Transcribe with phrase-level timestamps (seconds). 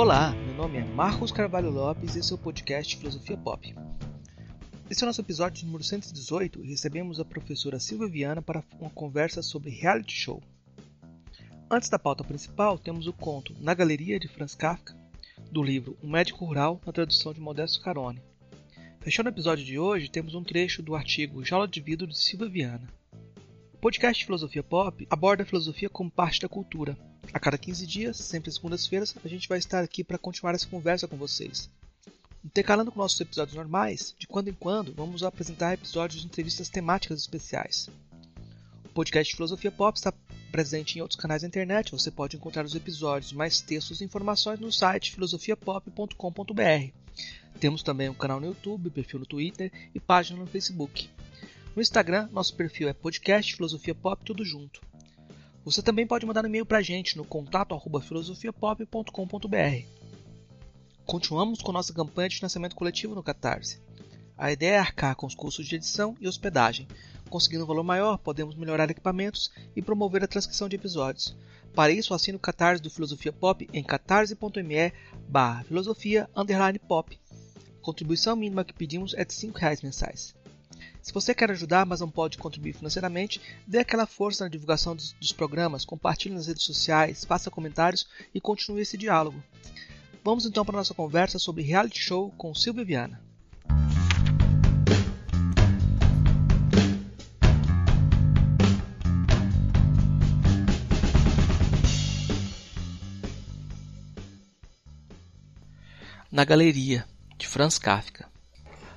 [0.00, 3.74] Olá, meu nome é Marcos Carvalho Lopes e esse é o podcast Filosofia Pop.
[4.88, 8.90] Esse é o nosso episódio número 118 e recebemos a professora Silvia Viana para uma
[8.90, 10.40] conversa sobre reality show.
[11.68, 14.96] Antes da pauta principal, temos o conto Na Galeria de Franz Kafka,
[15.50, 18.22] do livro O Médico Rural, na tradução de Modesto Carone.
[19.00, 22.48] Fechando o episódio de hoje, temos um trecho do artigo Jaula de Vidro de Silvia
[22.48, 22.88] Viana.
[23.74, 26.96] O podcast Filosofia Pop aborda a filosofia como parte da cultura.
[27.32, 31.06] A cada 15 dias, sempre segundas-feiras, a gente vai estar aqui para continuar essa conversa
[31.06, 31.68] com vocês.
[32.44, 37.20] Intercalando com nossos episódios normais, de quando em quando vamos apresentar episódios de entrevistas temáticas
[37.20, 37.90] especiais.
[38.84, 40.12] O podcast Filosofia Pop está
[40.50, 41.92] presente em outros canais da internet.
[41.92, 46.92] Você pode encontrar os episódios, mais textos e informações no site filosofiapop.com.br.
[47.60, 51.10] Temos também um canal no YouTube, perfil no Twitter e página no Facebook.
[51.76, 54.80] No Instagram, nosso perfil é podcast Filosofia Pop tudo junto.
[55.70, 59.86] Você também pode mandar um e-mail para a gente no contato filosofiapop.com.br.
[61.04, 63.78] Continuamos com nossa campanha de financiamento coletivo no Catarse.
[64.34, 66.88] A ideia é arcar com os custos de edição e hospedagem.
[67.28, 71.36] Conseguindo um valor maior, podemos melhorar equipamentos e promover a transcrição de episódios.
[71.74, 74.92] Para isso, assine o Catarse do Filosofia Pop em catarse.me
[75.28, 76.30] barra filosofia
[76.88, 77.20] pop.
[77.82, 80.34] Contribuição mínima que pedimos é de R$ 5,00 mensais.
[81.02, 85.12] Se você quer ajudar, mas não pode contribuir financeiramente, dê aquela força na divulgação dos,
[85.12, 89.42] dos programas, compartilhe nas redes sociais, faça comentários e continue esse diálogo.
[90.24, 93.20] Vamos então para a nossa conversa sobre reality show com Silvia Viana.
[106.30, 107.06] Na Galeria,
[107.38, 108.28] de Franz Kafka.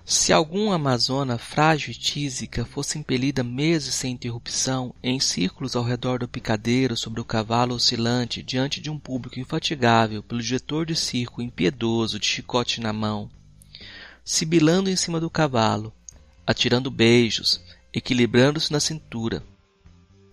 [0.03, 6.19] Se alguma amazona frágil e tísica fosse impelida meses sem interrupção, em círculos ao redor
[6.19, 11.41] do picadeiro sobre o cavalo oscilante, diante de um público infatigável pelo diretor de circo
[11.41, 13.29] impiedoso de chicote na mão,
[14.25, 15.93] sibilando em cima do cavalo,
[16.45, 17.61] atirando beijos,
[17.93, 19.43] equilibrando-se na cintura.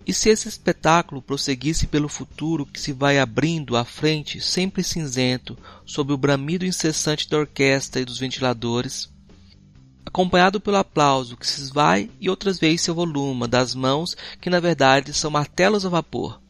[0.07, 5.59] E se esse espetáculo prosseguisse pelo futuro que se vai abrindo à frente, sempre cinzento,
[5.84, 9.11] sob o bramido incessante da orquestra e dos ventiladores,
[10.04, 14.60] acompanhado pelo aplauso que se esvai e outras vezes se voluma das mãos que na
[14.60, 16.41] verdade são martelos a vapor.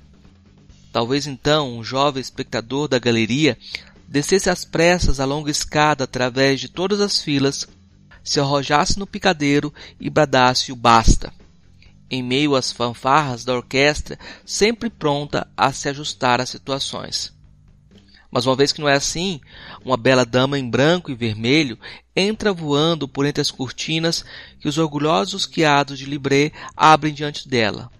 [0.92, 3.58] Talvez então um jovem espectador da galeria
[4.06, 7.68] descesse às pressas a longa escada através de todas as filas,
[8.24, 11.32] se arrojasse no picadeiro e bradasse o basta,
[12.10, 17.37] em meio às fanfarras da orquestra, sempre pronta a se ajustar às situações.
[18.30, 19.40] Mas uma vez que não é assim,
[19.84, 21.78] uma bela dama em branco e vermelho
[22.14, 24.24] entra voando por entre as cortinas
[24.60, 27.90] que os orgulhosos quiados de libré abrem diante dela.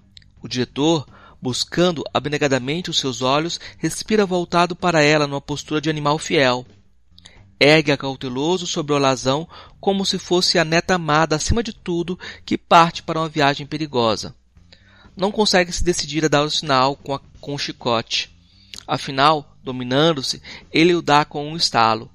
[0.42, 1.06] O diretor,
[1.40, 6.66] buscando abnegadamente os seus olhos, respira voltado para ela numa postura de animal fiel.
[7.58, 9.48] Ergue-a cauteloso sobre o alazão
[9.80, 14.34] como se fosse a neta amada acima de tudo que parte para uma viagem perigosa.
[15.16, 18.30] Não consegue se decidir a dar o sinal com, a, com o chicote.
[18.86, 20.40] Afinal, dominando-se,
[20.72, 22.10] ele o dá com um estalo.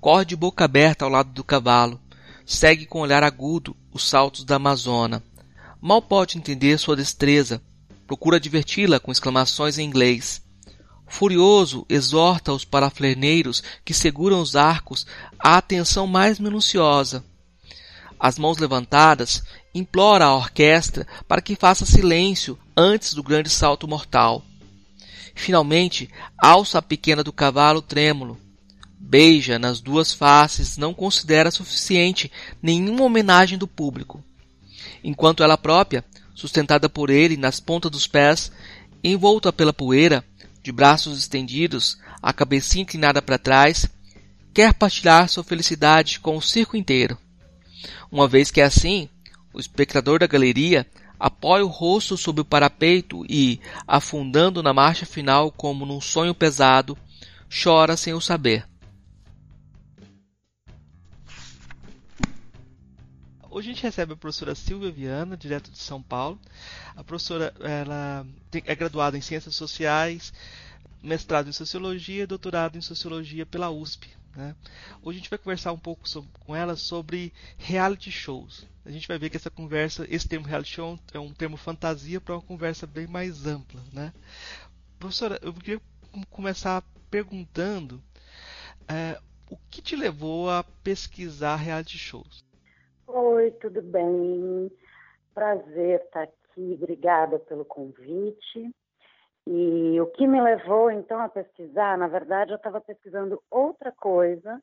[0.00, 2.00] Corre de boca aberta ao lado do cavalo.
[2.46, 5.22] Segue com olhar agudo os saltos da Amazona.
[5.80, 7.60] Mal pode entender sua destreza.
[8.06, 10.40] Procura diverti-la com exclamações em inglês.
[11.06, 15.06] Furioso, exorta os parafleneiros que seguram os arcos
[15.38, 17.22] à atenção mais minuciosa.
[18.18, 19.42] As mãos levantadas,
[19.74, 24.42] implora à orquestra para que faça silêncio antes do grande salto mortal.
[25.34, 28.38] Finalmente, alça a pequena do cavalo trêmulo.
[28.98, 32.30] Beija nas duas faces, não considera suficiente
[32.62, 34.22] nenhuma homenagem do público.
[35.02, 36.04] Enquanto ela própria,
[36.34, 38.52] sustentada por ele nas pontas dos pés,
[39.02, 40.24] envolta pela poeira,
[40.62, 43.86] de braços estendidos, a cabecinha inclinada para trás,
[44.54, 47.18] quer partilhar sua felicidade com o circo inteiro.
[48.10, 49.08] Uma vez que é assim,
[49.52, 50.86] o espectador da galeria
[51.22, 56.98] apoia o rosto sobre o parapeito e, afundando na marcha final como num sonho pesado,
[57.62, 58.66] chora sem o saber.
[63.48, 66.40] Hoje a gente recebe a professora Silvia Viana, direto de São Paulo.
[66.96, 70.32] A professora ela é graduada em Ciências Sociais,
[71.00, 74.10] mestrado em Sociologia e doutorado em Sociologia pela USP.
[74.36, 74.56] Né?
[75.02, 78.66] Hoje a gente vai conversar um pouco sobre, com ela sobre reality shows.
[78.84, 82.20] A gente vai ver que essa conversa, esse termo reality show é um termo fantasia
[82.20, 83.80] para uma conversa bem mais ampla.
[83.92, 84.12] Né?
[84.98, 85.80] Professora, eu queria
[86.30, 88.02] começar perguntando
[88.88, 89.18] é,
[89.50, 92.42] o que te levou a pesquisar reality shows?
[93.06, 94.70] Oi, tudo bem?
[95.34, 98.74] Prazer estar aqui, obrigada pelo convite.
[99.46, 104.62] E o que me levou então a pesquisar, na verdade, eu estava pesquisando outra coisa.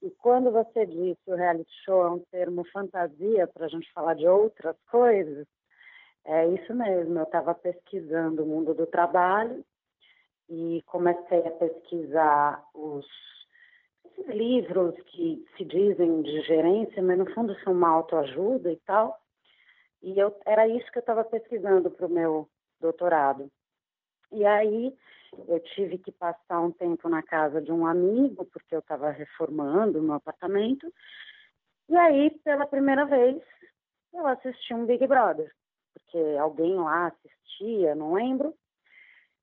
[0.00, 4.14] E quando você disse o reality show é um termo fantasia para a gente falar
[4.14, 5.46] de outras coisas,
[6.24, 7.18] é isso mesmo.
[7.18, 9.64] Eu estava pesquisando o mundo do trabalho
[10.48, 13.06] e comecei a pesquisar os
[14.28, 19.18] livros que se dizem de gerência, mas no fundo são uma autoajuda e tal.
[20.02, 22.48] E eu, era isso que eu estava pesquisando para o meu
[22.80, 23.50] doutorado.
[24.34, 24.92] E aí
[25.48, 30.02] eu tive que passar um tempo na casa de um amigo, porque eu estava reformando
[30.02, 30.92] no apartamento.
[31.88, 33.40] E aí, pela primeira vez,
[34.12, 35.52] eu assisti um Big Brother,
[35.92, 38.54] porque alguém lá assistia, não lembro.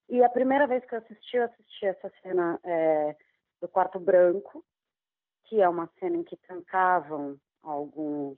[0.10, 3.16] E a primeira vez que eu assisti, eu assisti essa cena é,
[3.62, 4.66] do quarto branco,
[5.46, 8.38] que é uma cena em que trancavam alguns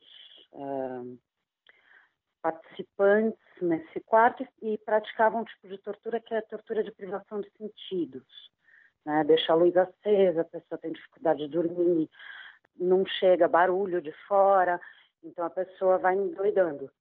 [2.43, 7.39] participantes nesse quarto e praticavam um tipo de tortura que é a tortura de privação
[7.39, 8.51] de sentidos.
[9.05, 9.23] Né?
[9.23, 12.09] Deixa a luz acesa, a pessoa tem dificuldade de dormir,
[12.75, 14.79] não chega barulho de fora,
[15.23, 16.91] então a pessoa vai endoidando.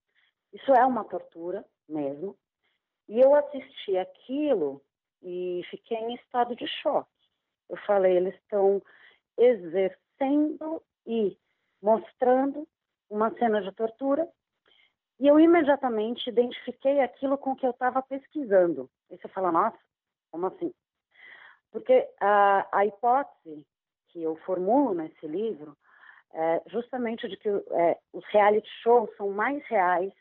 [0.53, 2.39] Isso é uma tortura mesmo.
[3.09, 4.81] E eu assisti aquilo
[5.21, 7.11] e fiquei em estado de choque.
[7.69, 8.81] Eu falei, eles estão
[9.37, 11.37] exercendo e
[11.83, 12.69] mostrando
[13.11, 14.29] uma cena de tortura
[15.23, 18.91] e eu imediatamente identifiquei aquilo com que eu estava pesquisando.
[19.09, 19.79] E você fala, nossa,
[20.33, 20.75] como assim?
[21.71, 23.65] Porque a, a hipótese
[24.09, 25.79] que eu formulo nesse livro
[26.35, 30.13] é justamente de que é, os reality shows são mais reais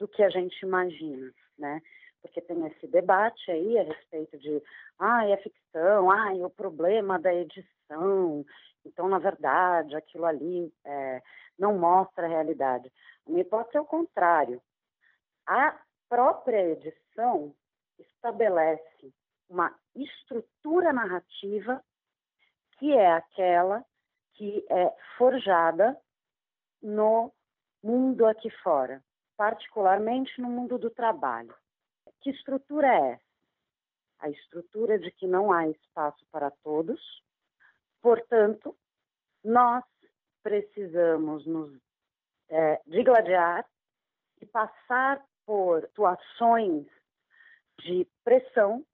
[0.00, 1.80] do que a gente imagina, né?
[2.20, 4.60] Porque tem esse debate aí a respeito de,
[4.98, 8.44] ah, é ficção, ah, é o problema da edição.
[8.84, 11.22] Então, na verdade, aquilo ali é,
[11.58, 12.92] não mostra a realidade.
[13.26, 14.60] A minha hipótese é o contrário.
[15.46, 17.54] A própria edição
[17.98, 19.12] estabelece
[19.48, 21.82] uma estrutura narrativa
[22.78, 23.84] que é aquela
[24.34, 25.96] que é forjada
[26.82, 27.32] no
[27.82, 29.02] mundo aqui fora,
[29.36, 31.54] particularmente no mundo do trabalho.
[32.20, 33.22] Que estrutura é essa?
[34.20, 37.00] A estrutura de que não há espaço para todos,
[38.02, 38.76] portanto,
[39.42, 39.84] nós
[40.42, 41.72] precisamos nos
[42.50, 42.80] é,
[44.40, 46.86] e passar por situações
[47.80, 48.84] de pressão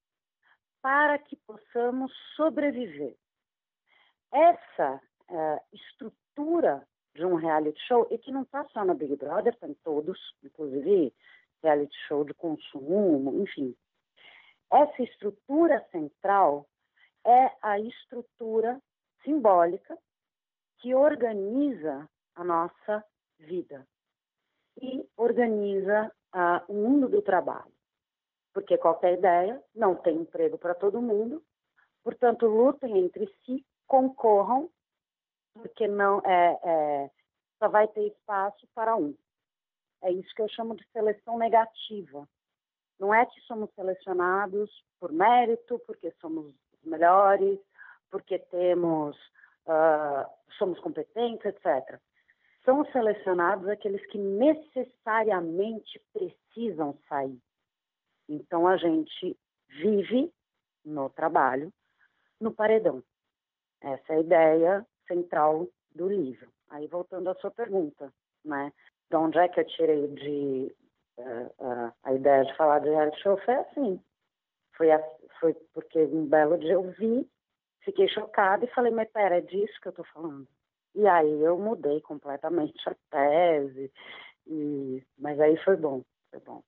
[0.81, 3.17] para que possamos sobreviver.
[4.31, 9.57] Essa é, estrutura de um reality show, e que não está só na Big Brother,
[9.57, 11.13] tem todos, inclusive
[11.63, 13.75] reality show de consumo, enfim.
[14.71, 16.69] Essa estrutura central
[17.27, 18.81] é a estrutura
[19.29, 19.99] simbólica
[20.79, 23.05] que organiza a nossa
[23.39, 23.87] vida
[24.81, 27.73] e organiza uh, o mundo do trabalho.
[28.55, 31.43] Porque qualquer ideia não tem emprego para todo mundo,
[32.03, 34.71] portanto, lutem entre si, concorram,
[35.53, 37.11] porque não é, é,
[37.59, 39.15] só vai ter espaço para um.
[40.03, 42.27] É isso que eu chamo de seleção negativa.
[42.99, 47.59] Não é que somos selecionados por mérito, porque somos os melhores,
[48.11, 49.17] porque temos,
[49.67, 50.29] uh,
[50.59, 52.01] somos competentes, etc
[52.69, 57.41] são selecionados aqueles que necessariamente precisam sair.
[58.29, 59.35] Então a gente
[59.69, 60.31] vive
[60.85, 61.73] no trabalho,
[62.39, 63.03] no paredão.
[63.81, 66.53] Essa é a ideia central do livro.
[66.69, 68.13] Aí voltando à sua pergunta,
[68.45, 68.71] né?
[69.09, 70.77] De onde é que eu tirei de
[71.17, 73.39] uh, uh, a ideia de falar de reality show?
[73.47, 73.99] Foi assim.
[74.77, 75.03] Foi, a,
[75.41, 77.27] foi porque um belo dia eu vi,
[77.89, 80.47] fiquei chocada e falei, mas pera, é disso que eu estou falando.
[80.95, 83.91] E aí eu mudei completamente a tese,
[84.47, 85.03] e...
[85.19, 86.63] mas aí foi bom, foi bom.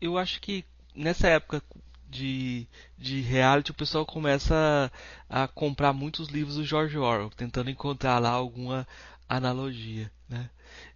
[0.00, 0.64] Eu acho que
[0.94, 1.62] nessa época
[2.08, 2.66] de,
[2.96, 4.90] de reality o pessoal começa
[5.28, 8.86] a, a comprar muitos livros do George Orwell, tentando encontrar lá alguma
[9.28, 10.50] analogia, né?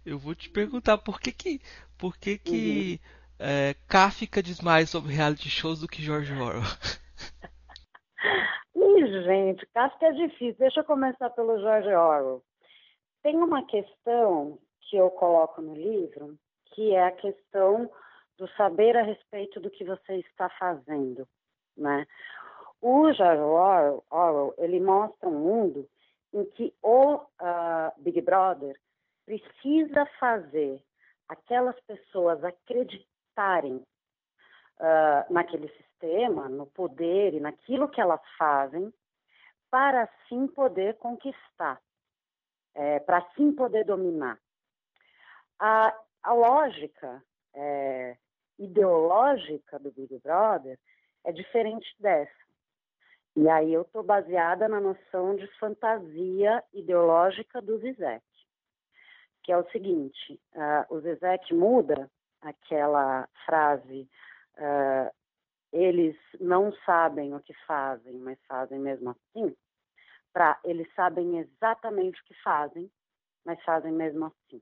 [0.05, 1.59] Eu vou te perguntar por que que,
[1.97, 2.99] por que, que
[3.39, 3.45] uhum.
[3.47, 6.61] é, Kafka diz mais sobre reality shows do que George Orwell?
[8.75, 10.55] Ih, gente, Kafka é difícil.
[10.59, 12.43] Deixa eu começar pelo George Orwell.
[13.23, 16.37] Tem uma questão que eu coloco no livro,
[16.73, 17.89] que é a questão
[18.37, 21.27] do saber a respeito do que você está fazendo,
[21.77, 22.05] né?
[22.81, 25.87] O George Orwell, Orwell, ele mostra um mundo
[26.33, 28.75] em que o uh, Big Brother
[29.25, 30.81] precisa fazer
[31.27, 33.81] aquelas pessoas acreditarem
[34.81, 38.93] uh, naquele sistema, no poder e naquilo que elas fazem,
[39.69, 41.79] para assim poder conquistar
[42.73, 44.37] é, para assim poder dominar.
[45.59, 47.23] A, a lógica
[47.53, 48.17] é,
[48.57, 50.77] ideológica do Big Brother
[51.23, 52.31] é diferente dessa.
[53.35, 58.25] E aí eu estou baseada na noção de fantasia ideológica do Zizek,
[59.43, 62.11] que é o seguinte: uh, o Zizek muda
[62.41, 64.09] aquela frase
[64.61, 65.11] uh,
[65.73, 69.55] eles não sabem o que fazem, mas fazem mesmo assim,
[70.31, 72.89] para eles sabem exatamente o que fazem,
[73.45, 74.61] mas fazem mesmo assim.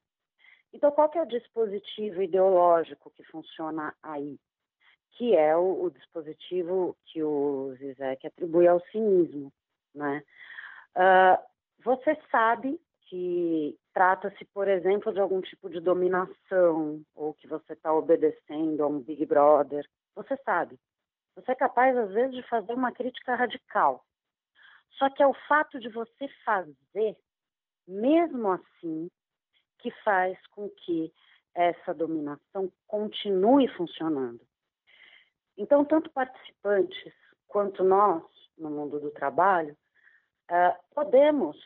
[0.71, 4.39] Então, qual que é o dispositivo ideológico que funciona aí?
[5.11, 9.51] Que é o, o dispositivo que o Zizek atribui ao cinismo,
[9.93, 10.23] né?
[10.95, 11.43] Uh,
[11.83, 17.93] você sabe que trata-se, por exemplo, de algum tipo de dominação, ou que você está
[17.93, 19.85] obedecendo a um Big Brother.
[20.15, 20.79] Você sabe.
[21.35, 24.05] Você é capaz, às vezes, de fazer uma crítica radical.
[24.91, 27.17] Só que é o fato de você fazer,
[27.85, 29.11] mesmo assim,
[29.79, 31.13] que faz com que
[31.53, 34.39] essa dominação continue funcionando.
[35.57, 37.13] Então, tanto participantes
[37.49, 38.23] quanto nós,
[38.57, 39.75] no mundo do trabalho,
[40.49, 41.57] uh, podemos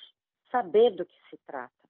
[0.50, 1.83] saber do que se trata,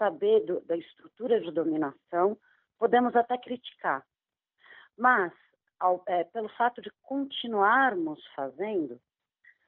[0.00, 2.38] saber do, da estrutura de dominação,
[2.78, 4.02] podemos até criticar.
[4.96, 5.30] Mas,
[5.78, 8.98] ao, é, pelo fato de continuarmos fazendo,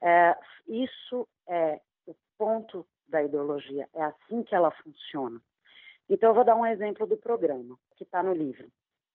[0.01, 0.35] é,
[0.67, 5.39] isso é o ponto da ideologia, é assim que ela funciona.
[6.09, 8.67] Então, eu vou dar um exemplo do programa, que está no livro.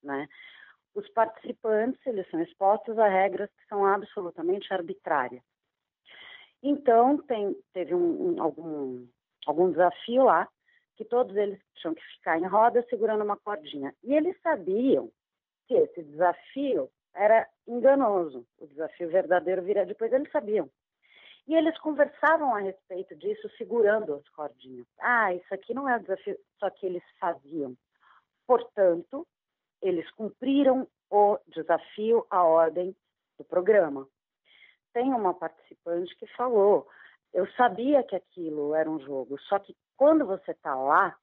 [0.03, 0.29] Né?
[0.95, 5.43] Os participantes, eles são expostos a regras que são absolutamente arbitrárias.
[6.63, 9.07] Então, tem, teve um, um, algum
[9.49, 10.47] algum desafio lá,
[10.99, 13.95] que todos eles tinham que ficar em roda segurando uma cordinha.
[14.03, 15.09] E eles sabiam
[15.69, 18.45] que esse desafio era enganoso.
[18.59, 20.69] O desafio verdadeiro viria depois, eles sabiam.
[21.47, 24.87] E eles conversavam a respeito disso, segurando as cordinhas.
[24.99, 27.77] Ah, isso aqui não é o desafio, só que eles faziam.
[28.45, 29.25] Portanto,
[29.81, 32.95] eles cumpriram o desafio, a ordem
[33.39, 34.07] do programa.
[34.93, 36.89] Tem uma participante que falou:
[37.33, 41.17] eu sabia que aquilo era um jogo, só que quando você está lá,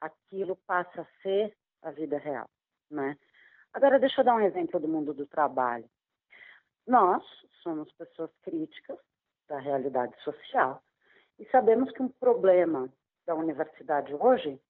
[0.00, 2.48] aquilo passa a ser a vida real,
[2.90, 3.16] né?
[3.72, 5.88] Agora, deixa eu dar um exemplo do mundo do trabalho.
[6.86, 7.24] Nós
[7.62, 8.98] somos pessoas críticas
[9.48, 10.82] da realidade social
[11.38, 12.88] e sabemos que um problema
[13.26, 14.60] da universidade hoje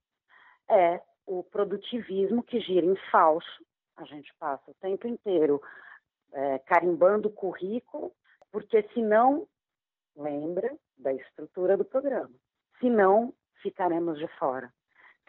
[0.68, 3.64] é o produtivismo que gira em falso.
[3.96, 5.60] A gente passa o tempo inteiro
[6.32, 8.12] é, carimbando o currículo,
[8.50, 9.46] porque senão
[10.16, 12.30] lembra da estrutura do programa.
[12.80, 14.72] Senão, ficaremos de fora.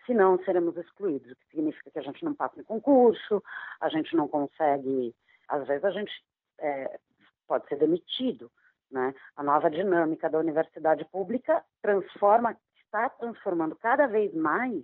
[0.05, 3.43] Senão, seremos excluídos, o que significa que a gente não passa em concurso,
[3.81, 5.15] a gente não consegue.
[5.47, 6.11] Às vezes, a gente
[6.59, 6.99] é,
[7.47, 8.51] pode ser demitido.
[8.91, 9.13] Né?
[9.35, 14.83] A nova dinâmica da universidade pública transforma, está transformando cada vez mais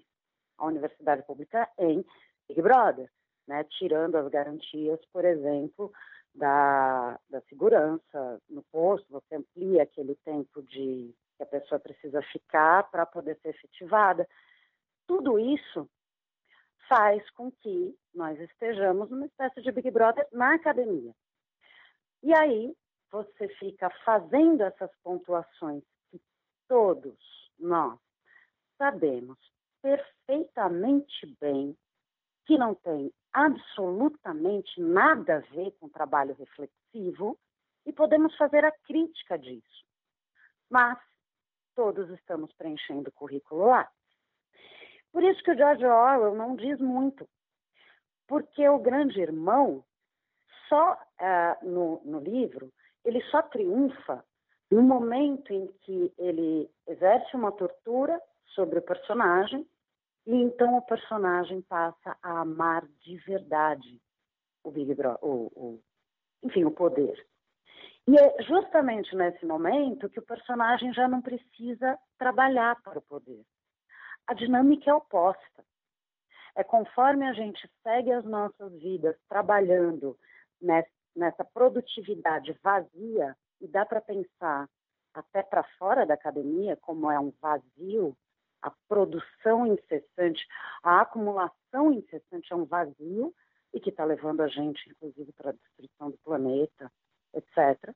[0.57, 2.03] a universidade pública em
[2.47, 3.09] Big Brother,
[3.47, 3.63] né?
[3.65, 5.91] tirando as garantias, por exemplo,
[6.33, 12.89] da, da segurança no posto, você amplia aquele tempo de que a pessoa precisa ficar
[12.89, 14.27] para poder ser efetivada.
[15.07, 15.89] Tudo isso
[16.87, 21.13] faz com que nós estejamos numa espécie de Big Brother na academia.
[22.23, 22.75] E aí
[23.11, 26.21] você fica fazendo essas pontuações que
[26.67, 27.17] todos
[27.57, 27.99] nós
[28.77, 29.37] sabemos
[29.81, 31.75] perfeitamente bem
[32.45, 37.37] que não tem absolutamente nada a ver com trabalho reflexivo
[37.85, 39.85] e podemos fazer a crítica disso.
[40.69, 40.97] Mas
[41.75, 43.89] todos estamos preenchendo o currículo lá.
[45.11, 47.27] Por isso que o George Orwell não diz muito,
[48.27, 49.83] porque o grande irmão
[50.69, 52.71] só uh, no, no livro
[53.03, 54.23] ele só triunfa
[54.69, 59.67] no momento em que ele exerce uma tortura sobre o personagem
[60.25, 64.01] e então o personagem passa a amar de verdade
[64.63, 65.83] o Big Brother, o, o,
[66.43, 67.27] enfim, o poder.
[68.07, 73.43] E é justamente nesse momento que o personagem já não precisa trabalhar para o poder.
[74.27, 75.65] A dinâmica é oposta.
[76.55, 80.17] É conforme a gente segue as nossas vidas trabalhando
[81.15, 84.67] nessa produtividade vazia, e dá para pensar
[85.13, 88.15] até para fora da academia, como é um vazio
[88.61, 90.45] a produção incessante,
[90.83, 93.33] a acumulação incessante é um vazio
[93.73, 96.91] e que está levando a gente, inclusive, para a destruição do planeta,
[97.33, 97.93] etc.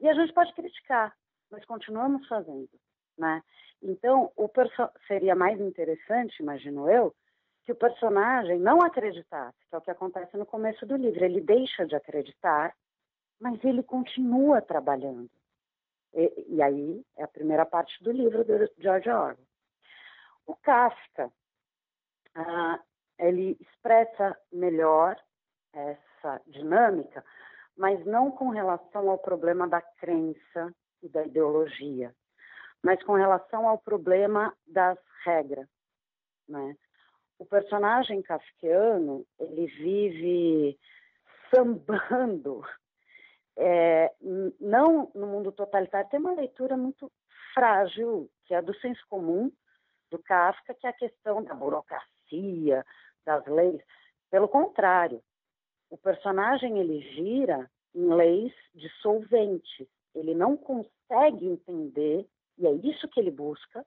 [0.00, 1.14] E a gente pode criticar,
[1.50, 2.70] mas continuamos fazendo,
[3.18, 3.42] né?
[3.82, 4.32] Então,
[5.06, 7.14] seria mais interessante, imagino eu,
[7.64, 11.24] que o personagem não acreditasse, que é o que acontece no começo do livro.
[11.24, 12.74] Ele deixa de acreditar,
[13.40, 15.28] mas ele continua trabalhando.
[16.14, 19.45] E, e aí é a primeira parte do livro do George Orwell.
[20.46, 21.32] O Kafka,
[22.34, 22.80] ah,
[23.18, 25.16] ele expressa melhor
[25.72, 27.24] essa dinâmica
[27.76, 32.14] mas não com relação ao problema da crença e da ideologia,
[32.82, 35.68] mas com relação ao problema das regras,
[36.48, 36.74] né?
[37.38, 40.78] O personagem kafkiano, ele vive
[41.54, 42.64] sambando,
[43.58, 44.10] é,
[44.58, 47.12] não no mundo totalitário, tem uma leitura muito
[47.52, 49.52] frágil, que é do senso comum
[50.16, 52.84] do Kafka, que é a questão da burocracia,
[53.24, 53.82] das leis.
[54.30, 55.22] Pelo contrário,
[55.90, 59.86] o personagem ele gira em leis dissolventes.
[60.14, 62.26] Ele não consegue entender,
[62.58, 63.84] e é isso que ele busca,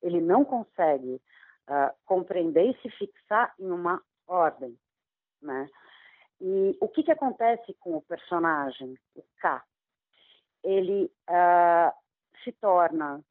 [0.00, 1.20] ele não consegue
[1.68, 4.78] uh, compreender e se fixar em uma ordem.
[5.42, 5.68] Né?
[6.40, 9.62] E o que, que acontece com o personagem, o K?
[10.62, 11.92] Ele uh,
[12.42, 13.22] se torna,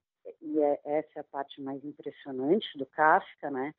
[0.43, 3.73] e é, essa é a parte mais impressionante do Kafka, né?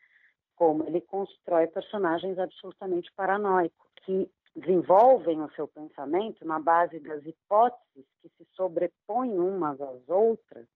[0.56, 8.06] como ele constrói personagens absolutamente paranoicos, que desenvolvem o seu pensamento na base das hipóteses
[8.22, 10.66] que se sobrepõem umas às outras,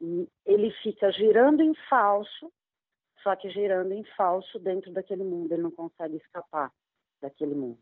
[0.00, 2.50] e ele fica girando em falso,
[3.22, 6.72] só que girando em falso dentro daquele mundo, ele não consegue escapar
[7.20, 7.78] daquele mundo.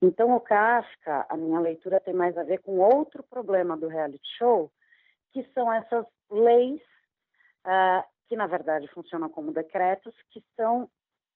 [0.00, 4.26] Então, o Kafka, a minha leitura tem mais a ver com outro problema do reality
[4.36, 4.72] show,
[5.30, 6.80] que são essas leis
[7.66, 10.90] uh, que na verdade funcionam como decretos, que são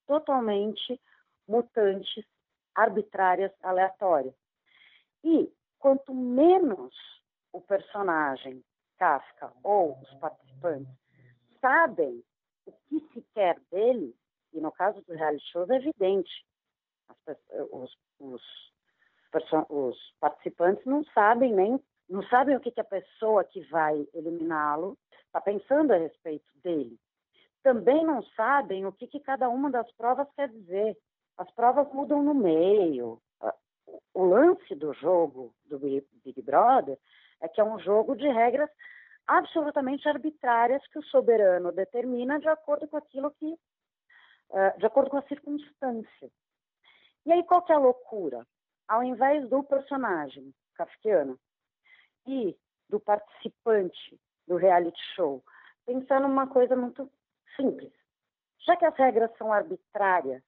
[0.06, 1.00] totalmente
[1.46, 2.24] mutantes,
[2.74, 4.34] arbitrárias, aleatórias.
[5.22, 6.94] E quanto menos
[7.52, 8.64] o personagem
[8.98, 10.92] Kafka ou os participantes
[11.60, 12.24] sabem
[12.64, 14.14] o que se quer dele,
[14.52, 16.46] e no caso do reality shows é evidente,
[17.72, 18.42] os, os,
[19.68, 24.96] os participantes não sabem nem não sabem o que, que a pessoa que vai eliminá-lo
[25.26, 26.98] está pensando a respeito dele.
[27.62, 30.96] Também não sabem o que, que cada uma das provas quer dizer.
[31.36, 33.20] As provas mudam no meio.
[34.14, 36.98] O lance do jogo do Big Brother
[37.40, 38.70] é que é um jogo de regras
[39.26, 43.58] absolutamente arbitrárias que o soberano determina de acordo com aquilo que,
[44.52, 46.30] eh, de acordo com a circunstância.
[47.24, 48.46] E aí qual que é a loucura?
[48.86, 51.38] Ao invés do personagem kafkiano
[52.26, 52.56] e
[52.88, 55.42] do participante do reality show,
[55.84, 57.10] pensar numa coisa muito
[57.56, 57.92] simples.
[58.60, 60.42] Já que as regras são arbitrárias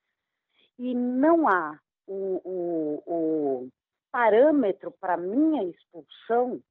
[0.79, 3.69] e não há o, o, o
[4.11, 6.63] parâmetro para minha expulsão,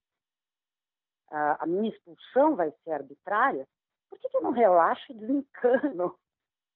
[1.30, 3.68] a, a, minha expulsão vai ser arbitrária,
[4.10, 6.18] por que, que eu não relaxo e desencano?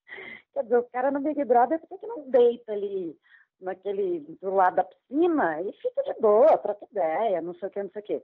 [0.54, 3.18] Quer dizer, o cara no Big Brother, por que, que não deita ali
[3.62, 7.84] naquele, do lado da piscina e fica de boa, troca ideia, não sei o que,
[7.84, 8.24] não sei o que.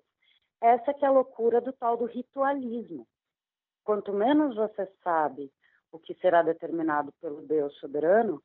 [0.60, 3.08] Essa que é a loucura do tal do ritualismo.
[3.84, 5.52] Quanto menos você sabe
[5.92, 8.42] o que será determinado pelo Deus soberano,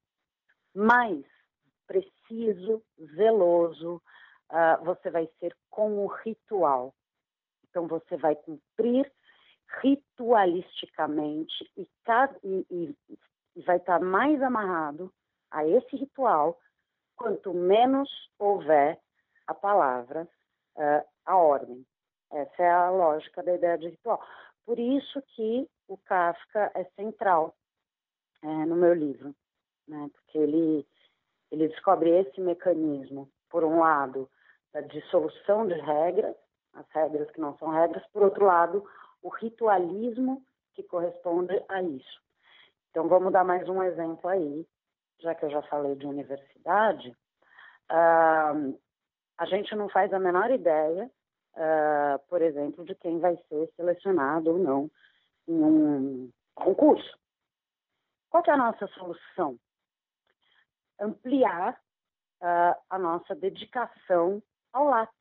[0.75, 1.25] mais
[1.87, 2.83] preciso,
[3.17, 4.01] zeloso
[4.51, 6.95] uh, você vai ser com o ritual.
[7.69, 9.11] Então você vai cumprir
[9.83, 11.89] ritualisticamente e,
[12.45, 12.97] e, e,
[13.57, 15.13] e vai estar mais amarrado
[15.51, 16.59] a esse ritual
[17.17, 18.99] quanto menos houver
[19.47, 20.29] a palavra,
[20.77, 21.85] uh, a ordem.
[22.31, 24.23] Essa é a lógica da ideia de ritual.
[24.65, 27.55] Por isso que o Kafka é central
[28.43, 29.35] é, no meu livro,
[29.87, 30.11] né?
[30.13, 30.87] porque ele,
[31.51, 34.29] ele descobre esse mecanismo, por um lado,
[34.73, 36.35] da dissolução de regras,
[36.73, 38.89] as regras que não são regras, por outro lado,
[39.23, 40.43] o ritualismo
[40.75, 42.23] que corresponde a isso.
[42.91, 44.67] Então, vamos dar mais um exemplo aí,
[45.23, 47.11] já que eu já falei de universidade.
[47.91, 48.79] Uh,
[49.39, 51.11] a gente não faz a menor ideia
[51.57, 54.91] uh, por exemplo, de quem vai ser selecionado ou não
[55.47, 57.19] em um concurso.
[58.31, 59.59] Qual é a nossa solução?
[61.01, 61.75] Ampliar
[62.41, 65.15] uh, a nossa dedicação ao Lattes.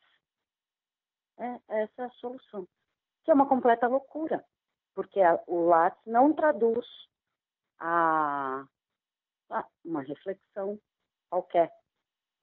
[1.38, 2.68] É, essa é a solução.
[3.24, 4.44] Que é uma completa loucura,
[4.94, 6.86] porque a, o Lattes não traduz
[7.80, 8.66] a
[9.84, 10.80] uma reflexão
[11.30, 11.72] qualquer,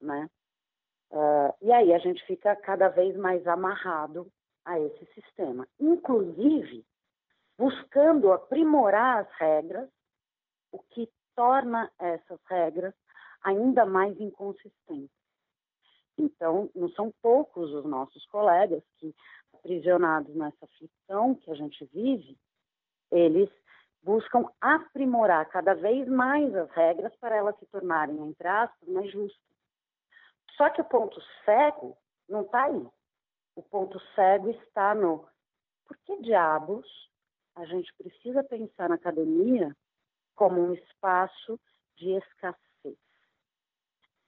[0.01, 0.29] né?
[1.11, 4.31] Uh, e aí a gente fica cada vez mais amarrado
[4.63, 6.85] a esse sistema, inclusive
[7.57, 9.89] buscando aprimorar as regras,
[10.71, 12.93] o que torna essas regras
[13.43, 15.09] ainda mais inconsistentes.
[16.17, 19.15] Então, não são poucos os nossos colegas que,
[19.53, 22.37] aprisionados nessa ficção que a gente vive,
[23.11, 23.49] eles
[24.01, 29.49] buscam aprimorar cada vez mais as regras para elas se tornarem, entre aspas, mais justas.
[30.55, 32.87] Só que o ponto cego não está aí.
[33.55, 35.27] O ponto cego está no
[35.85, 36.87] por que diabos
[37.55, 39.75] a gente precisa pensar na academia
[40.35, 41.59] como um espaço
[41.97, 42.97] de escassez.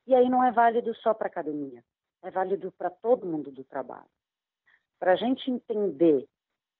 [0.07, 1.83] E aí não é válido só para academia.
[2.23, 4.09] é válido para todo mundo do trabalho.
[4.99, 6.27] Para a gente entender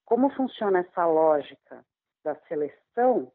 [0.06, 1.86] como funciona essa lógica
[2.24, 3.32] da seleção,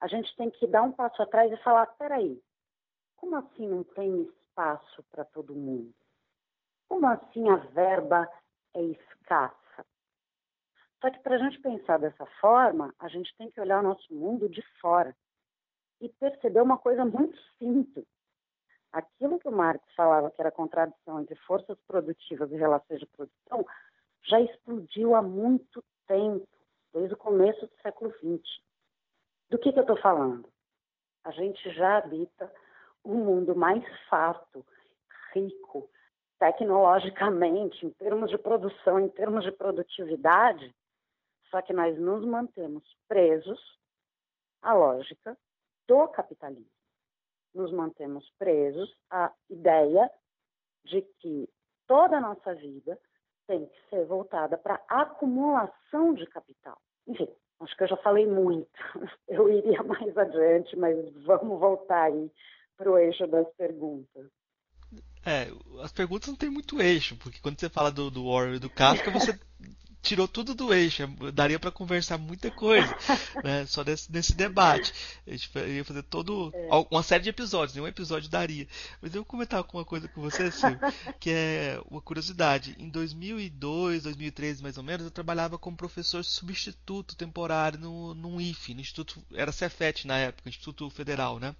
[0.00, 2.42] a gente tem que dar um passo atrás e falar: peraí,
[3.16, 5.94] como assim não tem espaço para todo mundo?
[6.88, 8.28] Como assim a verba
[8.74, 9.86] é escassa?
[11.00, 14.14] Só que para a gente pensar dessa forma, a gente tem que olhar o nosso
[14.14, 15.16] mundo de fora
[16.00, 18.06] e perceber uma coisa muito simples.
[18.92, 23.64] Aquilo que o Marx falava que era contradição entre forças produtivas e relações de produção
[24.24, 26.46] já explodiu há muito tempo,
[26.92, 28.62] desde o começo do século XX.
[29.50, 30.48] Do que, que eu estou falando?
[31.24, 32.52] A gente já habita
[33.04, 34.64] um mundo mais farto,
[35.32, 35.88] rico,
[36.38, 40.74] tecnologicamente, em termos de produção, em termos de produtividade,
[41.50, 43.60] só que nós nos mantemos presos
[44.60, 45.36] à lógica
[45.86, 46.70] do capitalismo.
[47.54, 50.10] Nos mantemos presos à ideia
[50.84, 51.48] de que
[51.86, 52.98] toda a nossa vida
[53.46, 56.78] tem que ser voltada para acumulação de capital.
[57.06, 57.28] Enfim,
[57.60, 58.68] acho que eu já falei muito.
[59.28, 62.30] Eu iria mais adiante, mas vamos voltar aí
[62.76, 64.26] para o eixo das perguntas.
[65.24, 65.46] É,
[65.82, 68.68] as perguntas não têm muito eixo, porque quando você fala do, do Orwell e do
[68.68, 69.38] Kafka, você
[70.02, 71.06] tirou tudo do eixo.
[71.32, 72.94] Daria para conversar muita coisa,
[73.42, 73.64] né?
[73.66, 74.92] Só nesse, nesse debate.
[75.26, 76.68] A gente ia fazer todo é.
[76.90, 78.66] uma série de episódios, nenhum episódio daria.
[79.00, 80.78] Mas eu vou comentar uma coisa com você, Silvio,
[81.20, 82.76] que é uma curiosidade.
[82.78, 88.74] Em 2002, 2003, mais ou menos, eu trabalhava como professor substituto temporário no, no IFE,
[88.74, 91.54] no Instituto era Cefet na época, Instituto Federal, né?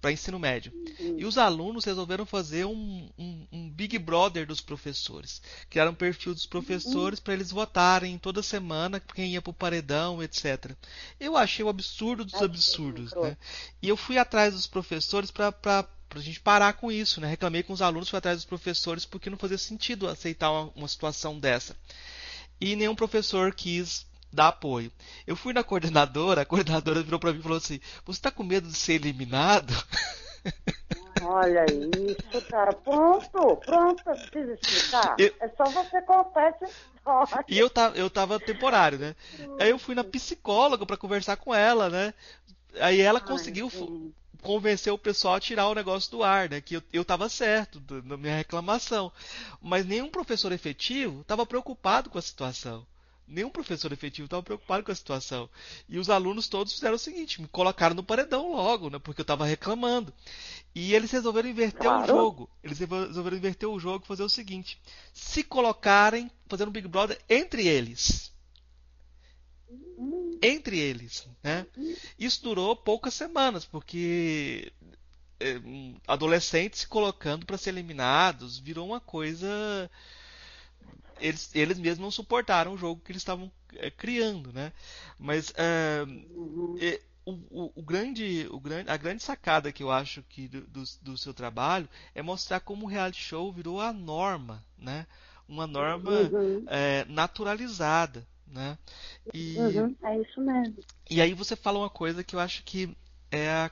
[0.00, 0.72] Para ensino médio.
[0.98, 1.16] Uhum.
[1.18, 5.42] E os alunos resolveram fazer um, um, um, Big Brother dos professores.
[5.68, 7.24] Criaram um perfil dos professores uhum.
[7.24, 10.72] para eles votarem toda semana quem ia para o paredão, etc.
[11.18, 13.12] Eu achei o absurdo dos absurdos.
[13.14, 13.36] Né?
[13.82, 15.52] E eu fui atrás dos professores para
[16.08, 17.28] para a gente parar com isso, né?
[17.28, 20.88] Reclamei com os alunos, fui atrás dos professores porque não fazia sentido aceitar uma, uma
[20.88, 21.76] situação dessa.
[22.58, 24.92] E nenhum professor quis dar apoio.
[25.26, 28.42] Eu fui na coordenadora, a coordenadora virou para mim e falou assim: Você está com
[28.42, 29.72] medo de ser eliminado?
[31.22, 32.72] Olha isso, cara.
[32.72, 35.16] Pronto, pronto, precisa explicar.
[35.18, 35.34] Eu...
[35.40, 37.44] É só você contar essa história.
[37.48, 39.16] E eu tava, eu tava temporário, né?
[39.60, 42.14] Aí eu fui na psicóloga para conversar com ela, né?
[42.80, 44.12] Aí ela conseguiu Ai,
[44.42, 46.60] convencer o pessoal a tirar o negócio do ar, né?
[46.60, 49.10] Que eu, eu tava certo na minha reclamação.
[49.60, 52.86] Mas nenhum professor efetivo estava preocupado com a situação
[53.28, 55.48] nenhum professor efetivo estava preocupado com a situação.
[55.88, 59.24] E os alunos todos fizeram o seguinte: me colocaram no paredão logo, né, porque eu
[59.24, 60.12] estava reclamando.
[60.74, 62.04] E eles resolveram inverter claro.
[62.04, 62.50] o jogo.
[62.62, 64.80] Eles resolveram inverter o jogo e fazer o seguinte:
[65.12, 68.32] se colocarem, fazendo um Big Brother entre eles.
[70.42, 71.26] Entre eles.
[71.42, 71.66] Né?
[72.18, 74.72] Isso durou poucas semanas, porque
[75.40, 75.60] é,
[76.06, 79.90] adolescentes se colocando para ser eliminados virou uma coisa
[81.20, 84.72] eles, eles mesmos não suportaram o jogo que eles estavam é, criando, né?
[85.18, 86.04] Mas é,
[86.80, 90.62] é, o, o, o, grande, o grande, a grande sacada que eu acho que do,
[90.62, 95.06] do, do, seu trabalho é mostrar como o reality show virou a norma, né?
[95.46, 96.64] Uma norma uhum.
[96.66, 98.78] É, naturalizada, né?
[99.32, 100.76] E, uhum, é isso mesmo.
[101.10, 102.94] E aí você fala uma coisa que eu acho que
[103.30, 103.70] é, a,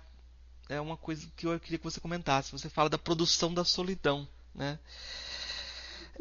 [0.68, 2.52] é uma coisa que eu queria que você comentasse.
[2.52, 4.78] Você fala da produção da solidão, né?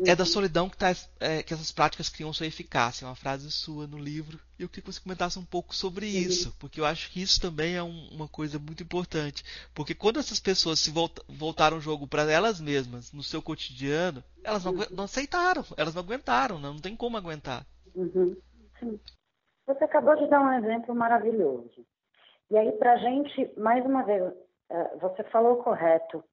[0.06, 3.06] É da solidão que, tá, é, que essas práticas criam sua eficácia.
[3.06, 4.40] É uma frase sua no livro.
[4.58, 7.40] E eu queria que você comentasse um pouco sobre isso, porque eu acho que isso
[7.42, 9.44] também é um, uma coisa muito importante.
[9.74, 14.24] Porque quando essas pessoas se volta, voltaram o jogo para elas mesmas, no seu cotidiano,
[14.44, 17.66] elas não, não, aceitaram, elas não aguentaram, não, não tem como aguentar.
[17.94, 18.36] Uhum.
[18.80, 19.00] Sim.
[19.68, 21.86] Você acabou de dar um exemplo maravilhoso.
[22.52, 24.32] E aí, para a gente, mais uma vez,
[24.70, 26.24] é, você falou correto.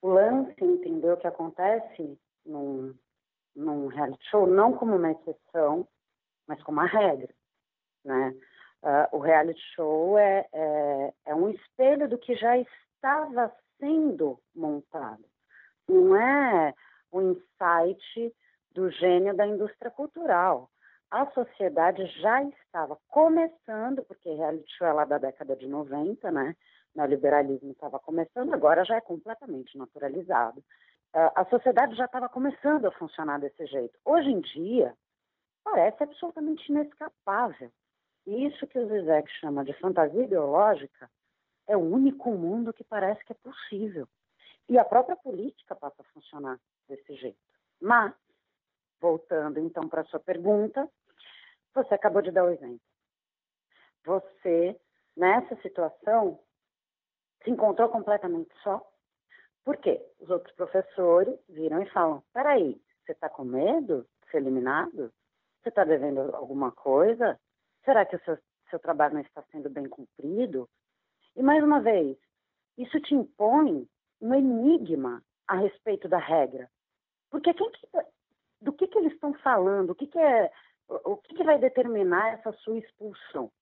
[0.00, 2.94] O lance, entendeu, que acontece num,
[3.58, 5.86] num reality show não como uma exceção,
[6.46, 7.28] mas como uma regra,
[8.04, 8.34] né?
[8.80, 15.24] Uh, o reality show é, é, é um espelho do que já estava sendo montado.
[15.88, 16.72] Não é
[17.10, 18.34] o insight
[18.72, 20.70] do gênio da indústria cultural.
[21.10, 26.54] A sociedade já estava começando, porque reality show é lá da década de 90, né?
[26.94, 30.62] O liberalismo estava começando, agora já é completamente naturalizado
[31.12, 33.98] a sociedade já estava começando a funcionar desse jeito.
[34.04, 34.94] Hoje em dia,
[35.64, 37.72] parece absolutamente inescapável.
[38.26, 41.10] E isso que o Zizek chama de fantasia ideológica
[41.66, 44.06] é o único mundo que parece que é possível.
[44.68, 47.38] E a própria política passa a funcionar desse jeito.
[47.80, 48.12] Mas,
[49.00, 50.88] voltando então para a sua pergunta,
[51.74, 52.80] você acabou de dar o exemplo.
[54.04, 54.78] Você,
[55.16, 56.38] nessa situação,
[57.42, 58.86] se encontrou completamente só,
[59.68, 60.00] Por quê?
[60.18, 65.12] Os outros professores viram e falam: peraí, você está com medo de ser eliminado?
[65.60, 67.38] Você está devendo alguma coisa?
[67.84, 68.38] Será que o seu,
[68.70, 70.66] seu trabalho não está sendo bem cumprido?
[71.36, 72.16] E mais uma vez,
[72.78, 73.86] isso te impõe
[74.22, 76.70] um enigma a respeito da regra.
[77.30, 77.88] Porque quem que,
[78.62, 79.90] do que, que eles estão falando?
[79.90, 80.50] O que, que é
[80.88, 83.52] o que, que vai determinar essa sua expulsão?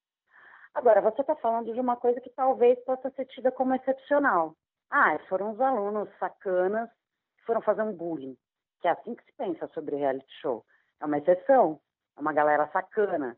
[0.72, 4.54] Agora, você está falando de uma coisa que talvez possa ser tida como excepcional.
[4.90, 6.88] Ah, foram os alunos sacanas
[7.36, 8.36] que foram fazer um bullying.
[8.80, 10.64] Que é assim que se pensa sobre reality show.
[11.00, 11.80] É uma exceção,
[12.16, 13.36] é uma galera sacana.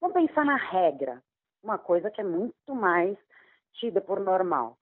[0.00, 1.22] Vamos pensar na regra,
[1.62, 3.18] uma coisa que é muito mais
[3.74, 4.78] tida por normal.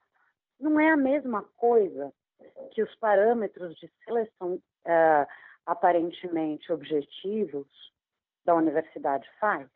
[0.60, 2.12] Não é a mesma coisa
[2.72, 5.26] que os parâmetros de seleção uh,
[5.66, 7.68] aparentemente objetivos
[8.44, 9.68] da universidade faz.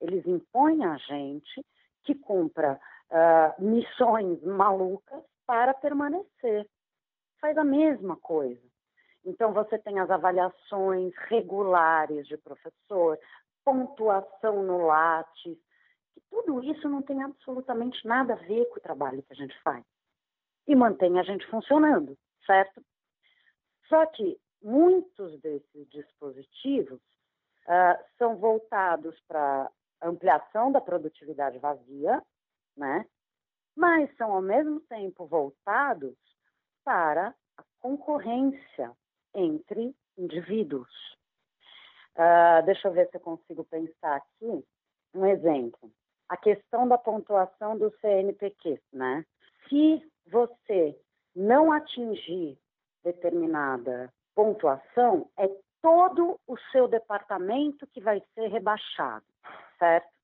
[0.00, 1.64] Eles impõem a gente
[2.04, 6.68] que cumpra uh, missões malucas para permanecer.
[7.40, 8.60] Faz a mesma coisa.
[9.24, 13.18] Então, você tem as avaliações regulares de professor,
[13.64, 15.58] pontuação no Lattes,
[16.30, 19.84] tudo isso não tem absolutamente nada a ver com o trabalho que a gente faz.
[20.66, 22.82] E mantém a gente funcionando, certo?
[23.88, 27.00] Só que muitos desses dispositivos
[27.66, 29.70] uh, são voltados para
[30.00, 32.22] ampliação da produtividade vazia,
[32.76, 33.04] né?
[33.80, 36.14] mas são ao mesmo tempo voltados
[36.84, 38.92] para a concorrência
[39.34, 40.90] entre indivíduos.
[42.14, 44.64] Uh, deixa eu ver se eu consigo pensar aqui
[45.14, 45.90] um exemplo.
[46.28, 49.24] A questão da pontuação do CNPq, né?
[49.68, 50.94] Se você
[51.34, 52.58] não atingir
[53.02, 55.48] determinada pontuação, é
[55.80, 59.24] todo o seu departamento que vai ser rebaixado,
[59.78, 60.19] certo?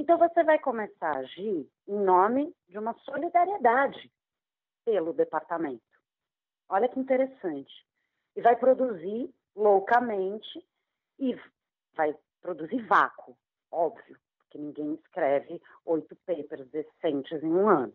[0.00, 4.10] Então você vai começar a agir em nome de uma solidariedade
[4.82, 5.84] pelo departamento.
[6.70, 7.70] Olha que interessante.
[8.34, 10.66] E vai produzir loucamente
[11.18, 11.38] e
[11.92, 13.36] vai produzir vácuo,
[13.70, 17.92] óbvio, porque ninguém escreve oito papers decentes em um ano.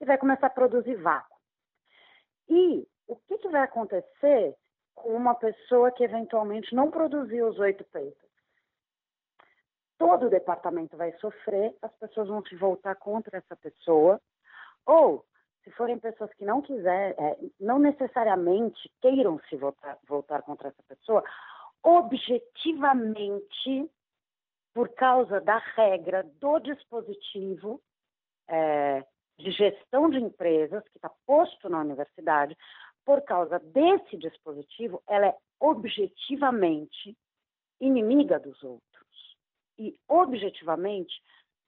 [0.00, 1.36] E vai começar a produzir vácuo.
[2.48, 4.56] E o que, que vai acontecer
[4.94, 8.29] com uma pessoa que eventualmente não produziu os oito papers?
[10.00, 14.18] Todo o departamento vai sofrer, as pessoas vão se voltar contra essa pessoa,
[14.86, 15.26] ou
[15.62, 20.82] se forem pessoas que não quiserem, é, não necessariamente queiram se voltar, voltar contra essa
[20.88, 21.22] pessoa,
[21.82, 23.90] objetivamente,
[24.72, 27.78] por causa da regra do dispositivo
[28.48, 29.04] é,
[29.38, 32.56] de gestão de empresas que está posto na universidade,
[33.04, 37.14] por causa desse dispositivo, ela é objetivamente
[37.78, 38.89] inimiga dos outros.
[39.80, 41.12] E, objetivamente,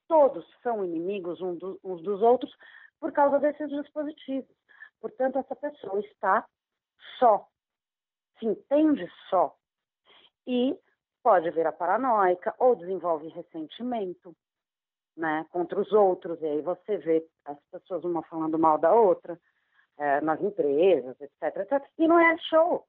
[0.07, 2.55] todos são inimigos uns dos outros
[2.99, 4.55] por causa desses dispositivos.
[5.01, 6.47] Portanto, essa pessoa está
[7.17, 7.49] só,
[8.37, 9.55] se entende só,
[10.45, 10.77] e
[11.23, 14.35] pode vir a paranoica ou desenvolve ressentimento
[15.17, 19.39] né, contra os outros, e aí você vê as pessoas uma falando mal da outra,
[19.97, 21.83] é, nas empresas, etc, etc.
[21.97, 22.85] E não é show.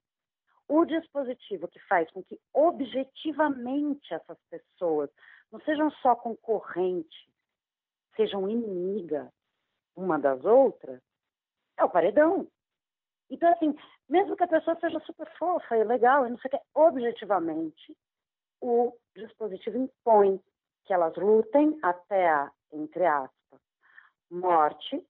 [0.69, 5.11] O dispositivo que faz com que objetivamente essas pessoas
[5.53, 7.27] não sejam só concorrentes,
[8.17, 9.31] sejam inimigas
[9.95, 11.01] uma das outras,
[11.79, 12.49] é o paredão.
[13.31, 13.77] Então, assim,
[14.09, 17.97] mesmo que a pessoa seja super fofa e legal, e não sei o que, objetivamente,
[18.61, 20.41] o dispositivo impõe
[20.85, 23.61] que elas lutem até a, entre aspas,
[24.31, 25.07] morte,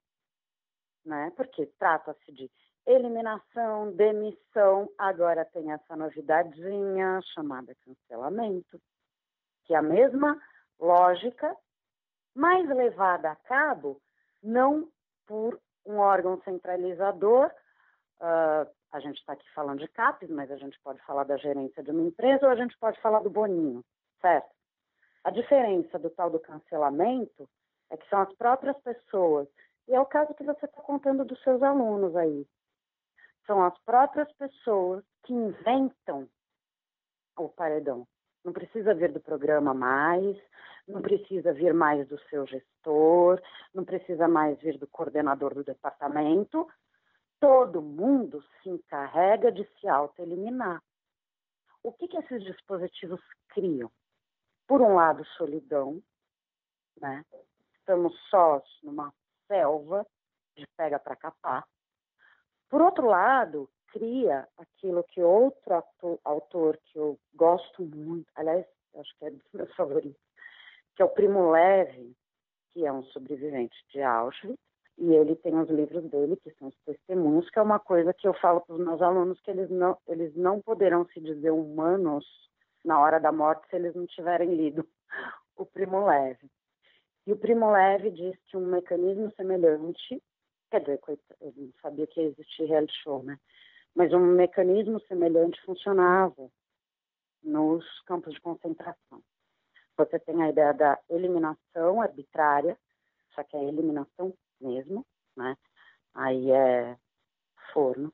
[1.05, 1.31] né?
[1.35, 2.49] Porque trata-se de
[2.85, 8.79] eliminação, demissão, agora tem essa novidadezinha chamada cancelamento,
[9.65, 10.39] que é a mesma
[10.79, 11.55] lógica,
[12.35, 13.99] mais levada a cabo
[14.43, 14.87] não
[15.25, 17.47] por um órgão centralizador,
[18.19, 21.83] uh, a gente está aqui falando de CAPES, mas a gente pode falar da gerência
[21.83, 23.83] de uma empresa ou a gente pode falar do boninho,
[24.21, 24.49] certo?
[25.23, 27.49] A diferença do tal do cancelamento
[27.89, 29.47] é que são as próprias pessoas
[29.87, 32.47] e é o caso que você está contando dos seus alunos aí.
[33.45, 36.27] São as próprias pessoas que inventam
[37.37, 38.07] o paredão.
[38.43, 40.37] Não precisa vir do programa mais,
[40.87, 43.41] não precisa vir mais do seu gestor,
[43.73, 46.67] não precisa mais vir do coordenador do departamento.
[47.39, 50.81] Todo mundo se encarrega de se auto-eliminar.
[51.83, 53.91] O que, que esses dispositivos criam?
[54.67, 56.01] Por um lado, solidão,
[56.99, 57.23] né?
[57.77, 59.13] Estamos sós numa
[59.47, 60.05] selva
[60.55, 61.63] de pega para capar.
[62.69, 65.83] Por outro lado, cria aquilo que outro
[66.23, 70.21] autor que eu gosto muito, aliás, acho que é dos meus favoritos,
[70.95, 72.15] que é o Primo Levi,
[72.73, 74.59] que é um sobrevivente de Auschwitz,
[74.97, 78.27] E ele tem os livros dele, que são os testemunhos, que é uma coisa que
[78.27, 82.25] eu falo para os meus alunos, que eles não, eles não poderão se dizer humanos
[82.83, 84.87] na hora da morte se eles não tiverem lido
[85.57, 86.49] o Primo Leve.
[87.27, 90.21] E o Primo Leve diz que um mecanismo semelhante,
[90.69, 90.99] quer dizer,
[91.41, 93.39] eu não sabia que existia reality show, né?
[93.93, 96.49] Mas um mecanismo semelhante funcionava
[97.43, 99.21] nos campos de concentração.
[99.97, 102.77] Você tem a ideia da eliminação arbitrária,
[103.33, 105.55] só que é eliminação mesmo, né?
[106.13, 106.97] Aí é
[107.71, 108.11] forno.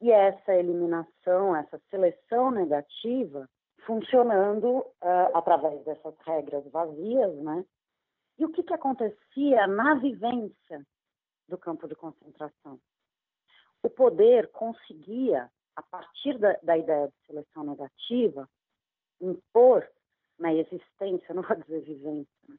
[0.00, 3.48] E essa eliminação, essa seleção negativa,
[3.86, 7.64] funcionando uh, através dessas regras vazias, né?
[8.38, 10.84] E o que, que acontecia na vivência
[11.48, 12.80] do campo de concentração?
[13.82, 18.48] O poder conseguia, a partir da, da ideia de seleção negativa,
[19.20, 19.88] impor
[20.38, 22.56] na existência, não vou dizer vivência, né?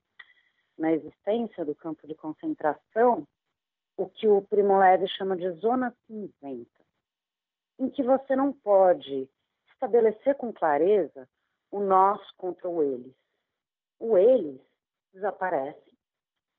[0.77, 3.25] na existência do campo de concentração
[3.97, 6.85] o que o Primo Levi chama de zona cinzenta,
[7.79, 9.29] em que você não pode
[9.71, 11.27] estabelecer com clareza
[11.71, 13.15] o nós contra o eles.
[13.99, 14.61] O eles
[15.13, 15.97] desaparece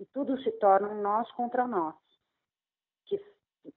[0.00, 1.94] e tudo se torna um nós contra nós.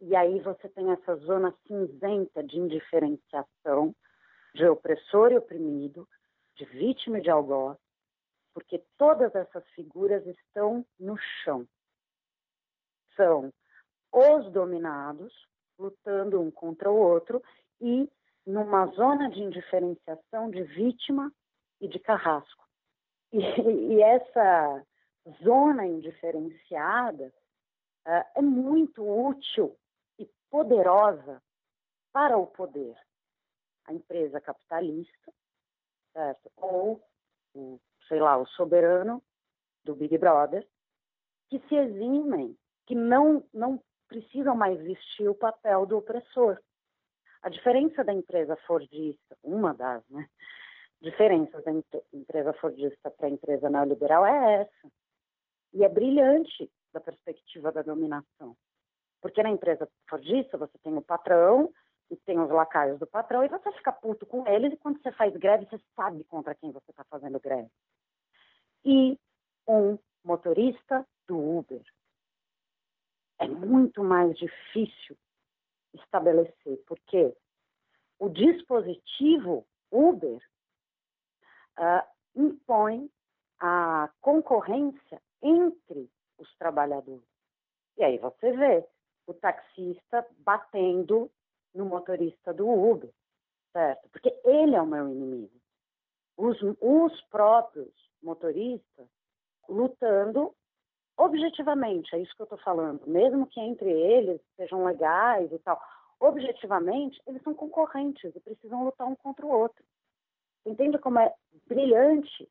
[0.02, 3.96] E aí você tem essa zona cinzenta de indiferenciação,
[4.54, 6.08] de opressor e oprimido,
[6.56, 7.78] de vítima e de algoz,
[8.54, 11.66] porque todas essas figuras estão no chão.
[13.16, 13.54] São
[14.12, 15.34] os dominados
[15.78, 17.42] lutando um contra o outro
[17.80, 18.10] e
[18.46, 21.32] numa zona de indiferenciação de vítima
[21.80, 22.68] e de carrasco.
[23.32, 24.86] E, e essa
[25.44, 27.32] zona indiferenciada
[28.08, 29.78] uh, é muito útil
[30.50, 31.42] poderosa
[32.12, 32.98] para o poder.
[33.86, 35.34] A empresa capitalista,
[36.14, 36.52] certo?
[36.58, 37.02] ou
[37.56, 39.24] o sei lá, o soberano
[39.84, 40.68] do Big Brother,
[41.50, 46.60] que se eximem, que não, não precisam mais vestir o papel do opressor.
[47.42, 50.28] A diferença da empresa fordista, uma das né,
[51.00, 51.72] diferenças da
[52.12, 54.92] empresa fordista para a empresa neoliberal é essa.
[55.72, 58.58] E é brilhante da perspectiva da dominação.
[59.22, 61.74] Porque na empresa fordista você tem o patrão
[62.10, 65.12] e tem os lacaios do patrão e você fica puto com eles e quando você
[65.12, 67.70] faz greve você sabe contra quem você está fazendo greve
[68.84, 69.20] e
[69.68, 71.82] um motorista do Uber.
[73.38, 75.18] É muito mais difícil
[75.94, 77.36] estabelecer, porque
[78.18, 80.38] o dispositivo Uber
[81.78, 83.10] uh, impõe
[83.60, 87.24] a concorrência entre os trabalhadores.
[87.98, 88.86] E aí você vê
[89.30, 91.30] o taxista batendo
[91.74, 93.10] no motorista do Uber,
[93.72, 94.10] certo?
[94.10, 95.54] Porque ele é o meu inimigo.
[96.36, 99.08] Os, os próprios motorista
[99.68, 100.54] lutando
[101.18, 105.80] objetivamente, é isso que eu estou falando, mesmo que entre eles sejam legais e tal,
[106.20, 109.84] objetivamente, eles são concorrentes e precisam lutar um contra o outro.
[110.66, 111.34] Entende como é
[111.68, 112.50] brilhante,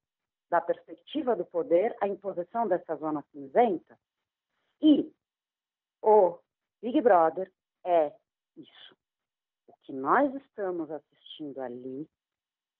[0.51, 3.99] da perspectiva do poder, a imposição dessa zona cinzenta?
[4.81, 5.11] E
[6.03, 6.39] o
[6.83, 7.51] Big Brother
[7.85, 8.13] é
[8.57, 8.97] isso.
[9.67, 12.09] O que nós estamos assistindo ali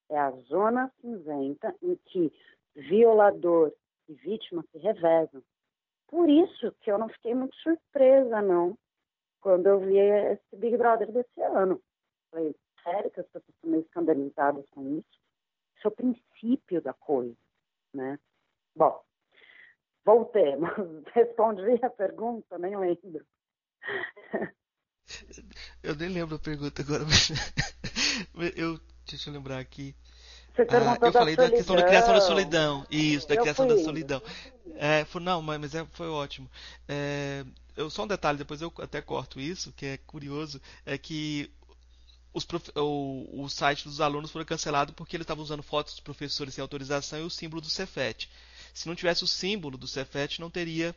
[0.09, 2.33] é a zona cinzenta em que
[2.75, 3.73] violador
[4.09, 5.43] e vítima se revezam.
[6.07, 8.79] Por isso que eu não fiquei muito surpresa, não,
[9.41, 11.81] quando eu vi esse Big Brother desse ano.
[12.31, 15.21] Falei, sério que as pessoas estão meio escandalizadas com isso?
[15.77, 17.37] Isso é o princípio da coisa,
[17.93, 18.19] né?
[18.75, 19.03] Bom,
[20.05, 20.71] voltemos.
[21.13, 23.25] Respondi a pergunta, nem lembro.
[25.83, 27.31] Eu nem lembro a pergunta agora, mas
[28.57, 29.95] eu deixa eu lembrar aqui.
[30.55, 32.87] Você ah, eu falei da, questão da criação da solidão.
[32.91, 33.77] Isso, da eu criação fui.
[33.77, 34.23] da solidão.
[34.75, 36.51] É, foi, não, mas, mas é, foi ótimo.
[36.89, 37.45] É,
[37.77, 41.51] eu, só um detalhe, depois eu até corto isso, que é curioso, é que
[42.35, 46.01] os prof, o, o site dos alunos foi cancelado porque eles estavam usando fotos dos
[46.01, 48.29] professores sem autorização e o símbolo do Cefet.
[48.75, 50.95] Se não tivesse o símbolo do Cefet, não teria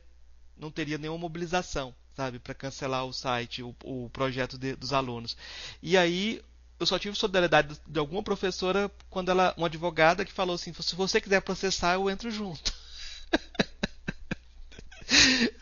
[0.61, 5.35] não teria nenhuma mobilização, sabe, para cancelar o site, o, o projeto de, dos alunos.
[5.81, 6.39] E aí
[6.79, 10.95] eu só tive solidariedade de alguma professora quando ela, uma advogada que falou assim, se
[10.95, 12.73] você quiser processar, eu entro junto.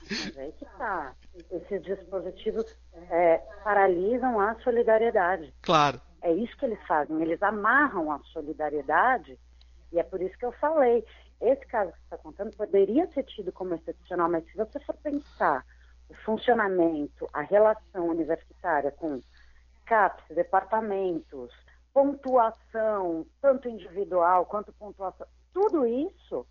[0.10, 1.14] Mas aí que tá.
[1.52, 2.66] Esses dispositivos
[3.10, 5.54] é, paralisam a solidariedade.
[5.62, 6.02] Claro.
[6.22, 7.22] É isso que eles fazem.
[7.22, 9.40] Eles amarram a solidariedade
[9.92, 11.06] e é por isso que eu falei.
[11.42, 14.96] Esse caso que você está contando poderia ser tido como excepcional, mas se você for
[14.98, 15.66] pensar
[16.10, 19.22] o funcionamento, a relação universitária com
[19.86, 21.54] CAPs, departamentos,
[21.94, 26.46] pontuação, tanto individual quanto pontuação, tudo isso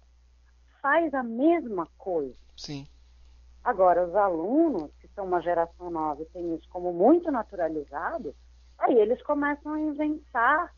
[0.80, 2.36] faz a mesma coisa.
[2.56, 2.86] Sim.
[3.62, 8.34] Agora, os alunos, que são uma geração nova e têm isso como muito naturalizado,
[8.78, 10.72] aí eles começam a inventar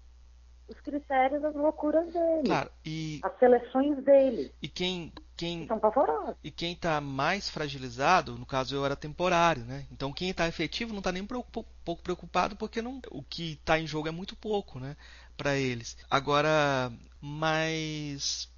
[0.70, 2.46] os critérios, as loucuras dele.
[2.46, 3.20] Claro, e.
[3.22, 4.52] As seleções dele.
[4.62, 5.12] E quem.
[5.36, 6.36] quem são pavorosos.
[6.42, 9.86] E quem está mais fragilizado, no caso eu era temporário, né?
[9.90, 13.86] Então quem está efetivo não está nem pouco preocupado porque não, o que está em
[13.86, 14.96] jogo é muito pouco, né?
[15.36, 15.96] Para eles.
[16.08, 18.48] Agora, mas.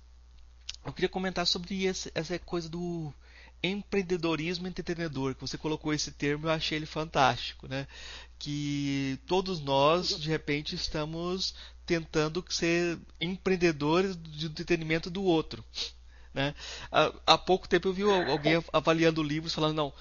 [0.84, 3.14] Eu queria comentar sobre esse, essa coisa do
[3.62, 7.86] empreendedorismo entretenedor, que você colocou esse termo, eu achei ele fantástico, né?
[8.38, 11.54] Que todos nós, de repente, estamos
[11.85, 15.64] tentando ser empreendedores de entretenimento do outro.
[16.33, 16.55] Né?
[16.91, 19.93] Há, há pouco tempo eu vi alguém avaliando livros falando, não,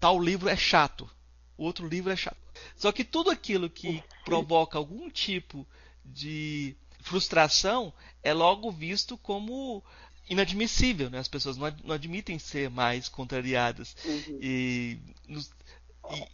[0.00, 1.08] tal livro é chato,
[1.56, 2.38] o outro livro é chato.
[2.76, 5.66] Só que tudo aquilo que provoca algum tipo
[6.04, 9.82] de frustração é logo visto como
[10.28, 11.18] inadmissível, né?
[11.18, 13.94] As pessoas não, não admitem ser mais contrariadas.
[14.04, 14.38] Uhum.
[14.40, 16.24] E, e,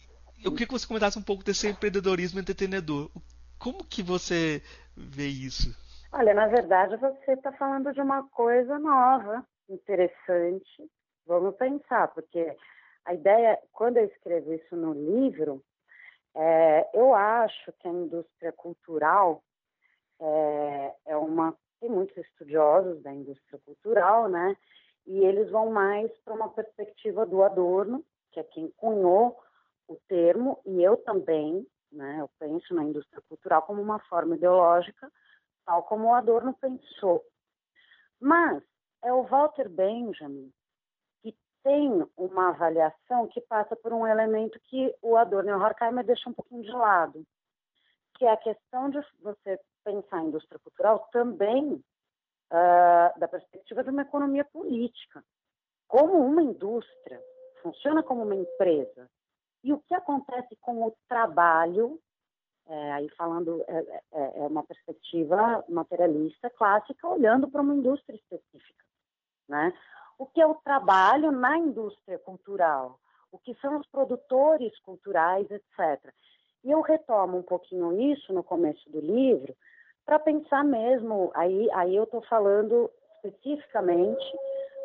[0.43, 3.09] eu queria que você comentasse um pouco desse empreendedorismo entretenedor.
[3.61, 4.61] Como que você
[4.97, 5.69] vê isso?
[6.11, 10.89] Olha, na verdade você está falando de uma coisa nova, interessante.
[11.27, 12.55] Vamos pensar, porque
[13.05, 15.63] a ideia, quando eu escrevo isso no livro,
[16.35, 19.43] é, eu acho que a indústria cultural
[20.19, 24.55] é, é uma tem muitos estudiosos da indústria cultural, né?
[25.07, 29.39] E eles vão mais para uma perspectiva do Adorno, que é quem cunhou
[29.87, 32.17] o termo, e eu também, né?
[32.19, 35.11] Eu penso na indústria cultural como uma forma ideológica,
[35.65, 37.23] tal como o Adorno pensou.
[38.19, 38.63] Mas
[39.03, 40.51] é o Walter Benjamin
[41.21, 46.05] que tem uma avaliação que passa por um elemento que o Adorno e o Horkheimer
[46.05, 47.25] deixam um pouquinho de lado,
[48.15, 53.89] que é a questão de você pensar a indústria cultural também uh, da perspectiva de
[53.89, 55.23] uma economia política.
[55.87, 57.21] Como uma indústria
[57.61, 59.09] funciona como uma empresa
[59.63, 61.99] e o que acontece com o trabalho,
[62.67, 68.85] é, aí falando, é, é, é, uma perspectiva materialista clássica, olhando para uma indústria específica.
[69.47, 69.73] Né?
[70.17, 72.99] O que é o trabalho na indústria cultural?
[73.31, 76.13] O que são os produtores culturais, etc.
[76.63, 79.55] E eu retomo um pouquinho isso no começo do livro,
[80.05, 82.91] para pensar mesmo, aí, aí eu estou falando
[83.23, 84.25] especificamente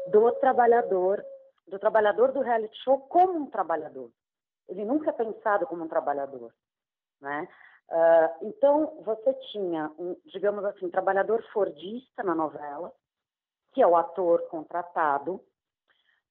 [0.09, 1.24] do trabalhador,
[1.66, 4.11] do trabalhador do reality show como um trabalhador.
[4.69, 6.53] Ele nunca é pensado como um trabalhador,
[7.21, 7.49] né?
[7.89, 12.93] Uh, então, você tinha, um, digamos assim, trabalhador fordista na novela,
[13.73, 15.41] que é o ator contratado,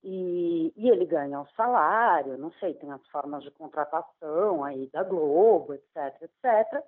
[0.04, 5.04] e, e, ele ganha um salário, não sei, tem as formas de contratação aí da
[5.04, 6.84] Globo, etc, etc.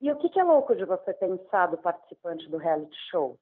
[0.00, 3.38] E o que, que é louco de você pensar do participante do reality show?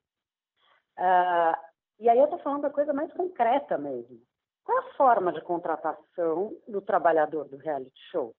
[0.99, 1.57] Uh,
[2.01, 4.21] e aí eu estou falando da coisa mais concreta mesmo.
[4.65, 8.35] Qual a forma de contratação do trabalhador do reality show?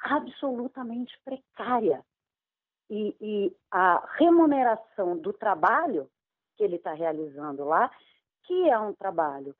[0.00, 2.04] Absolutamente precária.
[2.88, 6.08] E, e a remuneração do trabalho
[6.56, 7.90] que ele está realizando lá,
[8.44, 9.54] que é um trabalho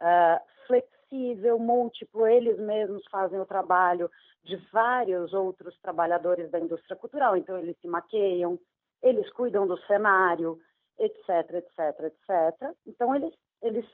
[0.00, 4.10] uh, flexível, múltiplo, eles mesmos fazem o trabalho
[4.42, 7.36] de vários outros trabalhadores da indústria cultural.
[7.36, 8.58] Então, eles se maqueiam,
[9.00, 10.60] eles cuidam do cenário,
[10.98, 12.76] etc, etc, etc.
[12.86, 13.86] Então, eles, eles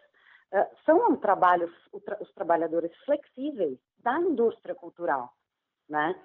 [0.84, 5.32] são um trabalho, os trabalhadores flexíveis da indústria cultural,
[5.88, 6.18] né?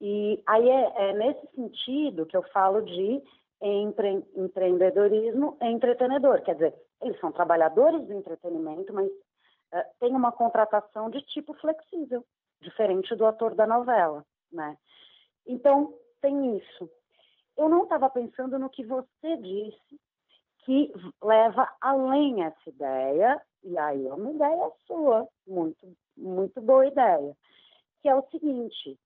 [0.00, 3.22] E aí é, é nesse sentido que eu falo de
[3.60, 11.10] empre, empreendedorismo entretenedor, quer dizer, eles são trabalhadores do entretenimento, mas uh, têm uma contratação
[11.10, 12.24] de tipo flexível
[12.60, 14.76] diferente do ator da novela, né?
[15.46, 16.90] Então, tem isso.
[17.56, 20.00] Eu não estava pensando no que você disse,
[20.64, 20.92] que
[21.22, 27.36] leva além essa ideia, e aí é uma ideia sua, muito, muito boa ideia,
[28.00, 28.98] que é o seguinte,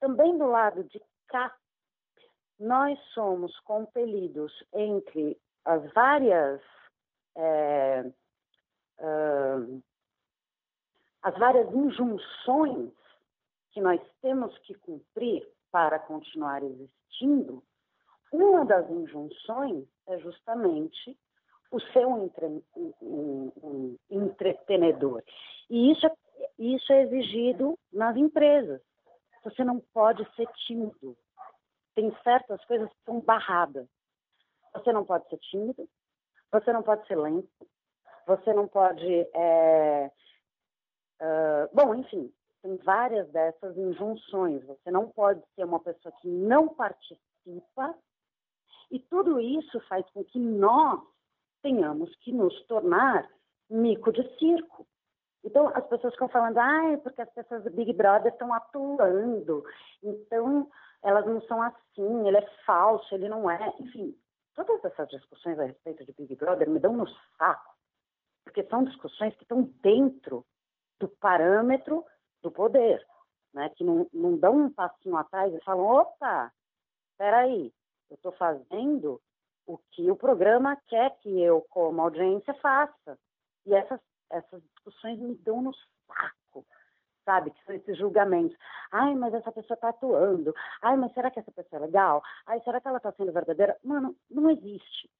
[0.00, 1.54] também do lado de cá,
[2.58, 6.60] nós somos compelidos entre as várias
[7.36, 8.12] é,
[8.98, 9.82] uh,
[11.22, 12.92] as várias injunções
[13.70, 17.62] que nós temos que cumprir para continuar existindo,
[18.32, 21.18] uma das injunções é justamente
[21.72, 22.46] o ser um, entre,
[23.00, 25.22] um, um entretenedor.
[25.68, 26.12] E isso, é,
[26.58, 28.80] isso é exigido nas empresas.
[29.42, 31.16] Você não pode ser tímido.
[31.94, 33.88] Tem certas coisas que são barradas.
[34.74, 35.88] Você não pode ser tímido,
[36.50, 37.48] você não pode ser lento,
[38.26, 40.10] você não pode é,
[41.22, 44.64] ah, bom, enfim, tem várias dessas injunções.
[44.64, 47.96] Você não pode ser uma pessoa que não participa,
[48.90, 51.00] e tudo isso faz com que nós
[51.62, 53.28] tenhamos que nos tornar
[53.70, 54.86] mico de circo.
[55.44, 59.64] Então, as pessoas ficam falando, ah, porque as pessoas do Big Brother estão atuando,
[60.02, 60.70] então
[61.02, 63.74] elas não são assim, ele é falso, ele não é.
[63.80, 64.16] Enfim,
[64.54, 67.74] todas essas discussões a respeito de Big Brother me dão no saco,
[68.44, 70.44] porque são discussões que estão dentro
[71.00, 72.04] do parâmetro
[72.40, 73.04] do poder,
[73.52, 73.68] né?
[73.70, 76.52] que não, não dão um passinho atrás e falam, opa,
[77.18, 77.72] peraí,
[78.08, 79.20] eu estou fazendo
[79.66, 83.18] o que o programa quer que eu, como audiência, faça.
[83.64, 84.00] E essas
[84.32, 85.72] essas discussões me dão no
[86.06, 86.66] saco,
[87.24, 87.50] sabe?
[87.50, 88.56] Que são esses julgamentos.
[88.90, 90.54] Ai, mas essa pessoa está atuando.
[90.80, 92.22] Ai, mas será que essa pessoa é legal?
[92.46, 93.78] Ai, será que ela está sendo verdadeira?
[93.84, 95.10] Mano, não existe.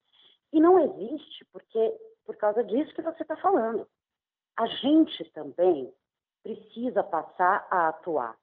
[0.52, 3.86] E não existe porque por causa disso que você está falando.
[4.56, 5.92] A gente também
[6.42, 8.36] precisa passar a atuar.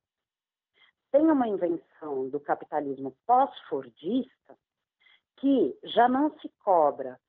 [1.11, 4.57] Tem uma invenção do capitalismo pós-fordista
[5.39, 7.19] que já não se cobra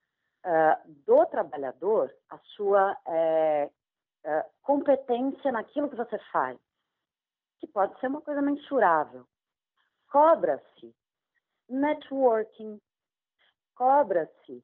[0.45, 3.73] uh, do trabalhador a sua uh,
[4.63, 6.59] competência naquilo que você faz,
[7.59, 9.25] que pode ser uma coisa mensurável.
[10.11, 10.95] Cobra-se
[11.69, 12.81] networking,
[13.75, 14.63] cobra-se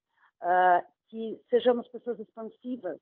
[1.09, 3.01] que sejamos pessoas expansivas,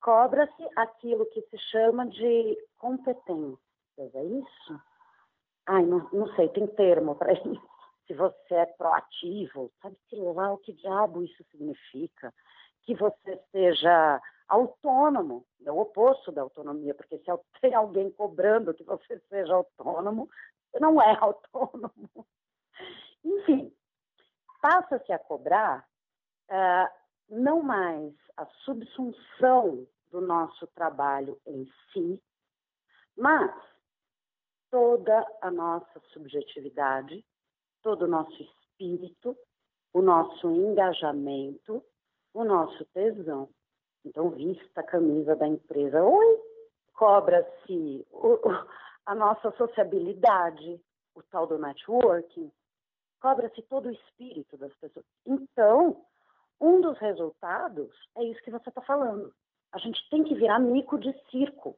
[0.00, 3.58] cobra-se aquilo que se chama de competências,
[3.98, 4.82] é isso?
[5.66, 7.71] Ai, não, não sei, tem termo para isso
[8.06, 12.32] se você é proativo, sabe-se lá o que diabo isso significa,
[12.82, 17.24] que você seja autônomo, é o oposto da autonomia, porque se
[17.60, 20.28] tem alguém cobrando que você seja autônomo,
[20.70, 22.26] você não é autônomo.
[23.24, 23.72] Enfim,
[24.60, 25.86] passa-se a cobrar
[26.50, 26.88] uh,
[27.28, 32.22] não mais a subsunção do nosso trabalho em si,
[33.16, 33.50] mas
[34.70, 37.24] toda a nossa subjetividade,
[37.82, 39.36] todo o nosso espírito,
[39.92, 41.84] o nosso engajamento,
[42.32, 43.48] o nosso tesão.
[44.04, 46.02] Então, vista a camisa da empresa.
[46.02, 46.40] Oi,
[46.94, 48.06] cobra-se
[49.06, 50.80] a nossa sociabilidade,
[51.14, 52.50] o tal do networking,
[53.20, 55.06] cobra-se todo o espírito das pessoas.
[55.26, 56.04] Então,
[56.60, 59.32] um dos resultados é isso que você está falando.
[59.72, 61.76] A gente tem que virar mico de circo,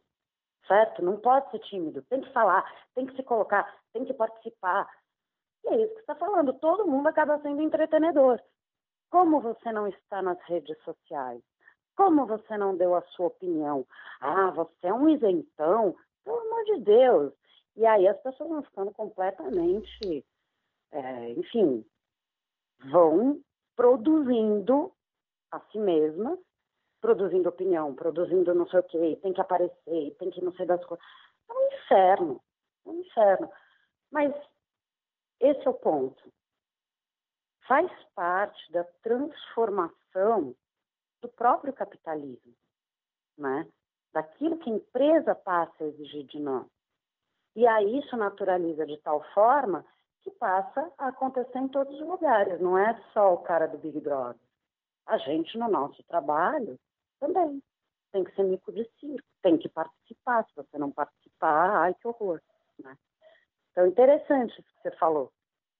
[0.66, 1.02] certo?
[1.02, 4.88] Não pode ser tímido, tem que falar, tem que se colocar, tem que participar,
[5.64, 8.40] e é isso que está falando, todo mundo acaba sendo entretenedor.
[9.10, 11.42] Como você não está nas redes sociais?
[11.96, 13.86] Como você não deu a sua opinião?
[14.20, 15.94] Ah, você é um isentão?
[16.24, 17.32] Pelo amor de Deus!
[17.76, 20.24] E aí as pessoas vão ficando completamente,
[20.92, 21.84] é, enfim,
[22.90, 23.40] vão
[23.76, 24.92] produzindo
[25.50, 26.38] a si mesmas,
[27.00, 30.84] produzindo opinião, produzindo não sei o quê, tem que aparecer, tem que não sei das
[30.84, 31.04] coisas.
[31.48, 32.40] É um inferno,
[32.86, 33.50] é um inferno.
[34.10, 34.34] Mas
[35.47, 36.32] esse é o ponto.
[37.66, 40.55] Faz parte da transformação
[41.20, 42.55] do próprio capitalismo,
[43.38, 43.68] né?
[44.12, 46.66] daquilo que a empresa passa a exigir de nós.
[47.57, 49.84] E aí isso naturaliza de tal forma
[50.22, 54.01] que passa a acontecer em todos os lugares, não é só o cara do Big
[54.01, 54.40] Brother.
[55.07, 56.78] A gente, no nosso trabalho,
[57.20, 57.62] também
[58.11, 60.45] tem que ser mico de circo, tem que participar.
[60.47, 62.40] Se você não participar, ai que horror.
[62.78, 62.97] Né?
[63.75, 65.33] Então, interessante isso que você falou.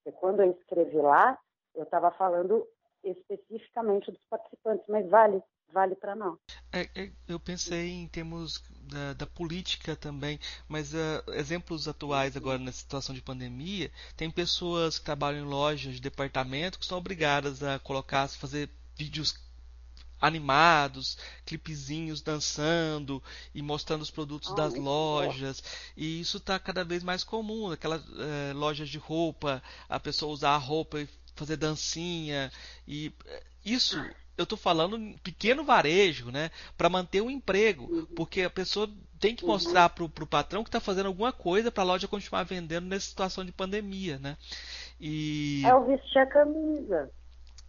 [0.03, 1.39] Porque quando eu escrevi lá,
[1.77, 2.67] eu estava falando
[3.05, 5.41] especificamente dos participantes, mas vale,
[5.73, 6.37] vale para nós.
[6.73, 12.59] É, é, eu pensei em termos da, da política também, mas uh, exemplos atuais agora
[12.59, 17.63] na situação de pandemia, tem pessoas que trabalham em lojas de departamento que são obrigadas
[17.63, 19.33] a colocar, fazer vídeos
[20.25, 23.23] animados, clipezinhos dançando
[23.55, 25.63] e mostrando os produtos oh, das lojas.
[25.97, 27.71] E isso está cada vez mais comum.
[27.71, 32.51] Aquelas é, lojas de roupa, a pessoa usar a roupa e fazer dancinha.
[32.89, 34.03] E eh, isso
[34.37, 36.51] eu estou falando pequeno varejo, né?
[36.77, 37.85] Para manter o emprego.
[37.85, 38.07] Uhum.
[38.17, 41.83] Porque a pessoa tem que mostrar para o patrão que está fazendo alguma coisa para
[41.83, 44.37] a loja continuar vendendo nessa situação de pandemia, né?
[44.99, 45.63] E...
[45.65, 47.11] É o vestir a camisa.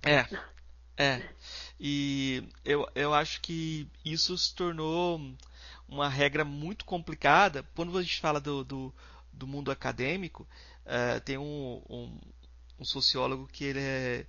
[0.03, 0.25] É,
[0.97, 1.21] é.
[1.79, 5.19] E eu, eu acho que isso se tornou
[5.87, 7.63] uma regra muito complicada.
[7.75, 8.93] Quando a gente fala do, do,
[9.31, 10.47] do mundo acadêmico,
[10.85, 12.19] uh, tem um, um,
[12.79, 14.25] um, sociólogo que ele é.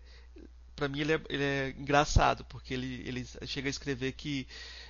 [0.75, 4.47] Para mim, ele é, ele é engraçado, porque ele, ele chega a escrever que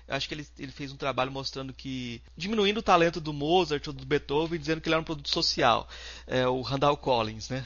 [0.08, 3.92] acho que ele, ele fez um trabalho mostrando que diminuindo o talento do Mozart ou
[3.92, 5.88] do Beethoven, dizendo que ele era um produto social,
[6.26, 7.64] é, o Randall Collins, né?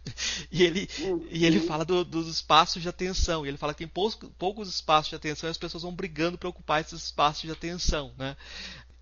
[0.50, 0.88] e ele
[1.30, 3.44] e ele fala do, dos espaços de atenção.
[3.44, 6.38] E ele fala que tem poucos, poucos espaços de atenção e as pessoas vão brigando
[6.38, 8.36] para ocupar esses espaços de atenção, né?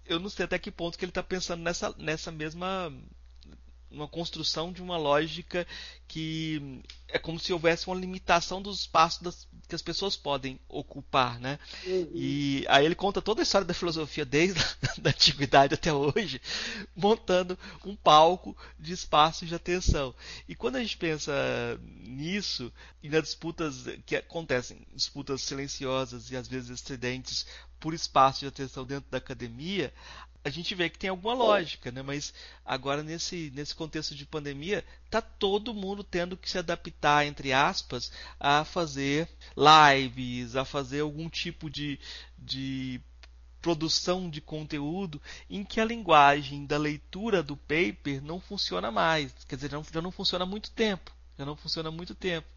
[0.05, 2.93] Eu não sei até que ponto que ele está pensando nessa nessa mesma
[3.91, 5.67] uma construção de uma lógica
[6.07, 11.39] que é como se houvesse uma limitação dos espaços das, que as pessoas podem ocupar,
[11.39, 11.59] né?
[11.87, 12.11] Uhum.
[12.15, 14.61] E aí ele conta toda a história da filosofia desde
[14.97, 16.41] a da antiguidade até hoje,
[16.95, 20.15] montando um palco de espaços de atenção.
[20.49, 21.33] E quando a gente pensa
[22.03, 22.73] nisso
[23.03, 27.47] e nas disputas que acontecem, disputas silenciosas e às vezes estridentes
[27.81, 29.93] por espaço de atenção dentro da academia,
[30.45, 32.03] a gente vê que tem alguma lógica, né?
[32.03, 32.33] Mas
[32.65, 38.11] agora nesse, nesse contexto de pandemia, tá todo mundo tendo que se adaptar, entre aspas,
[38.39, 41.99] a fazer lives, a fazer algum tipo de,
[42.39, 43.01] de
[43.61, 49.33] produção de conteúdo em que a linguagem da leitura do paper não funciona mais.
[49.47, 51.13] Quer dizer, já não, já não funciona há muito tempo.
[51.39, 52.49] Já não funciona há muito tempo.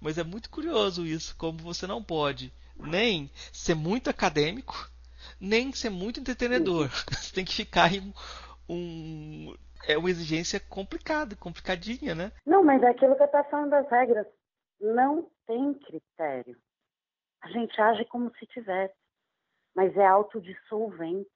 [0.00, 2.52] Mas é muito curioso isso, como você não pode
[2.82, 4.74] nem ser muito acadêmico,
[5.40, 6.88] nem ser muito entretenedor.
[7.10, 8.12] Você tem que ficar em
[8.68, 9.54] um.
[9.86, 12.32] É uma exigência complicada, complicadinha, né?
[12.46, 14.26] Não, mas é aquilo que eu estou falando das regras.
[14.80, 16.56] Não tem critério.
[17.40, 18.94] A gente age como se tivesse,
[19.74, 21.28] mas é autodissolvente.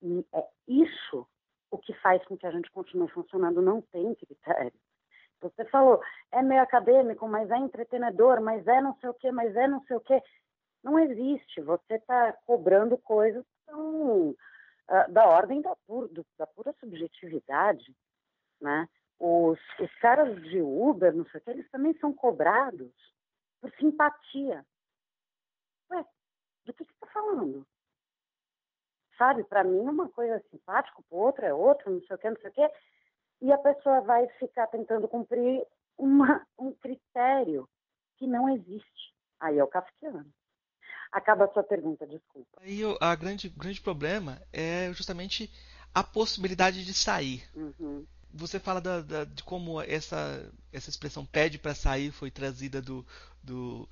[0.00, 1.26] E é isso
[1.70, 3.60] o que faz com que a gente continue funcionando.
[3.60, 4.72] Não tem critério.
[5.42, 9.54] Você falou, é meio acadêmico, mas é entretenedor, mas é não sei o quê, mas
[9.56, 10.22] é não sei o quê
[10.82, 11.60] não existe.
[11.60, 14.36] Você está cobrando coisas são uh,
[15.10, 17.94] da ordem da, pur, do, da, pura subjetividade.
[18.60, 18.88] Né?
[19.18, 22.92] Os, os caras de Uber, não sei o que, eles também são cobrados
[23.60, 24.66] por simpatia.
[25.90, 26.04] Ué,
[26.64, 27.66] do que você está falando?
[29.16, 32.30] Sabe, para mim uma coisa é simpática, para outra é outra, não sei o que,
[32.30, 32.70] não sei o que.
[33.42, 35.66] E a pessoa vai ficar tentando cumprir
[35.98, 37.68] uma, um critério
[38.16, 39.12] que não existe.
[39.40, 40.24] Aí é o kafkiano.
[41.10, 42.48] Acaba a sua pergunta, desculpa.
[42.60, 45.52] Aí o grande, grande problema é justamente
[45.92, 47.44] a possibilidade de sair.
[47.54, 48.06] Uhum.
[48.32, 53.04] Você fala da, da, de como essa, essa expressão pede para sair foi trazida do,
[53.42, 53.88] do,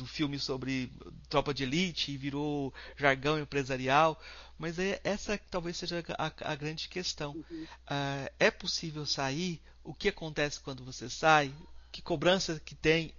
[0.00, 0.90] do filme sobre
[1.28, 4.18] tropa de elite e virou jargão empresarial,
[4.58, 7.32] mas é, essa talvez seja a, a grande questão.
[7.32, 7.64] Uhum.
[7.64, 9.60] Uh, é possível sair?
[9.84, 11.52] O que acontece quando você sai?
[11.92, 13.12] Que cobrança que tem?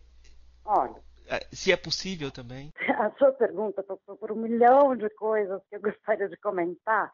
[0.66, 0.96] Olha,
[1.28, 2.72] é, se é possível também.
[2.98, 7.12] A sua pergunta passou por um milhão de coisas que eu gostaria de comentar,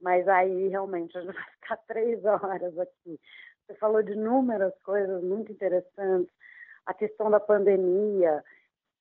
[0.00, 3.20] mas aí realmente a gente vai ficar três horas aqui.
[3.66, 6.32] Você falou de inúmeras coisas muito interessantes,
[6.86, 8.42] a questão da pandemia.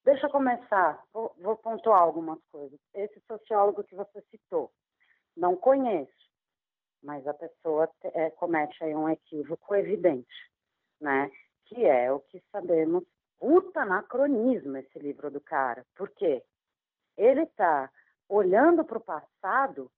[0.08, 2.80] Deixa eu começar, vou, vou pontuar algumas coisas.
[2.93, 4.72] Esse sociólogo que você citou,
[5.36, 6.32] não conheço,
[7.03, 10.49] mas a pessoa é, comete aí um equívoco evidente,
[11.01, 11.30] né?
[11.66, 13.03] Que é o que sabemos
[13.38, 15.86] puta anacronismo esse livro do cara.
[15.93, 16.41] Por quê?
[17.18, 17.91] Ele está
[18.30, 19.91] olhando para o passado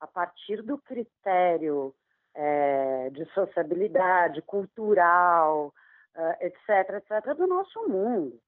[0.00, 1.94] a partir do critério
[2.34, 5.72] é, de sociabilidade, cultural,
[6.12, 8.42] é, etc., etc., do nosso mundo.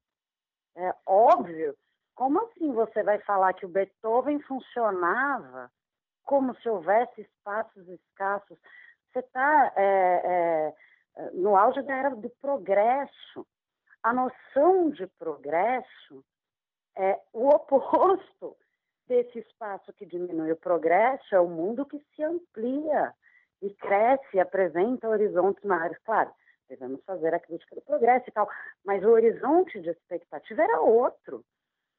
[0.77, 1.75] É óbvio.
[2.15, 5.71] Como assim você vai falar que o Beethoven funcionava
[6.25, 8.59] como se houvesse espaços escassos?
[9.13, 10.75] Você está é,
[11.17, 13.47] é, no auge da era do progresso
[14.07, 16.25] a noção de progresso
[16.97, 18.57] é o oposto
[19.09, 20.53] desse espaço que diminui.
[20.53, 23.13] O progresso é o mundo que se amplia
[23.61, 25.99] e cresce, apresenta horizontes maiores.
[26.05, 26.33] Claro,
[26.69, 28.49] devemos fazer a crítica do progresso e tal,
[28.85, 31.45] mas o horizonte de expectativa era outro.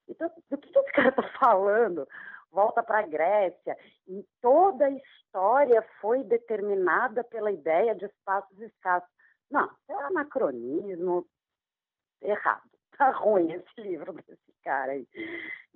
[0.07, 2.07] Então, do que, esse cara está falando?
[2.51, 3.77] Volta para a Grécia.
[4.07, 9.09] E toda a história foi determinada pela ideia de espaços escassos.
[9.51, 11.25] Não, é anacronismo,
[12.21, 12.63] errado.
[12.97, 15.07] Tá ruim esse livro desse cara aí.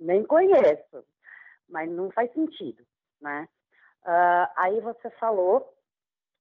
[0.00, 1.04] Nem conheço,
[1.68, 2.84] mas não faz sentido,
[3.20, 3.48] né?
[4.02, 5.72] Uh, aí você falou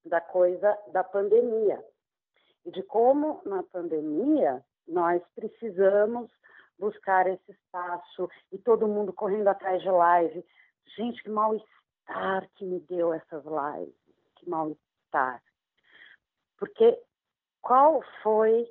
[0.04, 1.80] da coisa da pandemia
[2.66, 6.30] de como na pandemia nós precisamos
[6.78, 10.46] buscar esse espaço e todo mundo correndo atrás de live.
[10.96, 13.96] Gente, que mal-estar que me deu essas lives,
[14.36, 15.42] que mal-estar.
[16.58, 17.00] Porque
[17.62, 18.68] qual foi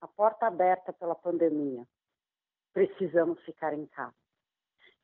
[0.00, 1.86] a porta aberta pela pandemia.
[2.72, 4.14] Precisamos ficar em casa.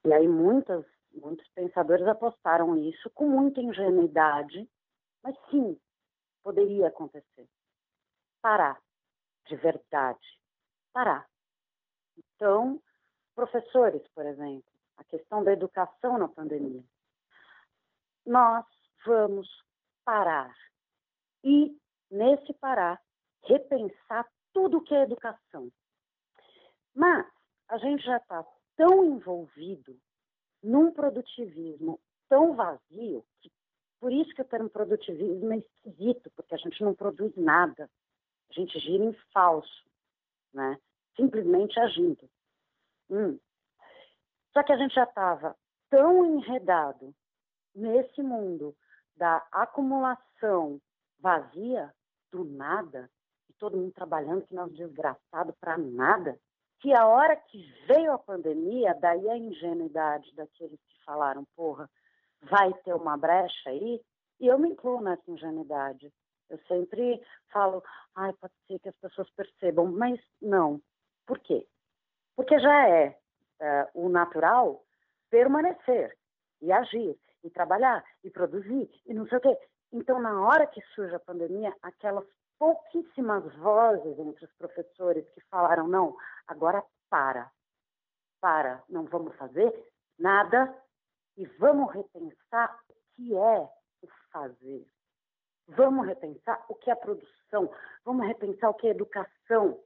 [0.04, 4.68] E aí muitas, muitos pensadores apostaram isso com muita ingenuidade,
[5.22, 5.78] mas sim,
[6.42, 7.48] poderia acontecer.
[8.44, 8.78] Parar,
[9.46, 10.38] de verdade,
[10.92, 11.26] parar.
[12.18, 12.78] Então,
[13.34, 16.84] professores, por exemplo, a questão da educação na pandemia.
[18.26, 18.66] Nós
[19.06, 19.48] vamos
[20.04, 20.54] parar
[21.42, 21.74] e,
[22.10, 23.00] nesse parar,
[23.44, 25.72] repensar tudo que é educação.
[26.94, 27.26] Mas
[27.68, 28.44] a gente já está
[28.76, 29.98] tão envolvido
[30.62, 33.50] num produtivismo tão vazio que
[34.00, 37.88] Por isso que o termo produtivismo é esquisito, porque a gente não produz nada.
[38.56, 39.84] A gente gira em falso,
[40.52, 40.78] né?
[41.16, 42.28] simplesmente agindo.
[43.10, 43.38] Hum.
[44.52, 45.56] Só que a gente já estava
[45.90, 47.14] tão enredado
[47.74, 48.74] nesse mundo
[49.16, 50.80] da acumulação
[51.18, 51.92] vazia
[52.30, 53.10] do nada,
[53.48, 56.38] e todo mundo trabalhando que nós desgraçado para nada,
[56.80, 61.88] que a hora que veio a pandemia, daí a ingenuidade daqueles que falaram, porra,
[62.42, 64.00] vai ter uma brecha aí,
[64.40, 66.12] e eu me incluo nessa ingenuidade.
[66.50, 67.22] Eu sempre
[67.52, 67.82] falo,
[68.14, 70.80] ai, pode ser que as pessoas percebam, mas não.
[71.26, 71.66] Por quê?
[72.36, 73.18] Porque já é,
[73.60, 74.84] é o natural
[75.30, 76.16] permanecer
[76.60, 79.58] e agir e trabalhar e produzir e não sei o quê.
[79.92, 82.26] Então, na hora que surge a pandemia, aquelas
[82.58, 86.16] pouquíssimas vozes entre os professores que falaram: não,
[86.46, 87.50] agora para,
[88.40, 89.72] para, não vamos fazer
[90.18, 90.74] nada
[91.36, 93.58] e vamos repensar o que é
[94.02, 94.86] o fazer.
[95.68, 97.70] Vamos repensar o que é produção,
[98.04, 99.80] vamos repensar o que é educação.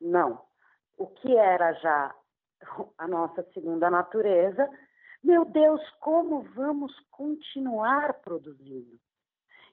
[0.00, 0.44] Não.
[0.96, 2.14] O que era já
[2.98, 4.68] a nossa segunda natureza,
[5.22, 8.98] meu Deus, como vamos continuar produzindo?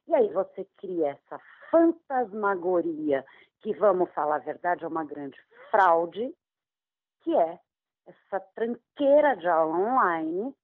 [0.07, 3.23] E aí você cria essa fantasmagoria,
[3.61, 6.33] que vamos falar a verdade, é uma grande fraude,
[7.21, 7.59] que é
[8.07, 10.55] essa tranqueira de aula online,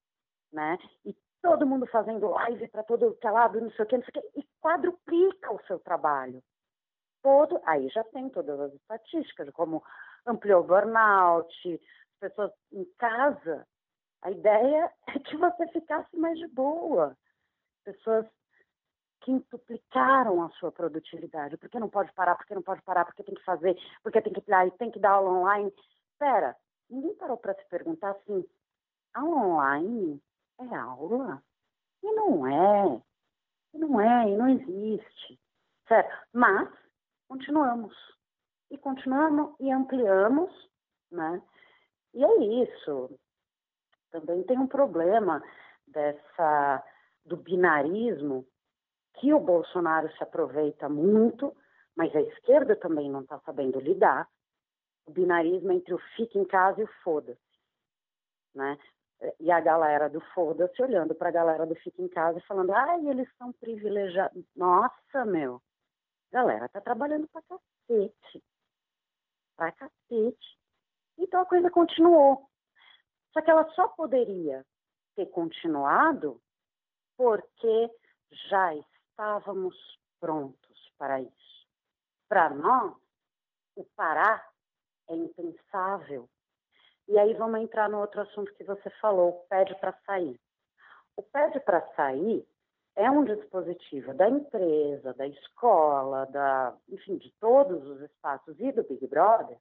[0.52, 0.80] né?
[1.04, 1.14] E
[1.46, 4.32] todo mundo fazendo live para todo é lado, não sei o que, não sei o
[4.32, 6.44] que, e quadruplica o seu trabalho.
[7.22, 9.84] Todo, aí já tem todas as estatísticas, como
[10.26, 11.82] ampliou o burnout,
[12.14, 13.68] as pessoas em casa.
[14.24, 17.16] A ideia é que você ficasse mais de boa.
[17.84, 18.26] Pessoas
[19.22, 21.58] quintuplicaram a sua produtividade.
[21.58, 24.42] Porque não pode parar, porque não pode parar, porque tem que fazer, porque tem que
[24.80, 25.72] tem que dar aula online.
[26.12, 26.56] Espera,
[26.90, 28.44] ninguém parou para se perguntar assim,
[29.14, 30.22] aula online
[30.60, 31.42] é aula?
[32.04, 33.02] E não é.
[33.74, 35.40] E não é, e não existe.
[35.88, 36.28] Certo?
[36.34, 36.70] Mas
[37.28, 37.96] continuamos.
[38.72, 40.52] E continuamos e ampliamos,
[41.12, 41.42] né?
[42.14, 43.20] E é isso.
[44.12, 45.44] Também tem um problema
[45.88, 46.84] dessa
[47.26, 48.46] do binarismo
[49.16, 51.56] que o Bolsonaro se aproveita muito,
[51.96, 54.30] mas a esquerda também não está sabendo lidar.
[55.06, 57.40] O binarismo entre o fica em casa e o foda-se.
[58.54, 58.78] Né?
[59.40, 62.72] E a galera do foda-se olhando para a galera do fica em casa e falando:
[62.74, 64.44] ai, eles são privilegiados.
[64.56, 65.62] Nossa, meu,
[66.32, 68.44] galera tá trabalhando para cacete.
[69.56, 70.60] Pra cacete.
[71.18, 72.50] Então a coisa continuou.
[73.32, 74.66] Só que ela só poderia
[75.16, 76.42] ter continuado
[77.18, 77.90] porque
[78.50, 79.76] já estávamos
[80.20, 81.68] prontos para isso.
[82.28, 82.96] Para nós,
[83.76, 84.46] o parar
[85.08, 86.30] é impensável.
[87.08, 90.40] E aí vamos entrar no outro assunto que você falou, pede para sair.
[91.16, 92.46] O pede para sair
[92.96, 98.84] é um dispositivo da empresa, da escola, da, enfim, de todos os espaços e do
[98.84, 99.58] Big Brother,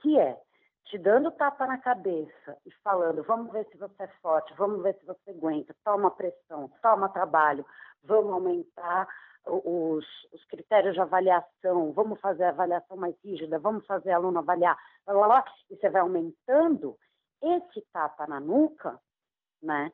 [0.00, 0.40] que é
[0.84, 4.94] te dando tapa na cabeça e falando, vamos ver se você é forte, vamos ver
[4.98, 7.64] se você aguenta, toma pressão, toma trabalho,
[8.02, 9.08] vamos aumentar
[9.46, 14.76] os, os critérios de avaliação, vamos fazer a avaliação mais rígida, vamos fazer aluno avaliar,
[15.04, 16.96] blá, blá, blá, e você vai aumentando
[17.42, 18.98] esse tapa na nuca,
[19.62, 19.92] né?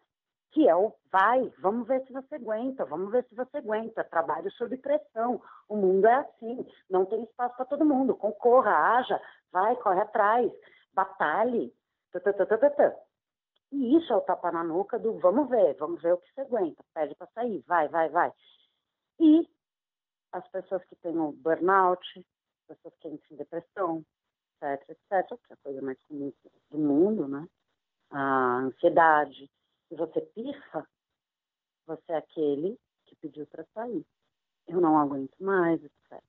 [0.50, 4.50] Que é o vai, vamos ver se você aguenta, vamos ver se você aguenta, trabalho
[4.52, 5.42] sob pressão.
[5.68, 8.16] O mundo é assim, não tem espaço para todo mundo.
[8.16, 9.20] Concorra, haja,
[9.52, 10.50] vai, corre atrás
[10.98, 11.72] batalhe,
[13.70, 16.40] e isso é o tapa na nuca do vamos ver, vamos ver o que você
[16.40, 18.32] aguenta, pede para sair, vai, vai, vai.
[19.20, 19.48] E
[20.32, 22.26] as pessoas que têm o burnout,
[22.66, 24.04] pessoas que têm depressão,
[24.62, 26.32] etc, etc, que é a coisa mais comum
[26.70, 27.48] do mundo, né?
[28.10, 29.50] A ansiedade.
[29.88, 30.86] Se você pifa,
[31.86, 34.04] você é aquele que pediu para sair.
[34.66, 36.22] Eu não aguento mais, etc.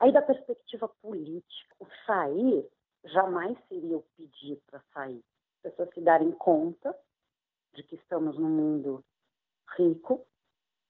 [0.00, 2.68] Aí, da perspectiva política, o sair
[3.04, 5.22] jamais seria o pedir para sair.
[5.56, 6.96] As pessoas se darem conta
[7.72, 9.04] de que estamos num mundo
[9.76, 10.26] rico,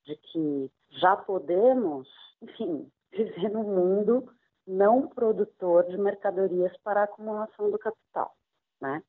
[0.04, 2.08] de que já podemos,
[2.40, 4.32] enfim, viver num mundo
[4.66, 8.36] não produtor de mercadorias para a acumulação do capital,
[8.80, 9.02] né?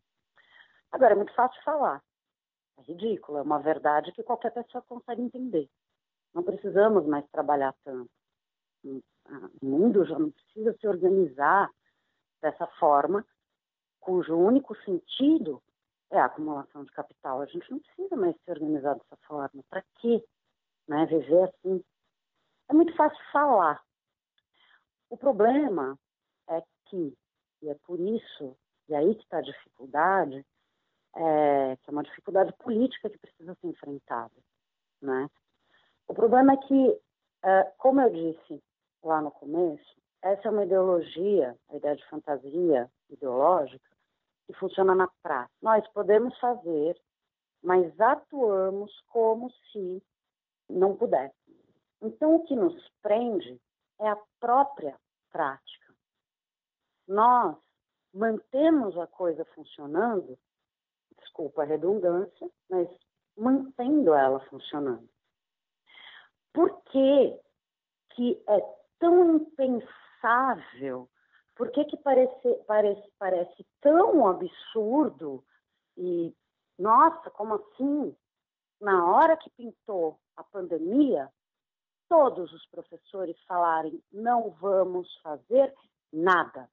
[0.91, 2.03] Agora, é muito fácil falar.
[2.77, 5.69] É ridículo, é uma verdade que qualquer pessoa consegue entender.
[6.33, 8.09] Não precisamos mais trabalhar tanto.
[8.83, 9.01] O
[9.65, 11.69] mundo já não precisa se organizar
[12.41, 13.25] dessa forma,
[13.99, 15.61] cujo único sentido
[16.11, 17.41] é a acumulação de capital.
[17.41, 19.63] A gente não precisa mais se organizar dessa forma.
[19.69, 20.23] Para quê?
[20.88, 21.05] Né?
[21.05, 21.84] Viver assim.
[22.69, 23.81] É muito fácil falar.
[25.09, 25.97] O problema
[26.49, 27.15] é que,
[27.61, 28.57] e é por isso,
[28.89, 30.45] e aí que está a dificuldade,
[31.15, 34.34] é, que é uma dificuldade política que precisa ser enfrentada.
[35.01, 35.29] né?
[36.07, 38.61] O problema é que, uh, como eu disse
[39.03, 43.89] lá no começo, essa é uma ideologia, a ideia de fantasia ideológica,
[44.47, 45.53] que funciona na prática.
[45.61, 46.99] Nós podemos fazer,
[47.61, 50.01] mas atuamos como se
[50.74, 51.34] não pudéssemos.
[52.01, 53.59] Então, o que nos prende
[53.99, 54.99] é a própria
[55.32, 55.93] prática.
[57.07, 57.57] Nós
[58.13, 60.38] mantemos a coisa funcionando,
[61.17, 62.88] desculpa a redundância, mas
[63.38, 65.07] mantendo ela funcionando.
[66.53, 67.39] Por que,
[68.11, 68.61] que é
[68.99, 71.09] tão impensável?
[71.55, 75.43] Por que, que parece, parece, parece tão absurdo
[75.97, 76.36] e,
[76.78, 78.15] nossa, como assim?
[78.84, 81.31] Na hora que pintou a pandemia,
[82.09, 85.73] todos os professores falarem não vamos fazer
[86.11, 86.69] nada.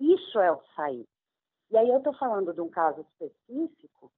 [0.00, 1.06] Isso é o sair.
[1.70, 4.10] E aí eu estou falando de um caso específico,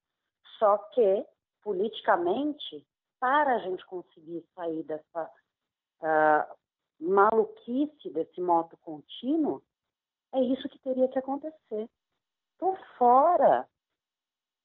[0.57, 1.27] só que
[1.65, 2.87] politicamente,
[3.19, 5.29] para a gente conseguir sair dessa
[6.03, 6.57] uh,
[7.01, 9.61] maluquice, desse moto contínuo,
[10.33, 11.91] é isso que teria que acontecer.
[12.57, 13.69] Tô fora.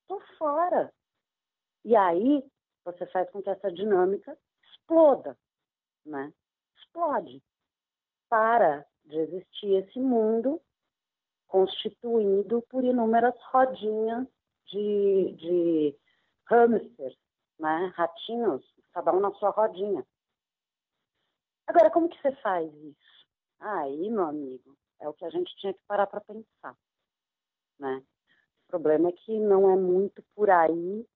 [0.08, 0.94] Tô fora.
[1.86, 2.44] E aí
[2.84, 5.38] você faz com que essa dinâmica exploda,
[6.04, 6.34] né?
[6.78, 7.44] Explode.
[8.28, 10.60] Para de existir esse mundo
[11.48, 14.28] constituído por inúmeras rodinhas
[14.66, 16.00] de, de
[16.50, 17.16] hamsters,
[17.60, 17.94] né?
[17.96, 20.04] ratinhos, cada um na sua rodinha.
[21.68, 23.28] Agora, como que você faz isso?
[23.60, 26.76] Aí, meu amigo, é o que a gente tinha que parar para pensar,
[27.80, 28.04] né?
[28.64, 31.08] O problema é que não é muito por aí,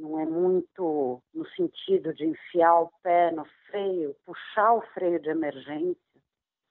[0.00, 5.28] não é muito no sentido de enfiar o pé no freio, puxar o freio de
[5.28, 6.00] emergência,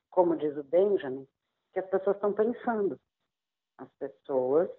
[0.09, 1.27] como diz o Benjamin,
[1.71, 2.99] que as pessoas estão pensando.
[3.77, 4.69] As pessoas,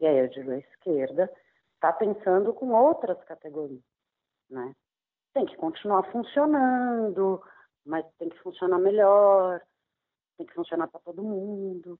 [0.00, 1.30] e aí eu digo a esquerda,
[1.74, 3.82] está pensando com outras categorias,
[4.48, 4.72] né?
[5.34, 7.42] Tem que continuar funcionando,
[7.84, 9.60] mas tem que funcionar melhor,
[10.38, 11.98] tem que funcionar para todo mundo.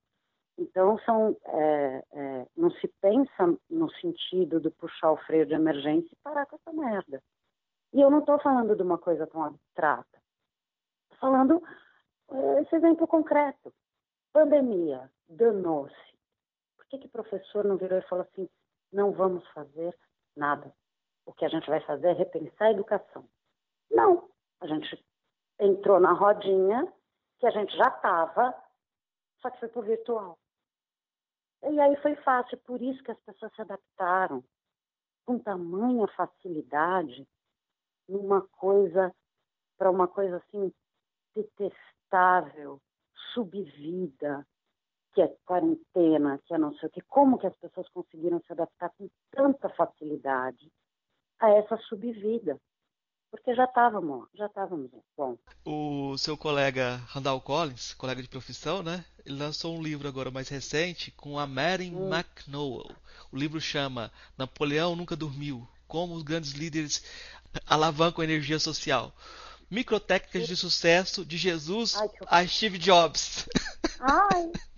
[0.58, 6.08] Então, são, é, é, não se pensa no sentido de puxar o freio de emergência
[6.10, 7.22] e parar com essa merda.
[7.92, 10.18] E eu não estou falando de uma coisa tão abstrata.
[11.04, 11.62] Estou falando
[12.30, 13.72] é, esse exemplo concreto.
[14.32, 15.94] Pandemia, danou-se.
[16.76, 18.48] Por que, que o professor não virou e falou assim,
[18.92, 19.94] não vamos fazer
[20.34, 20.74] nada?
[21.26, 23.28] O que a gente vai fazer é repensar a educação.
[23.90, 24.30] Não.
[24.60, 25.04] A gente
[25.60, 26.90] entrou na rodinha
[27.38, 28.54] que a gente já estava,
[29.40, 30.38] só que foi por virtual.
[31.68, 34.44] E aí foi fácil, por isso que as pessoas se adaptaram
[35.24, 37.26] com tamanha facilidade
[38.08, 39.12] numa coisa,
[39.76, 40.72] para uma coisa assim
[41.34, 42.80] detestável,
[43.32, 44.46] subvida,
[45.12, 47.00] que é quarentena, que é não sei o que.
[47.02, 50.70] Como que as pessoas conseguiram se adaptar com tanta facilidade
[51.40, 52.60] a essa subvida?
[53.30, 55.36] Porque já estávamos, já estávamos bom.
[55.64, 59.04] O seu colega Randall Collins, colega de profissão, né?
[59.24, 62.10] Ele lançou um livro agora mais recente com a Marin hum.
[62.12, 62.90] McNowell.
[63.32, 67.04] O livro chama Napoleão Nunca Dormiu: Como os grandes líderes
[67.66, 69.12] alavancam a energia social.
[69.68, 73.48] Microtécnicas de sucesso de Jesus Ai, a Steve Jobs.
[74.00, 74.52] Ai.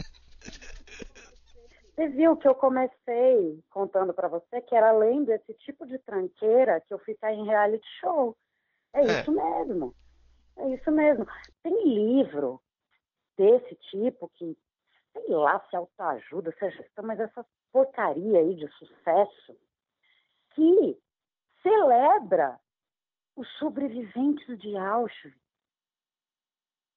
[1.99, 6.81] Você viu que eu comecei contando para você que era além desse tipo de tranqueira
[6.83, 8.37] que eu ficar em reality show.
[8.93, 9.97] É, é isso mesmo.
[10.59, 11.27] É isso mesmo.
[11.61, 12.63] Tem livro
[13.37, 14.57] desse tipo que,
[15.13, 19.59] sei lá, se autoajuda, se é gestão, mas essa porcaria aí de sucesso
[20.51, 20.97] que
[21.65, 22.61] celebra
[23.35, 25.37] os sobreviventes de Auschwitz.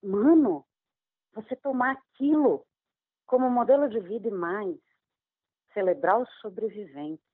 [0.04, 0.64] Mano,
[1.34, 2.64] você tomar aquilo
[3.26, 4.91] como modelo de vida e mais,
[5.74, 7.26] celebrar os sobreviventes.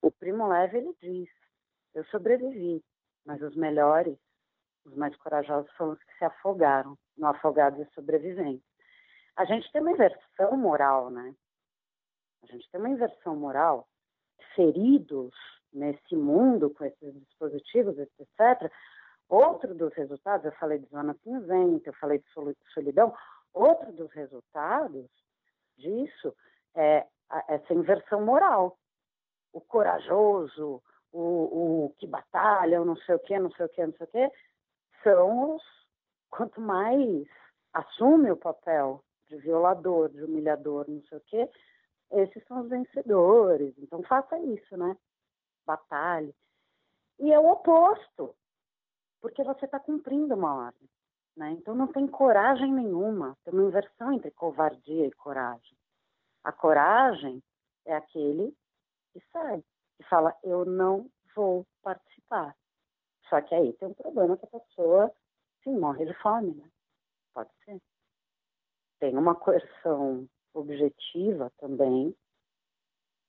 [0.00, 1.28] O Primo Leve, ele diz,
[1.94, 2.82] eu sobrevivi,
[3.24, 4.18] mas os melhores,
[4.84, 8.66] os mais corajosos foram os que se afogaram, no afogados e sobreviventes.
[9.36, 11.34] A gente tem uma inversão moral, né?
[12.42, 13.88] A gente tem uma inversão moral.
[14.54, 15.32] Feridos
[15.72, 18.70] nesse mundo com esses dispositivos, etc.
[19.28, 23.14] Outro dos resultados, eu falei de zona cinzenta, eu falei de solidão,
[23.54, 25.08] outro dos resultados
[25.78, 26.36] disso
[26.74, 27.06] é
[27.48, 28.78] essa inversão moral.
[29.52, 33.92] O corajoso, o, o que batalham, não sei o que, não sei o que, não
[33.94, 34.32] sei o que,
[35.02, 35.62] são os,
[36.30, 37.26] quanto mais
[37.72, 41.48] assume o papel de violador, de humilhador, não sei o que,
[42.12, 43.74] esses são os vencedores.
[43.78, 44.96] Então faça isso, né?
[45.66, 46.34] Batalhe.
[47.18, 48.34] E é o oposto,
[49.20, 50.88] porque você está cumprindo uma ordem.
[51.36, 51.52] Né?
[51.52, 55.76] Então não tem coragem nenhuma, tem uma inversão entre covardia e coragem.
[56.44, 57.42] A coragem
[57.86, 58.54] é aquele
[59.12, 59.62] que sai,
[59.96, 62.56] que fala: eu não vou participar.
[63.28, 65.12] Só que aí tem um problema que a pessoa
[65.62, 66.68] sim, morre de fome, né?
[67.32, 67.80] Pode ser.
[68.98, 72.14] Tem uma coerção objetiva também.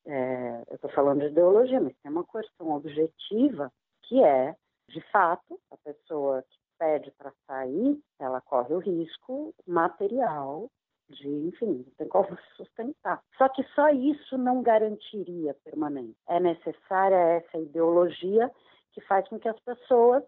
[0.06, 3.72] É, eu estou falando de ideologia, mas tem uma coerção objetiva
[4.04, 4.56] que é,
[4.90, 10.70] de fato, a pessoa que pede para sair, ela corre o risco material
[11.10, 13.22] de, enfim, não tem como sustentar.
[13.38, 16.16] Só que só isso não garantiria permanência.
[16.28, 18.52] É necessária essa ideologia
[18.92, 20.24] que faz com que as pessoas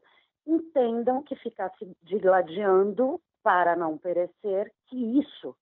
[0.46, 5.56] entendam que ficar se digladiando para não perecer, que isso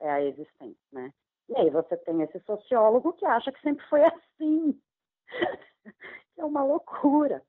[0.00, 1.12] é a existência, né?
[1.48, 4.80] E aí você tem esse sociólogo que acha que sempre foi assim.
[6.36, 7.42] é uma loucura.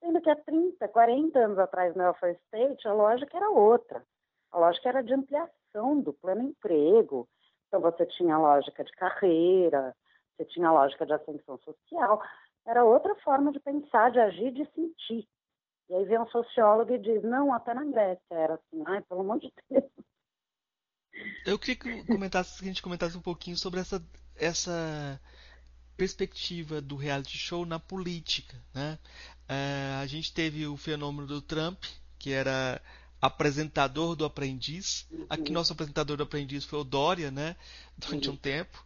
[0.00, 4.04] Sendo que há 30, 40 anos atrás no Welfare State, a lógica era outra.
[4.50, 5.63] A lógica era de ampliação
[6.02, 7.28] do pleno emprego.
[7.68, 9.94] Então você tinha lógica de carreira,
[10.36, 12.22] você tinha lógica de ascensão social.
[12.66, 15.28] Era outra forma de pensar, de agir, de sentir.
[15.88, 19.20] E aí vem um sociólogo e diz, não, até na Grécia era assim, ai, pelo
[19.20, 19.84] amor de Deus.
[21.44, 24.02] Eu queria que, comentasse, que a gente comentasse um pouquinho sobre essa,
[24.34, 25.20] essa
[25.96, 28.56] perspectiva do reality show na política.
[28.74, 28.98] Né?
[29.48, 31.84] É, a gente teve o fenômeno do Trump,
[32.18, 32.80] que era
[33.24, 35.06] apresentador do aprendiz.
[35.10, 35.26] Uhum.
[35.30, 37.56] Aqui nosso apresentador do aprendiz foi o Dória, né?
[37.96, 38.84] Durante um tempo.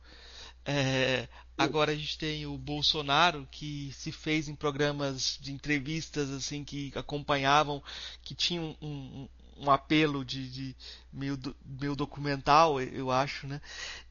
[0.64, 6.62] É, agora a gente tem o Bolsonaro que se fez em programas de entrevistas assim
[6.62, 7.82] que acompanhavam,
[8.22, 9.28] que tinham um, um,
[9.66, 10.76] um apelo de, de
[11.12, 13.60] meio, meio documental, eu acho, né?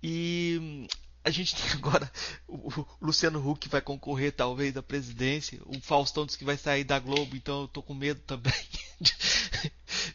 [0.03, 0.87] E
[1.23, 2.09] a gente tem agora
[2.47, 6.99] o, Luciano Huck vai concorrer talvez à presidência, o Faustão diz que vai sair da
[6.99, 8.53] Globo, então eu tô com medo também
[8.99, 9.13] de,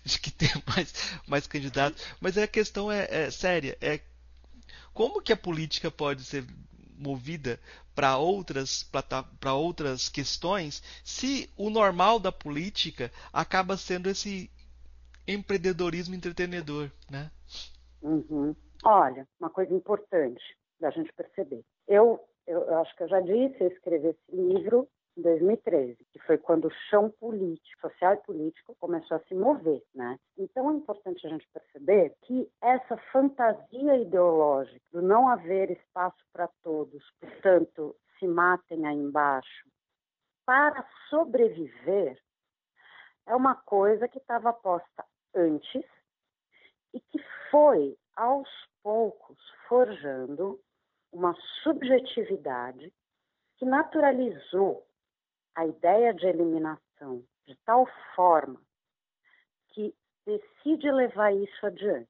[0.04, 0.92] de que tenha mais,
[1.26, 2.02] mais candidatos.
[2.20, 4.00] Mas a questão é, é séria, é
[4.92, 6.46] como que a política pode ser
[6.96, 7.58] movida
[7.94, 8.88] para outras
[9.40, 14.50] para outras questões se o normal da política acaba sendo esse
[15.26, 17.30] empreendedorismo entretenedor, né?
[18.00, 18.54] Uhum.
[18.84, 20.42] Olha, uma coisa importante
[20.82, 21.64] da gente perceber.
[21.86, 26.18] Eu, eu, eu acho que eu já disse, eu escrevi esse livro em 2013, que
[26.20, 30.18] foi quando o chão político, social e político começou a se mover, né?
[30.36, 36.48] Então é importante a gente perceber que essa fantasia ideológica do não haver espaço para
[36.62, 39.68] todos, portanto, se matem aí embaixo,
[40.44, 42.18] para sobreviver,
[43.26, 45.04] é uma coisa que estava posta
[45.34, 45.84] antes
[46.92, 48.48] e que foi, aos
[48.82, 50.60] poucos, forjando
[51.12, 52.92] uma subjetividade
[53.58, 54.86] que naturalizou
[55.54, 58.60] a ideia de eliminação de tal forma
[59.68, 59.94] que
[60.24, 62.08] decide levar isso adiante.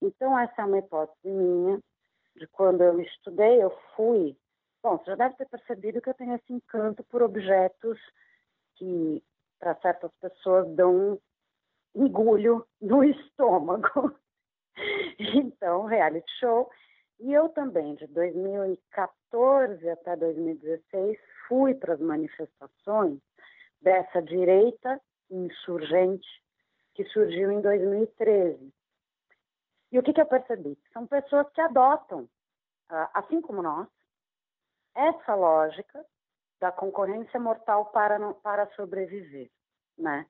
[0.00, 1.80] Então, essa é uma hipótese minha,
[2.36, 4.36] de quando eu estudei, eu fui.
[4.82, 7.98] Bom, você já deve ter percebido que eu tenho esse encanto por objetos
[8.76, 9.22] que,
[9.58, 11.18] para certas pessoas, dão
[11.94, 14.14] um engulho no estômago.
[15.18, 16.70] então, reality show.
[17.18, 23.18] E eu também, de 2014 até 2016, fui para as manifestações
[23.80, 25.00] dessa direita
[25.30, 26.28] insurgente
[26.94, 28.72] que surgiu em 2013.
[29.92, 30.78] E o que, que eu percebi?
[30.92, 32.28] São pessoas que adotam,
[32.88, 33.88] ah, assim como nós,
[34.94, 36.04] essa lógica
[36.58, 39.50] da concorrência mortal para, para sobreviver,
[39.96, 40.26] né?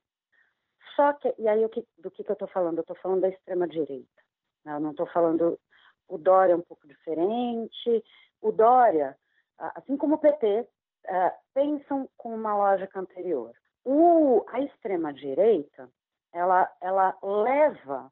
[0.95, 2.77] Só que, e aí que, do que, que eu estou falando?
[2.77, 4.21] Eu estou falando da extrema-direita.
[4.65, 4.73] Né?
[4.73, 5.59] Eu não estou falando,
[6.07, 8.03] o Dória é um pouco diferente.
[8.41, 9.17] O Dória,
[9.57, 10.67] assim como o PT,
[11.05, 13.53] uh, pensam com uma lógica anterior.
[13.83, 15.89] O, a extrema-direita,
[16.33, 18.11] ela, ela leva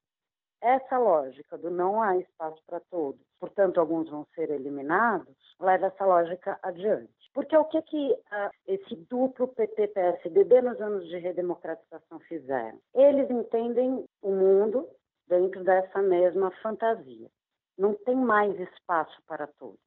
[0.61, 6.05] essa lógica do não há espaço para todos, portanto, alguns vão ser eliminados, leva essa
[6.05, 7.13] lógica adiante.
[7.33, 12.79] Porque o que, que uh, esse duplo PT-PSDB nos anos de redemocratização fizeram?
[12.93, 14.87] Eles entendem o mundo
[15.27, 17.29] dentro dessa mesma fantasia.
[17.77, 19.79] Não tem mais espaço para todos.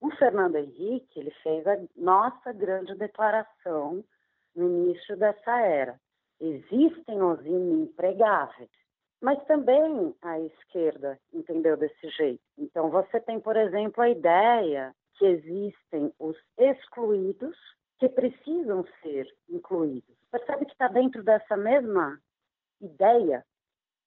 [0.00, 4.04] O Fernando Henrique ele fez a nossa grande declaração
[4.54, 5.98] no início dessa era.
[6.40, 8.70] Existem os inempregáveis,
[9.20, 12.42] mas também a esquerda entendeu desse jeito.
[12.58, 17.56] Então você tem, por exemplo, a ideia que existem os excluídos
[17.98, 20.16] que precisam ser incluídos.
[20.30, 22.20] Percebe que está dentro dessa mesma
[22.80, 23.44] ideia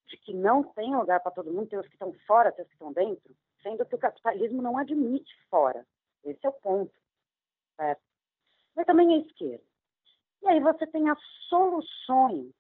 [0.08, 2.70] de que não tem lugar para todo mundo, tem os que estão fora, tem os
[2.70, 3.36] que estão dentro?
[3.62, 5.86] sendo que o capitalismo não admite fora.
[6.24, 6.94] Esse é o ponto.
[7.76, 8.02] Certo?
[8.76, 9.64] Mas também a esquerda.
[10.44, 12.54] E aí você tem as soluções,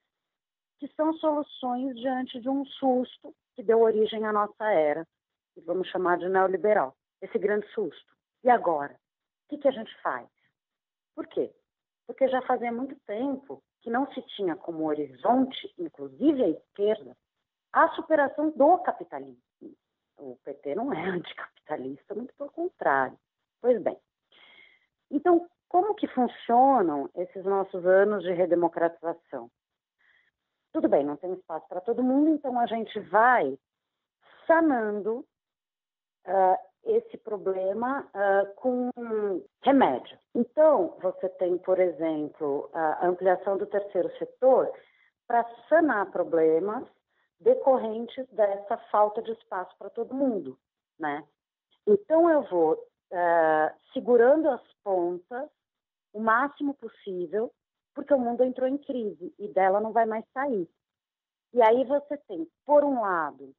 [0.79, 5.07] que são soluções diante de um susto que deu origem à nossa era,
[5.53, 6.95] que vamos chamar de neoliberal.
[7.21, 8.15] Esse grande susto.
[8.43, 8.93] E agora?
[8.93, 10.27] O que, que a gente faz?
[11.15, 11.53] Por quê?
[12.07, 17.15] porque já fazia muito tempo que não se tinha como horizonte, inclusive a esquerda,
[17.83, 19.41] a superação do capitalismo.
[20.17, 23.17] O PT não é anticapitalista, muito pelo contrário.
[23.61, 23.97] Pois bem,
[25.11, 29.49] então, como que funcionam esses nossos anos de redemocratização?
[30.73, 33.57] Tudo bem, não tem espaço para todo mundo, então a gente vai
[34.45, 35.25] sanando
[36.25, 38.89] uh, esse problema uh, com
[39.61, 40.17] remédio.
[40.35, 44.71] Então, você tem, por exemplo, a ampliação do terceiro setor
[45.27, 46.87] para sanar problemas
[47.39, 50.57] decorrentes dessa falta de espaço para todo mundo,
[50.99, 51.25] né?
[51.85, 55.49] Então, eu vou uh, segurando as pontas
[56.13, 57.53] o máximo possível,
[57.93, 60.67] porque o mundo entrou em crise e dela não vai mais sair.
[61.53, 63.53] E aí você tem, por um lado,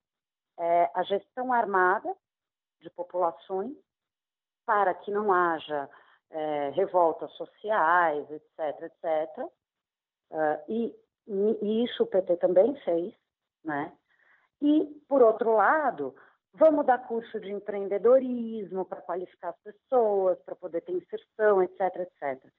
[0.59, 2.15] é, a gestão armada
[2.81, 3.77] de populações
[4.67, 5.89] para que não haja
[6.31, 9.45] é, revoltas sociais, etc., etc.
[10.31, 13.15] Uh, e, e, isso o PT também fez,
[13.65, 13.93] né?
[14.61, 16.15] E, por outro lado,
[16.55, 22.51] vamos dar curso de empreendedorismo para qualificar as pessoas, para poder ter inserção, etc., etc.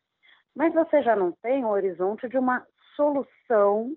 [0.55, 3.95] Mas você já não tem o horizonte de uma solução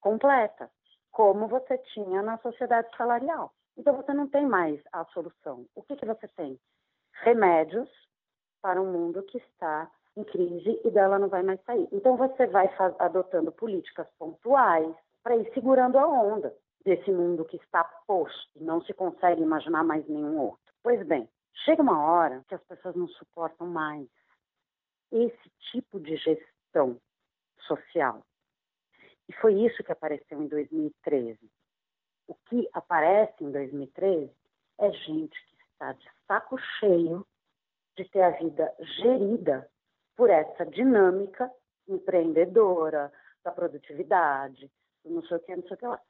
[0.00, 0.70] completa,
[1.10, 3.52] como você tinha na sociedade salarial.
[3.76, 5.66] Então você não tem mais a solução.
[5.74, 6.58] O que, que você tem?
[7.22, 7.88] Remédios
[8.62, 11.88] para um mundo que está em crise e dela não vai mais sair.
[11.92, 14.94] Então você vai adotando políticas pontuais
[15.26, 19.82] para ir segurando a onda desse mundo que está posto e não se consegue imaginar
[19.82, 20.72] mais nenhum outro.
[20.84, 21.28] Pois bem,
[21.64, 24.06] chega uma hora que as pessoas não suportam mais
[25.10, 27.00] esse tipo de gestão
[27.66, 28.24] social.
[29.28, 31.36] E foi isso que apareceu em 2013.
[32.28, 34.30] O que aparece em 2013
[34.78, 37.26] é gente que está de saco cheio
[37.96, 39.68] de ter a vida gerida
[40.14, 41.50] por essa dinâmica
[41.88, 43.12] empreendedora,
[43.42, 44.70] da produtividade,
[45.10, 46.00] não sei o que, não sei o que lá.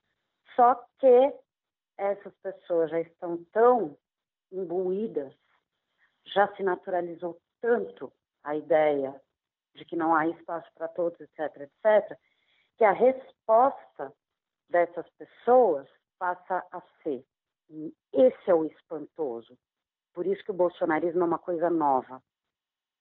[0.54, 1.34] Só que
[1.98, 3.96] essas pessoas já estão tão
[4.52, 5.34] imbuídas,
[6.24, 8.12] já se naturalizou tanto
[8.44, 9.20] a ideia
[9.74, 12.18] de que não há espaço para todos, etc., etc.,
[12.76, 14.12] que a resposta
[14.68, 15.88] dessas pessoas
[16.18, 17.24] passa a ser.
[18.12, 19.58] Esse é o espantoso.
[20.12, 22.22] Por isso que o bolsonarismo é uma coisa nova,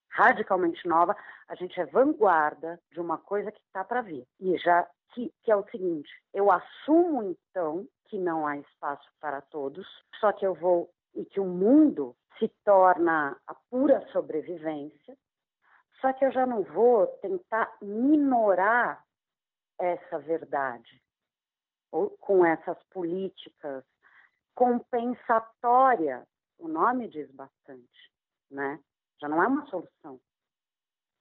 [0.09, 1.15] radicalmente nova.
[1.47, 4.27] A gente é vanguarda de uma coisa que está para vir.
[4.39, 9.41] E já que, que é o seguinte: eu assumo então que não há espaço para
[9.41, 9.87] todos,
[10.19, 15.17] só que eu vou e que o mundo se torna a pura sobrevivência.
[16.01, 19.03] Só que eu já não vou tentar minorar
[19.79, 21.01] essa verdade
[22.19, 23.83] com essas políticas
[24.53, 26.25] compensatórias.
[26.57, 28.11] O nome diz bastante,
[28.51, 28.79] né?
[29.21, 30.19] Já não é uma solução.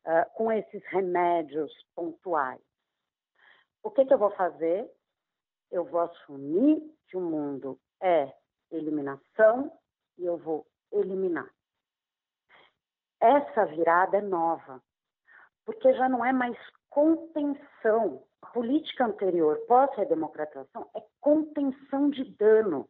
[0.07, 2.61] Uh, com esses remédios pontuais.
[3.85, 4.91] O que, que eu vou fazer?
[5.70, 8.35] Eu vou assumir que o mundo é
[8.70, 9.70] eliminação
[10.16, 11.49] e eu vou eliminar.
[13.20, 14.82] Essa virada é nova,
[15.66, 16.57] porque já não é mais
[16.89, 22.89] contenção a política anterior, pós-redemocratização, é contenção de danos.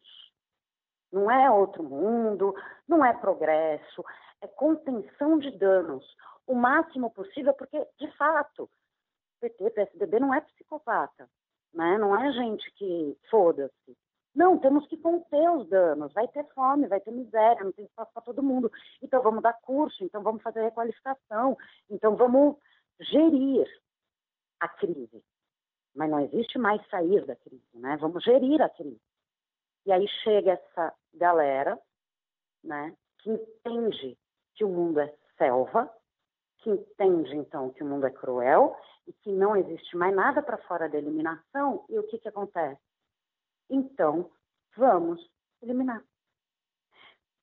[1.12, 2.54] Não é outro mundo,
[2.86, 4.04] não é progresso,
[4.40, 6.04] é contenção de danos.
[6.46, 8.70] O máximo possível, porque, de fato,
[9.40, 11.28] PT, PSDB não é psicopata,
[11.72, 11.98] né?
[11.98, 13.96] não é gente que foda-se.
[14.34, 16.12] Não, temos que conter os danos.
[16.12, 18.70] Vai ter fome, vai ter miséria, não tem espaço para todo mundo.
[19.00, 21.56] Então vamos dar curso, então vamos fazer requalificação,
[21.88, 22.56] então vamos
[22.98, 23.64] gerir
[24.58, 25.22] a crise
[25.94, 27.96] mas não existe mais sair da crise, né?
[27.98, 29.00] Vamos gerir a crise.
[29.86, 31.78] E aí chega essa galera,
[32.62, 34.18] né, que entende
[34.54, 35.90] que o mundo é selva,
[36.64, 38.74] que entende então que o mundo é cruel
[39.06, 41.84] e que não existe mais nada para fora da eliminação.
[41.90, 42.80] E o que que acontece?
[43.68, 44.30] Então,
[44.74, 45.20] vamos
[45.62, 46.02] eliminar.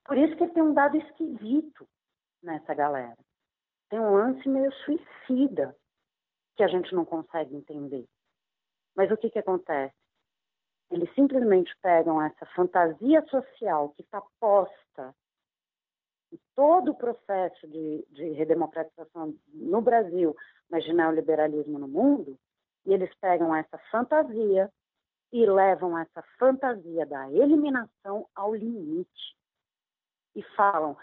[0.06, 1.88] Por isso que tem um dado esquisito
[2.42, 3.18] nessa galera.
[3.90, 5.78] Tem um lance meio suicida
[6.56, 8.08] que a gente não consegue entender.
[8.96, 9.96] Mas o que, que acontece?
[10.90, 15.16] Eles simplesmente pegam essa fantasia social que está posta
[16.56, 20.36] todo o processo de, de redemocratização no Brasil,
[20.70, 22.38] mas de neoliberalismo no mundo,
[22.86, 24.72] e eles pegam essa fantasia
[25.32, 29.36] e levam essa fantasia da eliminação ao limite.
[30.36, 30.98] E falam: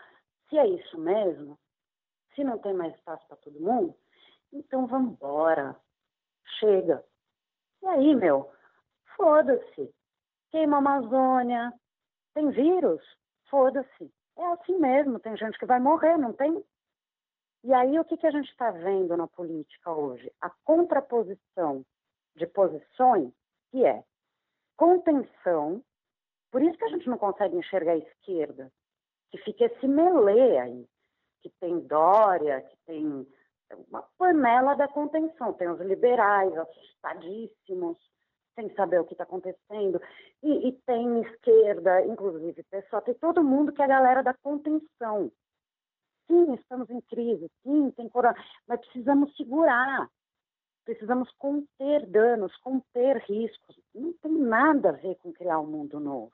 [0.49, 1.59] se é isso mesmo,
[2.35, 3.95] se não tem mais espaço para todo mundo,
[4.53, 5.77] então vamos embora.
[6.59, 7.05] Chega,
[7.83, 8.51] e aí, meu,
[9.17, 9.95] foda-se.
[10.51, 11.73] Queima a Amazônia.
[12.35, 13.03] Tem vírus?
[13.49, 14.13] Foda-se.
[14.39, 15.19] É assim mesmo.
[15.19, 16.65] Tem gente que vai morrer, não tem?
[17.65, 20.33] E aí o que, que a gente está vendo na política hoje?
[20.41, 21.85] A contraposição
[22.37, 23.33] de posições
[23.71, 24.03] que é
[24.77, 25.83] contenção,
[26.53, 28.73] por isso que a gente não consegue enxergar a esquerda,
[29.31, 30.89] que fica esse melê aí,
[31.43, 33.27] que tem Dória, que tem
[33.89, 37.99] uma panela da contenção, tem os liberais assustadíssimos,
[38.59, 40.03] sem saber o que está acontecendo,
[40.43, 45.31] e, e, tem esquerda, inclusive pessoal, tem todo mundo que é a galera da contenção.
[46.27, 48.37] Sim, estamos em crise, sim, tem corona,
[48.67, 50.11] mas precisamos segurar,
[50.85, 53.79] precisamos conter danos, conter riscos.
[53.95, 56.33] Não tem nada a ver com criar um mundo novo.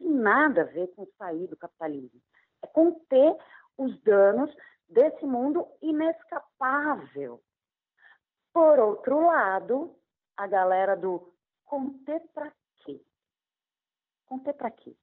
[0.00, 2.20] Não tem nada a ver com sair do capitalismo.
[2.62, 3.36] É conter
[3.76, 4.50] os danos
[4.88, 7.40] desse mundo inescapável.
[8.52, 9.94] Por outro lado,
[10.36, 11.32] a galera do
[11.64, 13.00] conter para quê?
[14.26, 14.96] Conter para quê?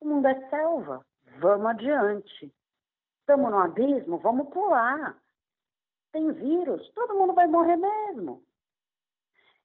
[0.00, 1.04] O mundo é selva,
[1.38, 2.54] vamos adiante.
[3.20, 5.18] Estamos no abismo, vamos pular.
[6.12, 8.44] Tem vírus, todo mundo vai morrer mesmo.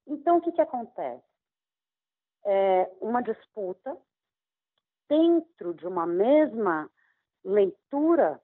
[0.06, 1.24] Então, o que, que acontece?
[2.44, 3.96] É uma disputa
[5.08, 6.90] dentro de uma mesma
[7.44, 8.40] leitura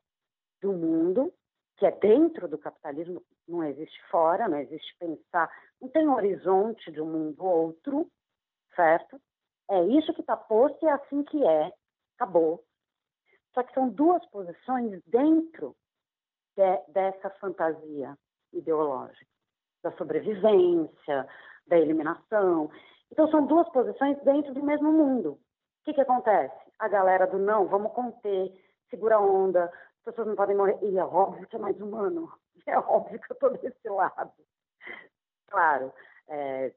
[0.61, 1.33] do mundo,
[1.77, 7.01] que é dentro do capitalismo, não existe fora, não existe pensar, não tem horizonte de
[7.01, 8.11] um mundo outro,
[8.75, 9.21] certo?
[9.71, 11.73] É isso que está posto e é assim que é,
[12.17, 12.65] acabou.
[13.55, 15.75] Só que são duas posições dentro
[16.57, 18.17] de, dessa fantasia
[18.53, 19.27] ideológica,
[19.83, 21.29] da sobrevivência,
[21.67, 22.71] da eliminação.
[23.11, 25.33] Então, são duas posições dentro do mesmo mundo.
[25.33, 25.41] O
[25.85, 26.55] que, que acontece?
[26.79, 28.53] A galera do não, vamos conter,
[28.91, 30.79] segura a onda, as pessoas não podem morrer.
[30.83, 32.33] E é óbvio que é mais humano.
[32.69, 34.33] É óbvio que eu estou desse lado.
[35.49, 35.93] Claro,
[36.29, 36.73] é,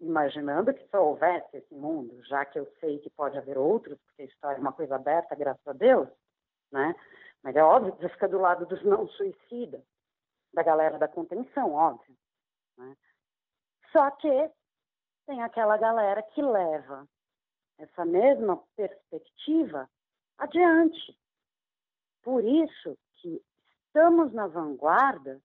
[0.00, 4.22] imaginando que só houvesse esse mundo, já que eu sei que pode haver outros, porque
[4.22, 6.08] a história é uma coisa aberta, graças a Deus,
[6.70, 6.94] né?
[7.42, 9.82] Mas é óbvio que você fica do lado dos não suicidas,
[10.52, 12.16] da galera da contenção, óbvio.
[12.76, 12.96] Né?
[13.92, 14.50] Só que
[15.26, 17.06] tem aquela galera que leva
[17.78, 19.88] essa mesma perspectiva
[20.38, 21.16] adiante.
[22.22, 23.40] Por isso que
[23.86, 25.40] estamos na vanguarda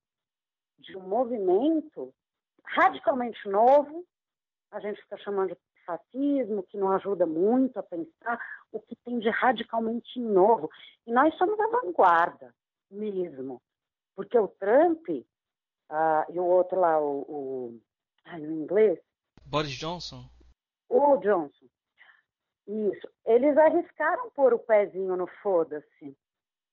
[0.79, 2.13] de um movimento
[2.65, 4.05] radicalmente novo,
[4.71, 8.39] a gente fica chamando de fascismo, que não ajuda muito a pensar
[8.71, 10.69] o que tem de radicalmente novo.
[11.05, 12.53] E nós somos a vanguarda
[12.89, 13.61] mesmo,
[14.15, 17.81] porque o Trump uh, e o outro lá, o, o,
[18.25, 18.99] ai, o inglês...
[19.45, 20.29] Boris Johnson?
[20.87, 21.65] O Johnson.
[22.67, 23.07] Isso.
[23.25, 26.17] Eles arriscaram pôr o pezinho no foda-se.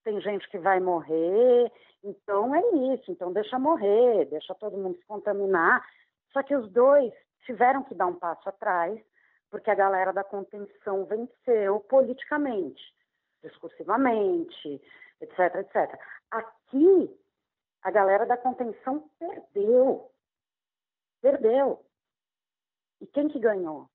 [0.04, 1.72] Tem gente que vai morrer,
[2.02, 3.10] então é isso.
[3.10, 5.84] Então deixa morrer, deixa todo mundo se contaminar.
[6.32, 7.12] Só que os dois
[7.44, 9.00] tiveram que dar um passo atrás,
[9.50, 12.82] porque a galera da contenção venceu politicamente,
[13.42, 14.80] discursivamente,
[15.20, 16.00] etc, etc.
[16.30, 17.18] Aqui,
[17.82, 20.10] a galera da contenção perdeu.
[21.20, 21.84] Perdeu.
[23.00, 23.88] E quem que ganhou?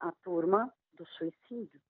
[0.00, 1.80] A turma do suicídio.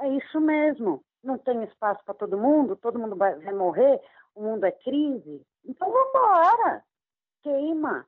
[0.00, 1.04] É isso mesmo.
[1.22, 4.00] Não tem espaço para todo mundo, todo mundo vai, vai morrer,
[4.34, 5.46] o mundo é crise.
[5.64, 6.84] Então vamos embora.
[7.42, 8.06] Queima.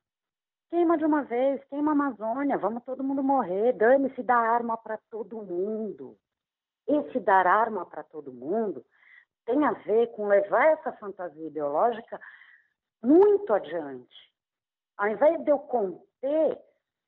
[0.71, 4.99] Queima de uma vez, queima a Amazônia, vamos todo mundo morrer, dane-se dar arma para
[5.09, 6.17] todo mundo.
[6.87, 8.85] Esse dar arma para todo mundo
[9.47, 12.21] tem a ver com levar essa fantasia ideológica
[13.03, 14.33] muito adiante.
[14.97, 16.61] Ao invés de eu conter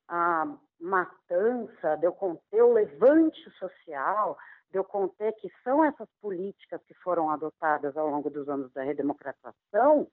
[0.07, 0.47] a
[0.79, 4.37] matança, de eu conter o levante social,
[4.71, 8.83] de eu conter que são essas políticas que foram adotadas ao longo dos anos da
[8.83, 10.07] redemocratização,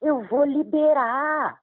[0.00, 1.62] eu vou liberar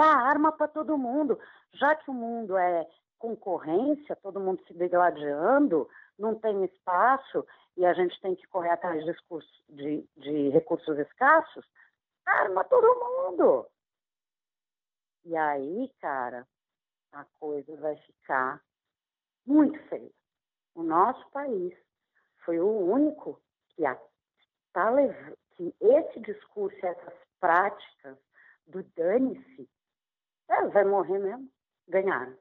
[0.00, 1.38] dá arma para todo mundo.
[1.74, 2.88] Já que o mundo é
[3.18, 5.88] concorrência, todo mundo se degladiando,
[6.18, 7.46] não tem espaço
[7.76, 9.14] e a gente tem que correr atrás de,
[9.68, 11.66] de, de recursos escassos,
[12.24, 13.66] arma todo mundo.
[15.24, 16.46] E aí, cara,
[17.12, 18.62] a coisa vai ficar
[19.46, 20.19] muito feia.
[20.74, 21.76] O nosso país
[22.44, 23.40] foi o único
[23.70, 23.98] que, a,
[24.72, 24.92] tá,
[25.52, 28.16] que esse discurso, essas práticas
[28.66, 29.68] do dane-se,
[30.48, 31.50] é, vai morrer mesmo.
[31.88, 32.36] Ganharam.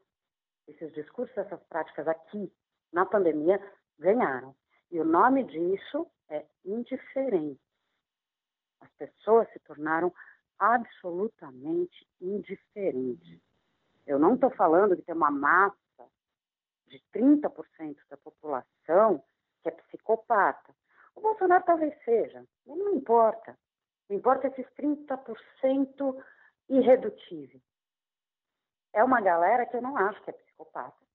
[0.68, 2.52] Esses discursos, essas práticas aqui,
[2.92, 3.60] na pandemia,
[3.98, 4.56] ganharam.
[4.92, 7.60] E o nome disso é indiferente.
[8.82, 10.14] As pessoas se tornaram
[10.58, 13.42] absolutamente indiferentes.
[14.06, 15.78] Eu não estou falando que tem uma massa
[16.90, 19.24] de 30% da população
[19.62, 20.76] que é psicopata.
[21.16, 23.58] O Bolsonaro talvez seja, mas não importa.
[24.10, 26.24] Não importa esses 30%
[26.70, 27.64] irredutíveis
[28.94, 31.06] é uma galera que eu não acho que é psicopata,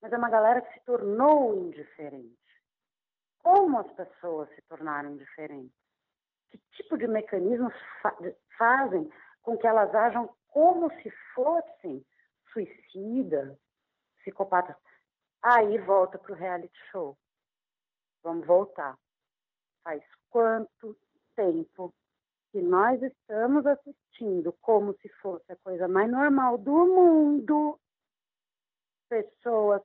[0.00, 2.36] mas é uma galera que se tornou indiferente.
[3.42, 5.74] Como as pessoas se tornaram indiferentes?
[6.50, 8.16] que tipo de mecanismos fa
[8.56, 9.10] fazem
[9.42, 12.04] com que elas ajam como se fossem
[12.52, 13.58] suicidas,
[14.18, 14.76] psicopatas.
[15.42, 17.16] Aí volta para o reality show.
[18.22, 18.98] Vamos voltar.
[19.84, 20.96] Faz quanto
[21.36, 21.94] tempo
[22.50, 27.78] que nós estamos assistindo como se fosse a coisa mais normal do mundo
[29.08, 29.82] pessoas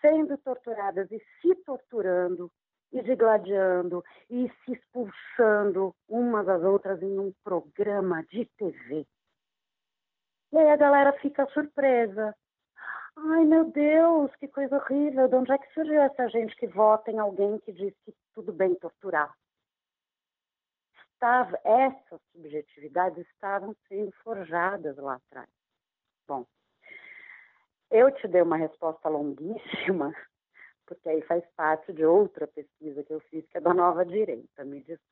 [0.00, 2.50] sendo torturadas e se torturando
[2.92, 9.06] e se gladiando e se expulsando umas às outras em um programa de TV.
[10.52, 12.34] E aí a galera fica surpresa.
[13.16, 15.28] Ai, meu Deus, que coisa horrível.
[15.28, 18.52] De onde é que surgiu essa gente que vota em alguém que diz que tudo
[18.52, 19.34] bem torturar?
[21.12, 25.48] Estava, essas subjetividades estavam sendo forjadas lá atrás.
[26.26, 26.46] Bom,
[27.90, 30.12] eu te dei uma resposta longuíssima,
[30.86, 34.64] porque aí faz parte de outra pesquisa que eu fiz, que é da nova direita.
[34.64, 35.11] Me desculpe,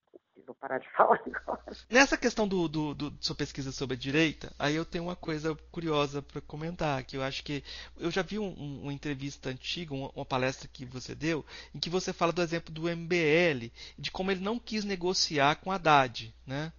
[0.51, 1.63] vou parar de falar agora.
[1.89, 5.57] Nessa questão do, do, do sua pesquisa sobre a direita, aí eu tenho uma coisa
[5.71, 7.63] curiosa para comentar, que eu acho que
[7.99, 11.79] eu já vi um, um, uma entrevista antiga, uma, uma, palestra que você deu, em
[11.79, 15.77] que você fala do exemplo do MBL, de como ele não quis negociar com a
[15.77, 16.73] Haddad, né?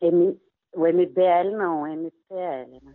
[0.00, 0.40] M,
[0.72, 2.94] o MBL não, o MCL, né?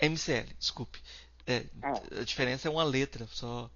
[0.00, 1.00] MCL, desculpe.
[1.46, 2.20] É, é.
[2.20, 3.68] A diferença é uma letra só.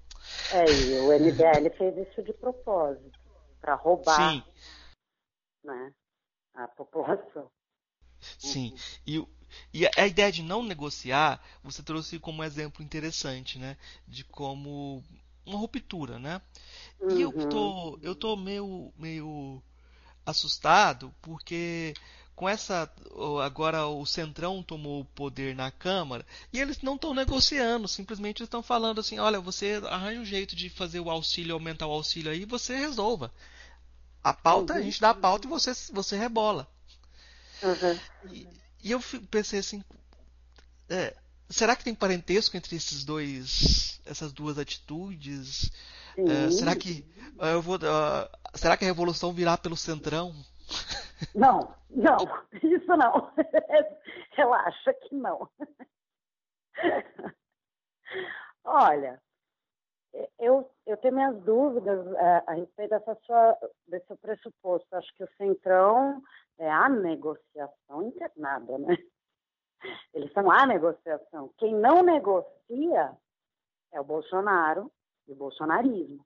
[0.52, 3.18] É, e o MBL fez isso de propósito,
[3.60, 4.42] para roubar Sim.
[5.66, 5.92] Né,
[6.54, 7.50] a população.
[8.38, 8.70] Sim,
[9.06, 9.28] uhum.
[9.72, 13.76] e, e a ideia de não negociar, você trouxe como exemplo interessante, né?
[14.06, 15.02] De como
[15.44, 16.40] uma ruptura, né?
[17.00, 17.16] Uhum.
[17.16, 17.48] E eu uhum.
[17.48, 19.62] tô, eu tô meio, meio
[20.24, 21.94] assustado porque
[22.34, 22.92] com essa
[23.44, 28.62] agora o centrão tomou o poder na Câmara e eles não estão negociando, simplesmente estão
[28.62, 32.44] falando assim, olha, você arranja um jeito de fazer o auxílio aumentar o auxílio aí,
[32.44, 33.32] você resolva.
[34.26, 34.80] A pauta uhum.
[34.80, 36.66] a gente dá a pauta e você você rebola.
[37.62, 38.32] Uhum.
[38.32, 38.48] E,
[38.82, 39.00] e, eu
[39.30, 39.84] pensei assim,
[40.88, 41.14] é,
[41.48, 45.70] será que tem parentesco entre esses dois essas duas atitudes?
[46.18, 47.06] É, será que
[47.38, 50.34] eu vou uh, será que a revolução virá pelo centrão?
[51.32, 52.18] Não, não,
[52.62, 53.32] isso não.
[54.36, 55.48] Relaxa que não.
[58.64, 59.18] Olha,
[60.38, 64.96] eu, eu tenho minhas dúvidas a, a respeito dessa sua, desse seu pressuposto.
[64.96, 66.22] Acho que o Centrão
[66.58, 68.96] é a negociação internada, né?
[70.14, 71.50] Eles são a negociação.
[71.58, 73.16] Quem não negocia
[73.92, 74.90] é o Bolsonaro
[75.28, 76.24] e o bolsonarismo.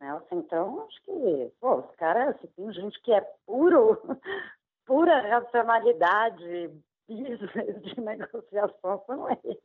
[0.00, 0.22] Né?
[0.32, 4.00] Então, acho que, pô, os caras, se tem gente que é puro,
[4.84, 6.70] pura racionalidade,
[7.08, 9.62] business de negociação, são eles.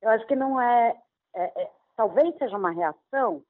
[0.00, 1.00] Eu acho que não é,
[1.34, 1.70] é, é,
[2.00, 3.44] talvez seja uma reação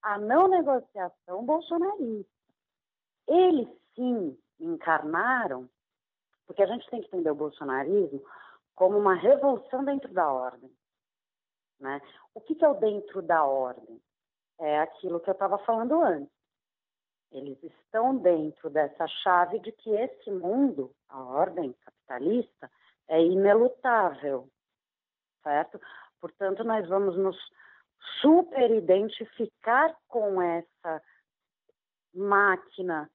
[0.00, 2.32] à não negociação bolsonarista.
[3.28, 5.68] Eles sim encarnaram,
[6.46, 8.24] porque a gente tem que entender o bolsonarismo
[8.74, 10.74] como uma revolução dentro da ordem.
[11.78, 12.00] Né?
[12.32, 14.00] O que, que é o dentro da ordem?
[14.60, 16.32] é aquilo que eu estava falando antes.
[17.32, 22.70] Eles estão dentro dessa chave de que esse mundo, a ordem capitalista,
[23.08, 24.48] é inelutável,
[25.42, 25.80] certo?
[26.20, 27.38] Portanto, nós vamos nos
[28.20, 31.02] super identificar com essa
[32.14, 33.10] máquina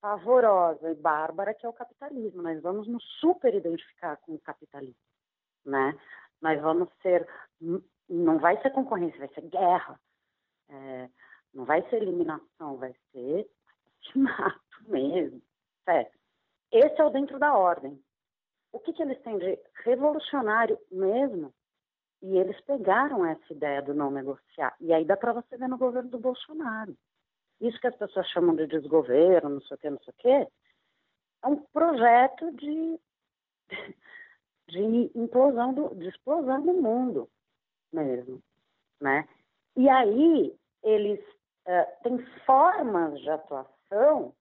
[0.00, 2.42] pavorosa e bárbara que é o capitalismo.
[2.42, 4.94] Nós vamos nos super identificar com o capitalismo,
[5.64, 5.98] né?
[6.40, 7.26] Nós vamos ser,
[8.08, 9.98] não vai ser concorrência, vai ser guerra,
[10.68, 11.10] é,
[11.52, 13.48] não vai ser eliminação, vai ser
[14.00, 15.42] assassinato mesmo,
[15.84, 16.16] certo?
[16.70, 18.00] Esse é o dentro da ordem.
[18.72, 21.52] O que, que eles têm de revolucionário mesmo?
[22.22, 24.74] E eles pegaram essa ideia do não negociar.
[24.80, 26.96] E aí dá para você ver no governo do Bolsonaro.
[27.60, 30.28] Isso que as pessoas chamam de desgoverno, não sei o que, não sei o que,
[30.28, 33.00] é um projeto de,
[34.68, 37.28] de implosão do, de explosão do mundo
[37.92, 38.42] mesmo,
[39.00, 39.26] né?
[39.76, 44.34] E aí, eles uh, têm formas de atuação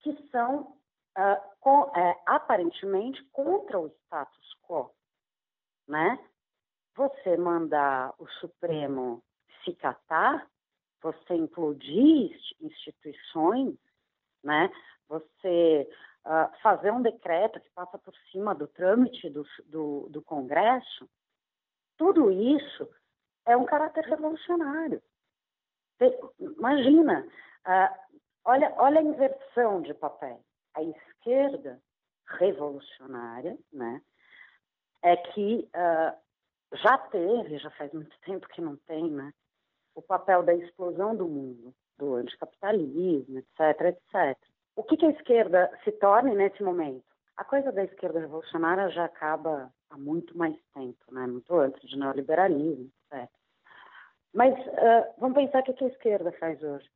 [0.00, 0.76] que são
[1.18, 4.90] uh, com, uh, aparentemente contra o status quo,
[5.88, 6.18] né?
[6.96, 9.22] Você mandar o Supremo
[9.64, 10.48] se catar,
[11.02, 13.76] você implodir instituições,
[14.42, 14.70] né?
[15.08, 15.88] Você
[16.24, 21.08] uh, fazer um decreto que passa por cima do trâmite do, do, do Congresso,
[21.96, 22.88] tudo isso
[23.46, 25.02] é um caráter revolucionário.
[26.38, 27.26] Imagina,
[27.66, 30.40] uh, olha, olha a inversão de papel.
[30.74, 31.80] A esquerda
[32.26, 34.00] revolucionária, né,
[35.02, 36.23] é que uh,
[36.72, 39.32] já teve, já faz muito tempo que não tem, né,
[39.94, 41.74] o papel da explosão do mundo.
[41.96, 44.36] do anticapitalismo, etc, etc.
[44.74, 47.04] O que, que a esquerda se torne nesse momento?
[47.36, 51.26] A coisa da esquerda revolucionária já acaba há muito mais tempo, né?
[51.26, 53.30] muito antes de neoliberalismo, etc.
[54.32, 56.88] Mas uh, vamos pensar o que a esquerda faz hoje.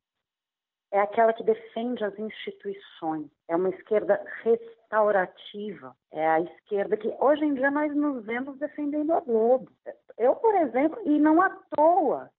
[0.91, 7.45] É aquela que defende as instituições, é uma esquerda restaurativa, é a esquerda que hoje
[7.45, 9.71] em dia nós nos vemos defendendo a Globo.
[10.17, 12.31] Eu, por exemplo, e não à toa,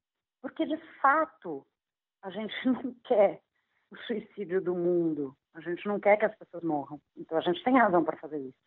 [0.43, 1.65] porque de fato
[2.23, 3.41] a gente não quer
[3.93, 7.01] o suicídio do mundo, a gente não quer que as pessoas morram.
[7.17, 8.59] Então a gente tem razão para fazer isso.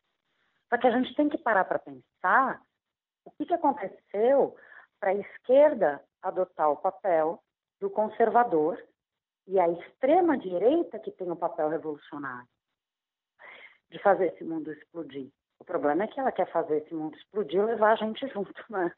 [0.69, 2.61] Só que a gente tem que parar para pensar
[3.25, 4.55] o que, que aconteceu
[4.99, 7.41] para a esquerda adotar o papel
[7.79, 8.81] do conservador
[9.47, 12.47] e a extrema direita que tem o papel revolucionário
[13.89, 15.29] de fazer esse mundo explodir.
[15.59, 18.53] O problema é que ela quer fazer esse mundo explodir e levar a gente junto,
[18.69, 18.93] né?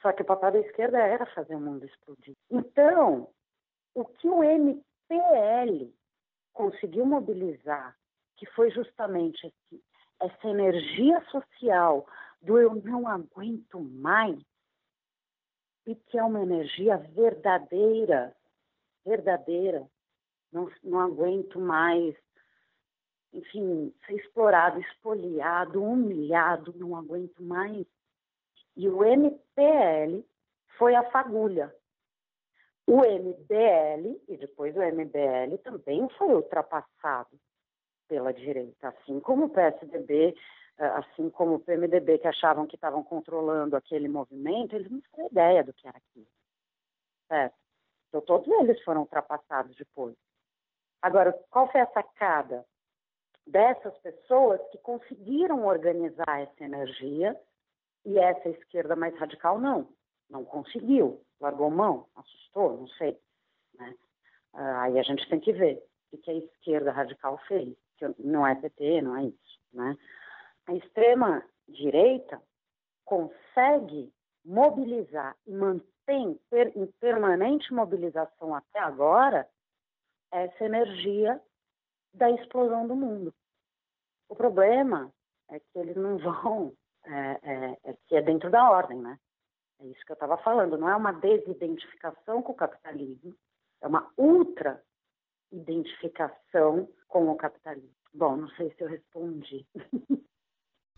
[0.00, 2.34] Só que o papel da esquerda era fazer o mundo explodir.
[2.50, 3.28] Então,
[3.94, 5.92] o que o MPL
[6.52, 7.96] conseguiu mobilizar,
[8.36, 9.84] que foi justamente esse,
[10.20, 12.06] essa energia social
[12.40, 14.38] do eu não aguento mais,
[15.86, 18.34] e que é uma energia verdadeira,
[19.04, 19.86] verdadeira,
[20.52, 22.14] não, não aguento mais,
[23.32, 27.86] enfim, ser explorado, espoliado, humilhado, não aguento mais.
[28.76, 30.24] E o MPL
[30.78, 31.74] foi a fagulha.
[32.86, 37.38] O MBL, e depois o MBL, também foi ultrapassado
[38.08, 40.34] pela direita, assim como o PSDB,
[40.78, 45.28] eh, assim como o PMDB, que achavam que estavam controlando aquele movimento, eles não tinham
[45.28, 46.26] ideia do que era aquilo.
[47.28, 47.59] Certo?
[48.10, 50.16] Então, todos eles foram ultrapassados depois.
[51.00, 52.66] Agora, qual foi a sacada
[53.46, 57.40] dessas pessoas que conseguiram organizar essa energia
[58.04, 59.88] e essa esquerda mais radical não?
[60.28, 63.18] Não conseguiu, largou mão, assustou, não sei.
[63.78, 63.94] Né?
[64.52, 65.82] Ah, aí a gente tem que ver
[66.12, 69.60] o que a esquerda radical fez, que não é PT, não é isso.
[69.72, 69.96] Né?
[70.66, 72.42] A extrema direita
[73.04, 74.12] consegue
[74.44, 75.52] mobilizar e
[76.10, 76.40] mantém
[76.76, 79.48] em permanente mobilização até agora
[80.32, 81.40] essa energia
[82.12, 83.32] da explosão do mundo.
[84.28, 85.12] O problema
[85.48, 86.72] é que eles não vão,
[87.04, 89.18] é, é, é que é dentro da ordem, né?
[89.80, 93.34] É isso que eu estava falando, não é uma desidentificação com o capitalismo,
[93.80, 94.82] é uma ultra
[95.50, 97.94] identificação com o capitalismo.
[98.12, 99.66] Bom, não sei se eu respondi.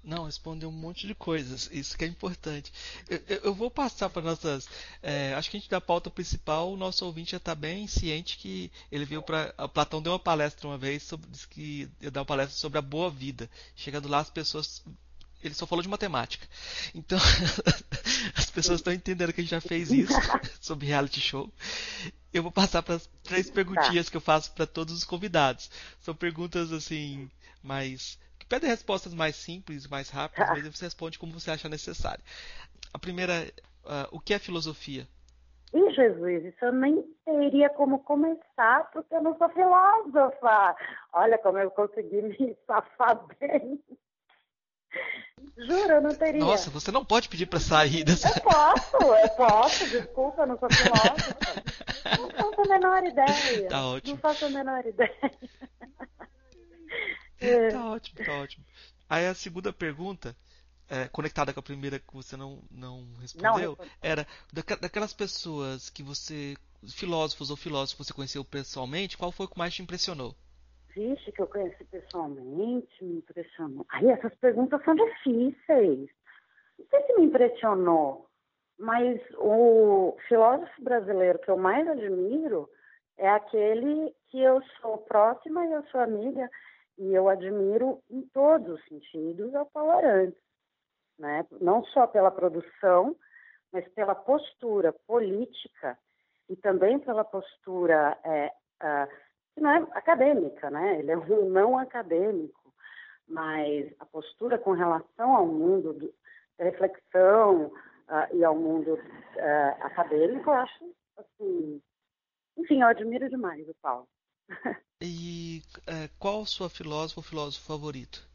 [0.05, 1.69] Não, respondeu um monte de coisas.
[1.71, 2.73] Isso que é importante.
[3.09, 4.69] Eu, eu, eu vou passar para nossas.
[5.01, 8.37] É, acho que a gente da pauta principal, o nosso ouvinte já está bem ciente
[8.37, 9.53] que ele viu para.
[9.69, 12.83] Platão deu uma palestra uma vez sobre disse que ia dar uma palestra sobre a
[12.83, 13.49] boa vida.
[13.77, 14.83] Chegando lá, as pessoas
[15.43, 16.47] ele só falou de matemática.
[16.95, 17.19] Então,
[18.35, 20.15] as pessoas estão entendendo que a gente já fez isso
[20.61, 21.53] sobre reality show.
[22.33, 23.55] Eu vou passar para as três tá.
[23.55, 25.71] perguntinhas que eu faço para todos os convidados.
[26.01, 27.29] São perguntas assim,
[27.63, 28.19] mais
[28.53, 32.23] que pedem respostas mais simples, mais rápidas, mas você responde como você acha necessário.
[32.93, 33.51] A primeira,
[33.85, 35.09] uh, o que é filosofia?
[35.73, 40.77] Ih, Jesus, isso eu nem teria como começar, porque eu não sou filósofa.
[41.15, 43.81] Olha como eu consegui me safar bem.
[45.57, 46.41] Juro, eu não teria.
[46.41, 48.29] Nossa, você não pode pedir para sair dessa.
[48.29, 51.37] Eu posso, eu posso, desculpa, eu não sou filósofa.
[52.19, 53.69] Não faço a menor ideia.
[53.69, 54.15] Tá ótimo.
[54.15, 55.33] Não faço a menor ideia.
[57.43, 57.71] É.
[57.71, 58.65] Tá ótimo, tá ótimo.
[59.09, 60.35] Aí a segunda pergunta,
[60.89, 64.27] é, conectada com a primeira que você não, não respondeu, não, era
[64.81, 66.55] daquelas pessoas que você,
[66.89, 70.35] filósofos ou filósofos que você conheceu pessoalmente, qual foi o que mais te impressionou?
[70.95, 73.87] Vixe, que eu conheci pessoalmente, me impressionou.
[73.89, 76.11] Aí essas perguntas são difíceis.
[76.79, 78.29] Não sei se me impressionou,
[78.79, 82.69] mas o filósofo brasileiro que eu mais admiro
[83.17, 86.51] é aquele que eu sou próxima e eu sou amiga
[87.03, 90.41] e eu admiro em todos os sentidos ao Paulo Arantes,
[91.19, 91.45] né?
[91.61, 93.17] Não só pela produção,
[93.73, 95.99] mas pela postura política
[96.49, 98.53] e também pela postura é,
[99.57, 101.01] não é acadêmica, né?
[101.01, 102.73] Ele é um não acadêmico,
[103.27, 106.15] mas a postura com relação ao mundo do,
[106.57, 107.73] da reflexão
[108.33, 111.83] e ao mundo uh, acadêmico, eu acho assim,
[112.59, 114.07] enfim, eu admiro demais o Paulo.
[115.01, 118.27] E uh, qual o seu filósofo ou filósofo favorito?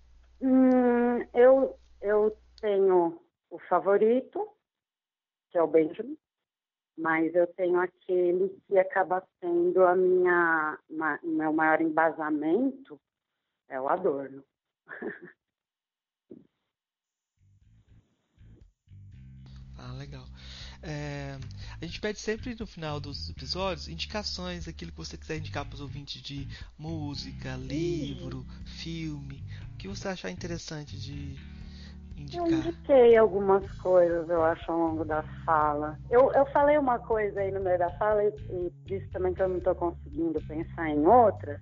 [0.41, 4.47] Hum, eu eu tenho o favorito,
[5.49, 6.17] que é o Benjamin,
[6.97, 10.77] mas eu tenho aquele que acaba sendo a minha,
[11.23, 12.99] o meu maior embasamento,
[13.69, 14.43] é o Adorno.
[19.77, 20.25] ah, legal.
[20.83, 21.37] É,
[21.79, 25.75] A gente pede sempre no final dos episódios indicações, aquilo que você quiser indicar para
[25.75, 26.47] os ouvintes de
[26.77, 29.43] música, livro, filme.
[29.73, 31.35] O que você achar interessante de
[32.17, 32.47] indicar?
[32.47, 35.99] Eu indiquei algumas coisas, eu acho, ao longo da fala.
[36.09, 39.35] Eu, eu falei uma coisa aí no meio da fala e, e por isso também
[39.35, 41.59] que eu não estou conseguindo pensar em outra.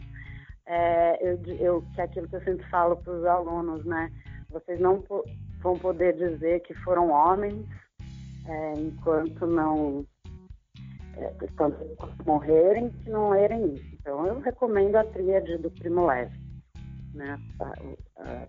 [0.65, 4.09] É, eu, eu, que é aquilo que eu sempre falo para os alunos, né?
[4.49, 5.03] Vocês não
[5.61, 7.67] vão poder dizer que foram homens
[8.47, 10.05] é, enquanto não
[11.17, 11.33] é,
[12.25, 13.95] morrerem, se não lerem isso.
[13.95, 16.37] Então eu recomendo a tríade do Primo Levi,
[17.13, 17.39] né?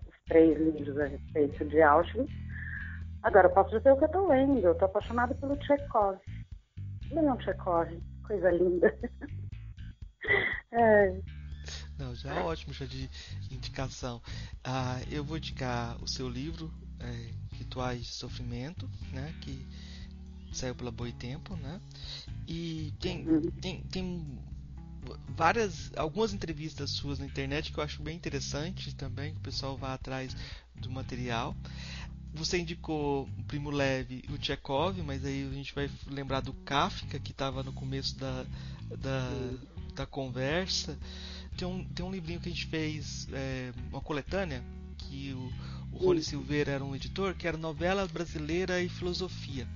[0.05, 2.31] os três livros a respeito de Auschwitz.
[3.23, 4.59] Agora eu posso dizer o que eu estou lendo.
[4.59, 6.17] Eu estou apaixonada pelo Chekhov.
[7.11, 7.89] Leon Chekhov,
[8.25, 8.93] coisa linda.
[10.71, 11.21] é.
[11.97, 13.09] Não, já é ótimo já de
[13.51, 14.21] indicação.
[14.63, 19.33] Ah, eu vou indicar o seu livro, é, Rituais de Sofrimento, né?
[19.41, 19.65] Que
[20.51, 21.79] saiu pela Boitempo, né?
[22.47, 23.25] E tem,
[23.61, 24.39] tem, tem
[25.29, 29.77] várias, algumas entrevistas suas na internet que eu acho bem interessante também, que o pessoal
[29.77, 30.35] vá atrás
[30.75, 31.55] do material.
[32.33, 36.53] Você indicou o Primo Leve e o Chekhov, mas aí a gente vai lembrar do
[36.53, 38.45] Kafka, que estava no começo da,
[38.97, 39.31] da,
[39.95, 40.97] da conversa.
[41.57, 44.63] Tem um, tem um livrinho que a gente fez, é, uma coletânea,
[44.97, 45.51] que o,
[45.99, 49.67] o Rony Silveira era um editor, que era Novela Brasileira e Filosofia.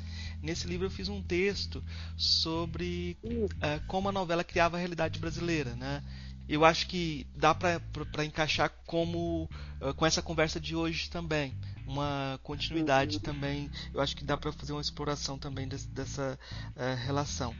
[0.41, 1.83] Nesse livro eu fiz um texto
[2.15, 6.03] sobre uh, como a novela criava a realidade brasileira, né?
[6.47, 9.49] Eu acho que dá para encaixar como
[9.79, 11.53] uh, com essa conversa de hoje também,
[11.87, 13.21] uma continuidade uhum.
[13.21, 13.71] também.
[13.93, 16.37] Eu acho que dá para fazer uma exploração também desse, dessa
[16.75, 17.55] uh, relação.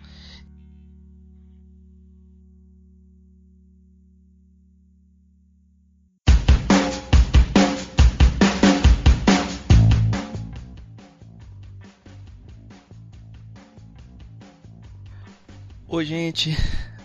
[15.94, 16.56] Oi, gente.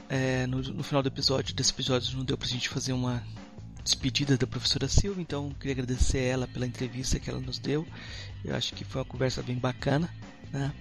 [0.08, 3.20] É, no, no, final do episódio, desse episódio, não deu pra gente fazer uma
[3.82, 7.84] despedida da professora Silva, então queria agradecer ela pela entrevista que ela nos deu.
[8.44, 10.08] Eu acho que foi uma conversa bem bacana,
[10.52, 10.72] né?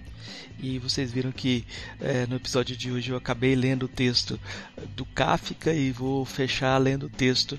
[0.60, 1.66] E vocês viram que
[2.00, 4.38] é, no episódio de hoje eu acabei lendo o texto
[4.94, 7.58] do Kafka e vou fechar lendo o texto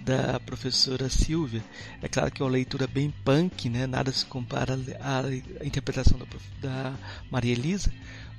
[0.00, 1.62] da professora Silvia.
[2.02, 3.86] É claro que é uma leitura bem punk, né?
[3.86, 6.26] Nada se compara à interpretação da,
[6.60, 6.94] da
[7.30, 7.92] Maria Elisa,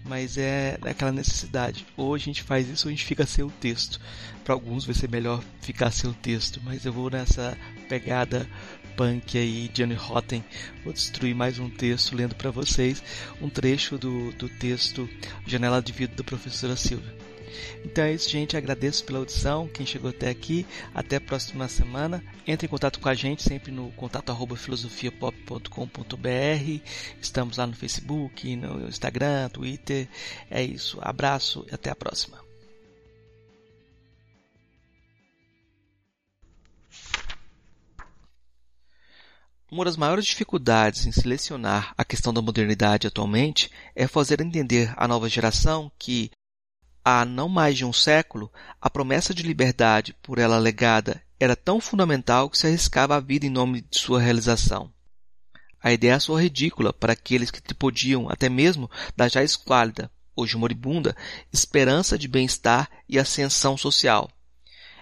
[0.06, 1.86] mas é aquela necessidade.
[1.98, 4.00] Ou a gente faz isso ou a gente fica sem o texto.
[4.44, 7.58] Para alguns vai ser melhor ficar sem o texto, mas eu vou nessa
[7.90, 8.48] pegada
[8.96, 10.44] punk aí, Johnny Rotten.
[10.84, 13.04] Vou destruir mais um texto lendo para vocês
[13.42, 15.10] um trecho do, do texto
[15.46, 17.25] Janela de Vidro da professora Silvia.
[17.84, 18.58] Então é isso, gente.
[18.58, 19.68] Agradeço pela audição.
[19.68, 22.24] Quem chegou até aqui, até a próxima semana.
[22.48, 26.82] Entre em contato com a gente sempre no contato arroba filosofiapop.com.br.
[27.22, 30.08] Estamos lá no Facebook, no Instagram, Twitter.
[30.50, 30.98] É isso.
[31.02, 32.46] Abraço e até a próxima.
[39.76, 45.08] Uma das maiores dificuldades em selecionar a questão da modernidade atualmente é fazer entender à
[45.08, 46.30] nova geração que,
[47.06, 48.52] há não mais de um século,
[48.82, 53.46] a promessa de liberdade por ela legada era tão fundamental que se arriscava a vida
[53.46, 54.92] em nome de sua realização.
[55.80, 61.16] A ideia soa ridícula para aqueles que podiam até mesmo da já esquálida, hoje moribunda,
[61.54, 64.28] esperança de bem-estar e ascensão social.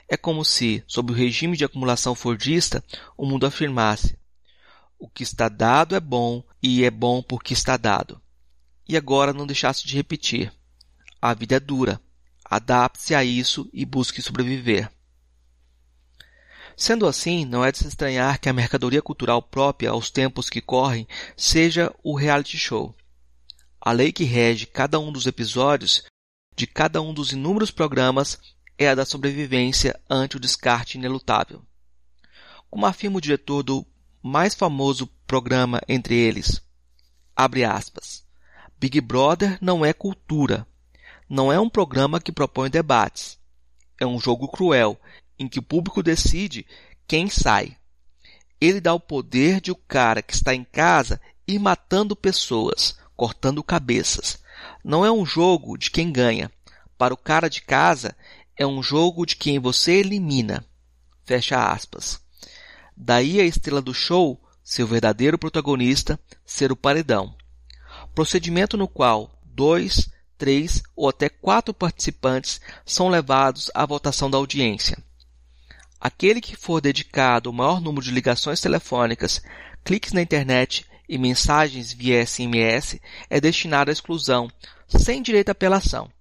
[0.10, 2.84] É como se, sob o regime de acumulação fordista,
[3.16, 4.20] o mundo afirmasse:
[5.00, 8.22] o que está dado é bom e é bom porque está dado.
[8.88, 10.52] E agora não deixasse de repetir:
[11.24, 12.02] a vida é dura.
[12.44, 14.92] Adapte-se a isso e busque sobreviver.
[16.76, 20.60] Sendo assim, não é de se estranhar que a mercadoria cultural própria aos tempos que
[20.60, 22.94] correm seja o reality show.
[23.80, 26.04] A lei que rege cada um dos episódios
[26.58, 28.38] de cada um dos inúmeros programas
[28.78, 31.66] é a da sobrevivência ante o descarte inelutável.
[32.70, 33.88] Como afirma o diretor do
[34.22, 36.62] mais famoso programa entre eles,
[37.34, 38.26] abre aspas,
[38.78, 40.68] Big Brother não é cultura,
[41.34, 43.40] não é um programa que propõe debates.
[44.00, 44.96] É um jogo cruel,
[45.40, 46.64] em que o público decide
[47.08, 47.76] quem sai.
[48.62, 53.64] Ele dá o poder de o cara que está em casa ir matando pessoas, cortando
[53.64, 54.44] cabeças.
[54.84, 56.52] Não é um jogo de quem ganha.
[57.00, 58.16] Para o cara de casa,
[58.56, 60.64] é um jogo de quem você elimina.
[61.26, 62.22] Fecha aspas.
[62.96, 67.36] Daí a estrela do show, seu verdadeiro protagonista, ser o paredão.
[68.14, 74.98] Procedimento no qual dois, três ou até quatro participantes são levados à votação da audiência.
[76.00, 79.42] Aquele que for dedicado o maior número de ligações telefônicas,
[79.84, 83.00] cliques na internet e mensagens via SMS
[83.30, 84.50] é destinado à exclusão,
[84.88, 86.12] sem direito à apelação.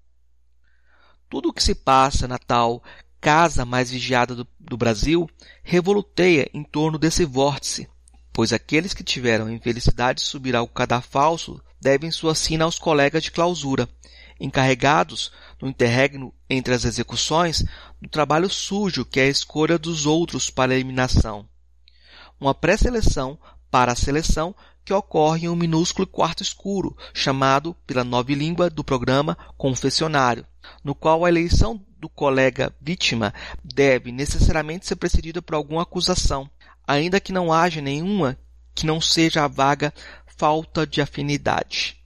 [1.29, 2.83] Tudo o que se passa na tal
[3.21, 5.29] casa mais vigiada do, do Brasil
[5.63, 7.89] revoluteia em torno desse vórtice,
[8.33, 13.23] pois aqueles que tiveram a infelicidade de subir ao cadafalso devem sua sina aos colegas
[13.23, 13.89] de clausura,
[14.41, 17.65] encarregados no interregno entre as execuções
[18.01, 21.47] do trabalho sujo que é a escolha dos outros para a eliminação.
[22.41, 23.39] Uma pré-seleção
[23.71, 24.55] para a seleção
[24.85, 30.45] que ocorre em um minúsculo quarto escuro, chamado, pela nova língua do programa, confessionário,
[30.83, 33.33] no qual a eleição do colega vítima
[33.63, 36.51] deve necessariamente ser precedida por alguma acusação,
[36.93, 38.39] ainda que não haja nenhuma
[38.75, 39.93] que não seja a vaga
[40.37, 41.97] falta de afinidade.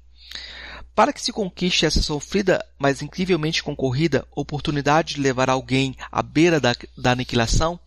[0.95, 6.61] Para que se conquiste essa sofrida, mas incrivelmente concorrida oportunidade de levar alguém à beira
[6.61, 7.79] da, da aniquilação,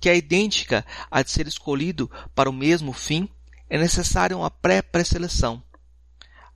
[0.00, 3.28] que é idêntica à de ser escolhido para o mesmo fim,
[3.68, 5.62] é necessária uma pré-pré-seleção.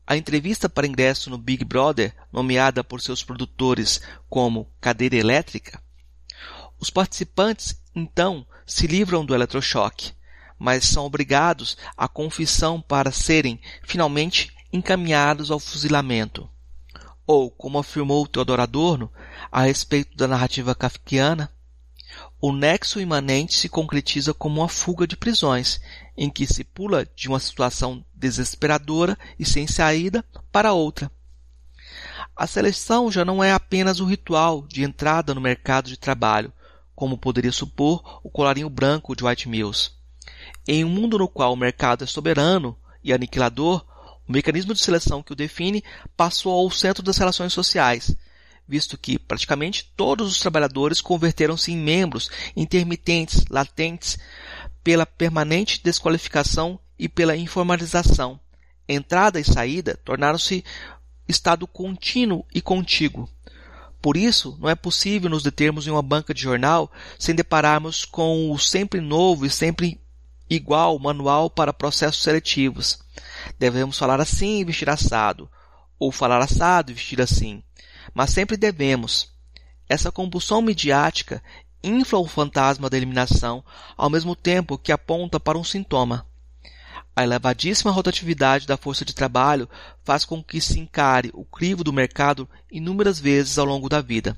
[0.07, 5.81] A entrevista para ingresso no Big Brother, nomeada por seus produtores como cadeira elétrica,
[6.81, 10.13] os participantes então se livram do eletrochoque,
[10.59, 16.49] mas são obrigados à confissão para serem finalmente encaminhados ao fuzilamento.
[17.27, 19.11] Ou, como afirmou Theodor Adorno
[19.51, 21.51] a respeito da narrativa kafkiana,
[22.41, 25.81] o nexo imanente se concretiza como uma fuga de prisões,
[26.17, 31.11] em que se pula de uma situação desesperadora e sem saída para outra.
[32.37, 36.53] A seleção já não é apenas o ritual de entrada no mercado de trabalho,
[36.95, 39.91] como poderia supor o colarinho branco de White Mills.
[40.67, 43.85] Em um mundo no qual o mercado é soberano e aniquilador,
[44.27, 45.85] o mecanismo de seleção que o define
[46.17, 48.17] passou ao centro das relações sociais,
[48.67, 54.19] visto que praticamente todos os trabalhadores converteram-se em membros intermitentes, latentes,
[54.83, 58.41] pela permanente desqualificação e pela informalização.
[58.89, 60.65] Entrada e saída tornaram-se
[61.29, 63.29] estado contínuo e contíguo.
[64.05, 68.51] Por isso, não é possível nos determos em uma banca de jornal sem depararmos com
[68.51, 69.99] o sempre novo e sempre
[70.51, 72.99] igual manual para processos seletivos.
[73.59, 75.49] Devemos falar assim e vestir assado,
[75.99, 77.63] ou falar assado e vestir assim.
[78.13, 79.33] Mas sempre devemos.
[79.89, 81.43] Essa compulsão midiática
[81.83, 83.65] infla o fantasma da eliminação,
[83.97, 86.27] ao mesmo tempo que aponta para um sintoma.
[87.17, 89.69] A elevadíssima rotatividade da força de trabalho
[90.03, 94.37] faz com que se encare o crivo do mercado inúmeras vezes ao longo da vida.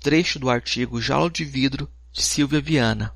[0.00, 3.14] Trecho do artigo Jaula de Vidro, de Silvia Viana.